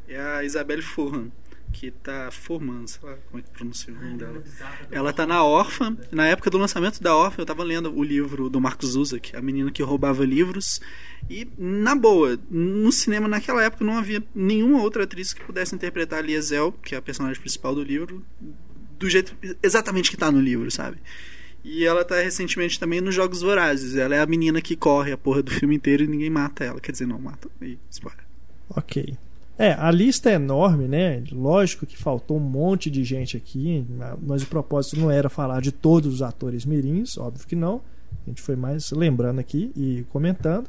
[0.08, 1.28] é a Isabelle Furlan,
[1.78, 4.42] que tá formando, sei lá como é que pronuncia o nome dela.
[4.90, 5.94] Ela tá na Órfã.
[6.10, 9.42] Na época do lançamento da Órfã, eu tava lendo o livro do Marcos Zuzak, a
[9.42, 10.80] menina que roubava livros.
[11.28, 16.20] E, na boa, no cinema naquela época não havia nenhuma outra atriz que pudesse interpretar
[16.20, 18.24] a Liesel, que é a personagem principal do livro,
[18.98, 20.96] do jeito exatamente que tá no livro, sabe?
[21.62, 23.96] E ela tá recentemente também nos Jogos Vorazes.
[23.96, 26.80] Ela é a menina que corre a porra do filme inteiro e ninguém mata ela.
[26.80, 27.50] Quer dizer, não mata.
[27.60, 28.24] E, spoiler.
[28.70, 29.18] Ok.
[29.58, 31.22] É, a lista é enorme, né?
[31.32, 33.86] Lógico que faltou um monte de gente aqui,
[34.22, 37.80] mas o propósito não era falar de todos os atores mirins, óbvio que não.
[38.26, 40.68] A gente foi mais lembrando aqui e comentando.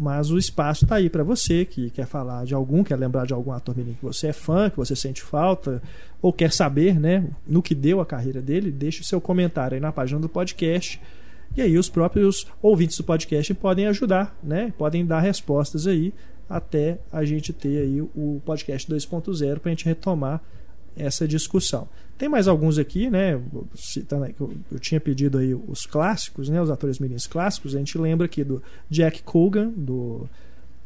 [0.00, 3.34] Mas o espaço está aí para você que quer falar de algum, quer lembrar de
[3.34, 5.82] algum ator mirim que você é fã, que você sente falta,
[6.22, 9.80] ou quer saber né, no que deu a carreira dele, deixe o seu comentário aí
[9.80, 11.00] na página do podcast.
[11.56, 14.72] E aí os próprios ouvintes do podcast podem ajudar, né?
[14.78, 16.14] Podem dar respostas aí
[16.48, 20.42] até a gente ter aí o podcast 2.0 para a gente retomar
[20.96, 21.88] essa discussão.
[22.16, 23.40] Tem mais alguns aqui, né?
[24.40, 26.60] Eu, tinha pedido aí os clássicos, né?
[26.60, 27.76] Os atores mirins clássicos.
[27.76, 30.28] A gente lembra aqui do Jack Coogan, do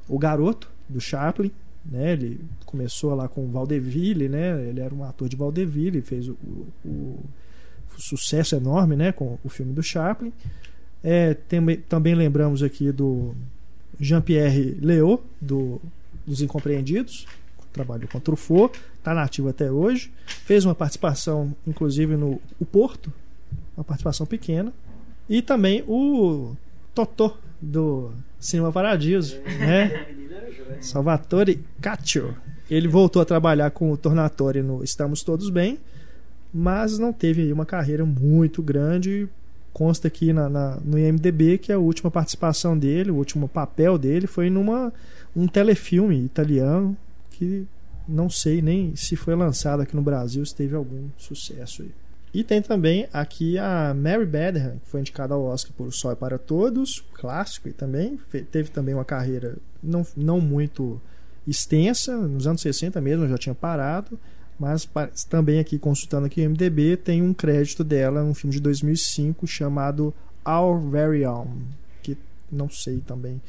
[0.09, 1.51] o garoto do Chaplin,
[1.87, 2.13] né?
[2.13, 4.69] Ele começou lá com o Vaudeville, né?
[4.69, 6.37] Ele era um ator de Vaudeville, fez o,
[6.85, 7.21] o, o
[7.97, 9.11] sucesso enorme, né?
[9.11, 10.33] Com o filme do Chaplin.
[11.03, 13.35] É, tem, também lembramos aqui do
[14.01, 15.81] Jean-Pierre Léaud, do,
[16.27, 17.27] dos Incompreendidos,
[17.73, 20.13] trabalhou com Truffaut, está nativo até hoje.
[20.27, 23.13] Fez uma participação, inclusive, no O Porto,
[23.77, 24.73] uma participação pequena.
[25.29, 26.55] E também o
[26.95, 30.07] Totó, do Cinema Paradiso, né?
[30.83, 32.37] Salvatore Caccio.
[32.69, 35.79] Ele voltou a trabalhar com o Tornatore no Estamos Todos Bem,
[36.53, 39.29] mas não teve aí uma carreira muito grande.
[39.73, 44.27] Consta aqui na, na, no IMDB que a última participação dele, o último papel dele
[44.27, 44.93] foi numa
[45.35, 46.97] um telefilme italiano
[47.31, 47.67] que
[48.07, 51.91] não sei nem se foi lançado aqui no Brasil, se teve algum sucesso aí.
[52.35, 56.13] E tem também aqui a Mary Badham, que foi indicada ao Oscar por O Sol
[56.13, 58.19] é para Todos, clássico, e também
[58.51, 61.01] teve também uma carreira não, não muito
[61.47, 64.19] extensa, nos anos 60 mesmo, já tinha parado,
[64.63, 69.45] mas também aqui consultando aqui o MDB tem um crédito dela, um filme de 2005
[69.45, 70.15] chamado
[70.47, 71.63] Our Very Own,
[72.01, 72.17] que
[72.51, 73.43] não sei também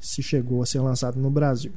[0.00, 1.72] se chegou a ser lançado no Brasil.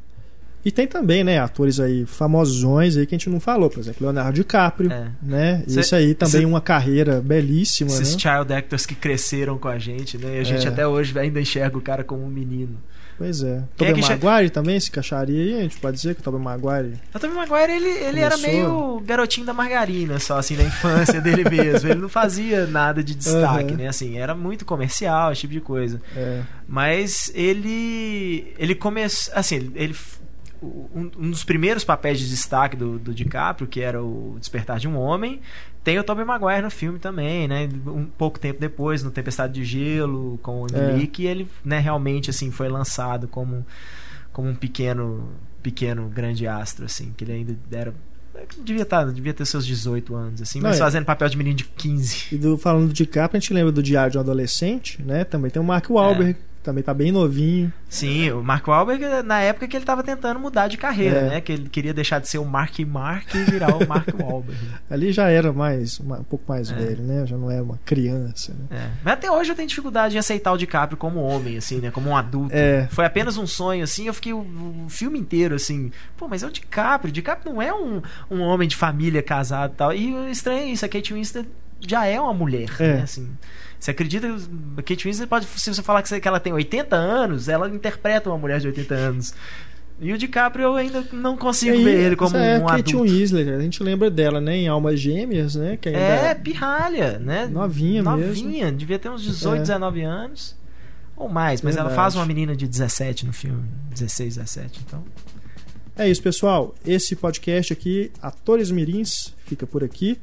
[0.66, 4.06] E tem também, né, atores aí famosões aí que a gente não falou, por exemplo,
[4.06, 5.12] Leonardo DiCaprio, é.
[5.22, 5.64] né?
[5.68, 8.20] Cê, Isso aí também cê, uma carreira belíssima, esses né?
[8.20, 10.38] child actors que cresceram com a gente, né?
[10.38, 10.70] E a gente é.
[10.70, 12.78] até hoje ainda enxerga o cara como um menino.
[13.18, 13.64] Pois é.
[13.76, 14.52] Quem Tobey é Maguire che...
[14.52, 15.60] também se encaixaria aí?
[15.60, 16.94] A gente pode dizer que o Tobey Maguire...
[17.14, 21.44] O Tobey Maguire, ele, ele era meio garotinho da margarina, só assim, da infância dele
[21.50, 21.90] mesmo.
[21.90, 23.78] ele não fazia nada de destaque, uhum.
[23.78, 23.88] né?
[23.88, 26.00] Assim, era muito comercial, esse tipo de coisa.
[26.16, 26.42] É.
[26.68, 28.54] Mas ele...
[28.60, 29.34] Ele começou...
[29.36, 29.96] Assim, ele
[30.62, 34.88] um, um, dos primeiros papéis de destaque do, do DiCaprio, que era o Despertar de
[34.88, 35.42] um Homem,
[35.84, 37.70] tem o Tobey Maguire no filme também, né?
[37.86, 40.94] Um pouco tempo depois, no Tempestade de Gelo, com o é.
[40.94, 43.66] Nick, ele né, realmente assim foi lançado como,
[44.34, 45.30] como um pequeno
[45.62, 47.94] pequeno grande astro, assim, que ele ainda era
[48.64, 50.86] devia tá, devia ter seus 18 anos, assim, mas Não, é.
[50.86, 52.36] fazendo papel de menino de 15.
[52.36, 55.24] E do, falando de capa, a gente lembra do Diário de um Adolescente, né?
[55.24, 57.72] Também tem o Mark Wahlberg, é também tá bem novinho.
[57.88, 61.30] Sim, o Mark Wahlberg na época que ele tava tentando mudar de carreira, é.
[61.30, 61.42] né?
[61.42, 64.60] Que ele queria deixar de ser o Mark Mark e virar o Mark Wahlberg.
[64.90, 66.76] Ali já era mais um pouco mais é.
[66.76, 67.26] velho, né?
[67.26, 68.78] Já não era uma criança, né?
[68.78, 68.90] É.
[69.02, 71.90] Mas até hoje eu tenho dificuldade em aceitar o DiCaprio como homem, assim, né?
[71.90, 72.54] Como um adulto.
[72.54, 72.86] É.
[72.92, 74.08] Foi apenas um sonho, assim.
[74.08, 75.90] Eu fiquei o, o, filme inteiro, assim.
[76.18, 77.10] Pô, mas é o DiCaprio.
[77.10, 79.94] O DiCaprio não é um, um homem de família casado e tal.
[79.94, 80.86] E estranho é isso.
[80.86, 81.48] A Kate Winslet
[81.80, 82.96] já é uma mulher, é.
[82.96, 83.02] né?
[83.04, 83.30] Assim.
[83.80, 84.28] Você acredita
[84.78, 88.38] que Kate Winslet pode, se você falar que ela tem 80 anos, ela interpreta uma
[88.38, 89.34] mulher de 80 anos.
[90.00, 93.12] E o DiCaprio eu ainda não consigo aí, ver ele como é um Kate adulto.
[93.12, 97.48] Winslet, a gente lembra dela, né, em Almas Gêmeas, né, que É, pirralha, né?
[97.48, 98.44] Novinha, novinha mesmo.
[98.44, 99.62] Novinha, devia ter uns 18, é.
[99.62, 100.56] 19 anos
[101.16, 101.96] ou mais, mas Verdade.
[101.96, 105.04] ela faz uma menina de 17 no filme, 16, 17, então.
[105.98, 106.76] É isso, pessoal.
[106.86, 110.20] Esse podcast aqui, Atores Mirins, fica por aqui.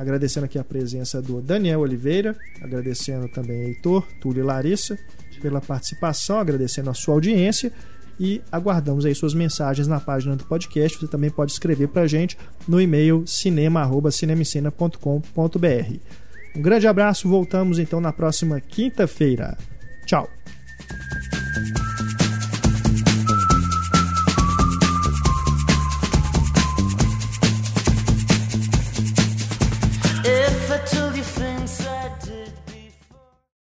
[0.00, 4.98] Agradecendo aqui a presença do Daniel Oliveira, agradecendo também Heitor, Túlio e Larissa
[5.42, 7.70] pela participação, agradecendo a sua audiência
[8.18, 10.98] e aguardamos aí suas mensagens na página do podcast.
[10.98, 15.96] Você também pode escrever para a gente no e-mail cinema@cinemicena.com.br.
[16.56, 19.58] Um grande abraço, voltamos então na próxima quinta-feira.
[20.06, 20.30] Tchau.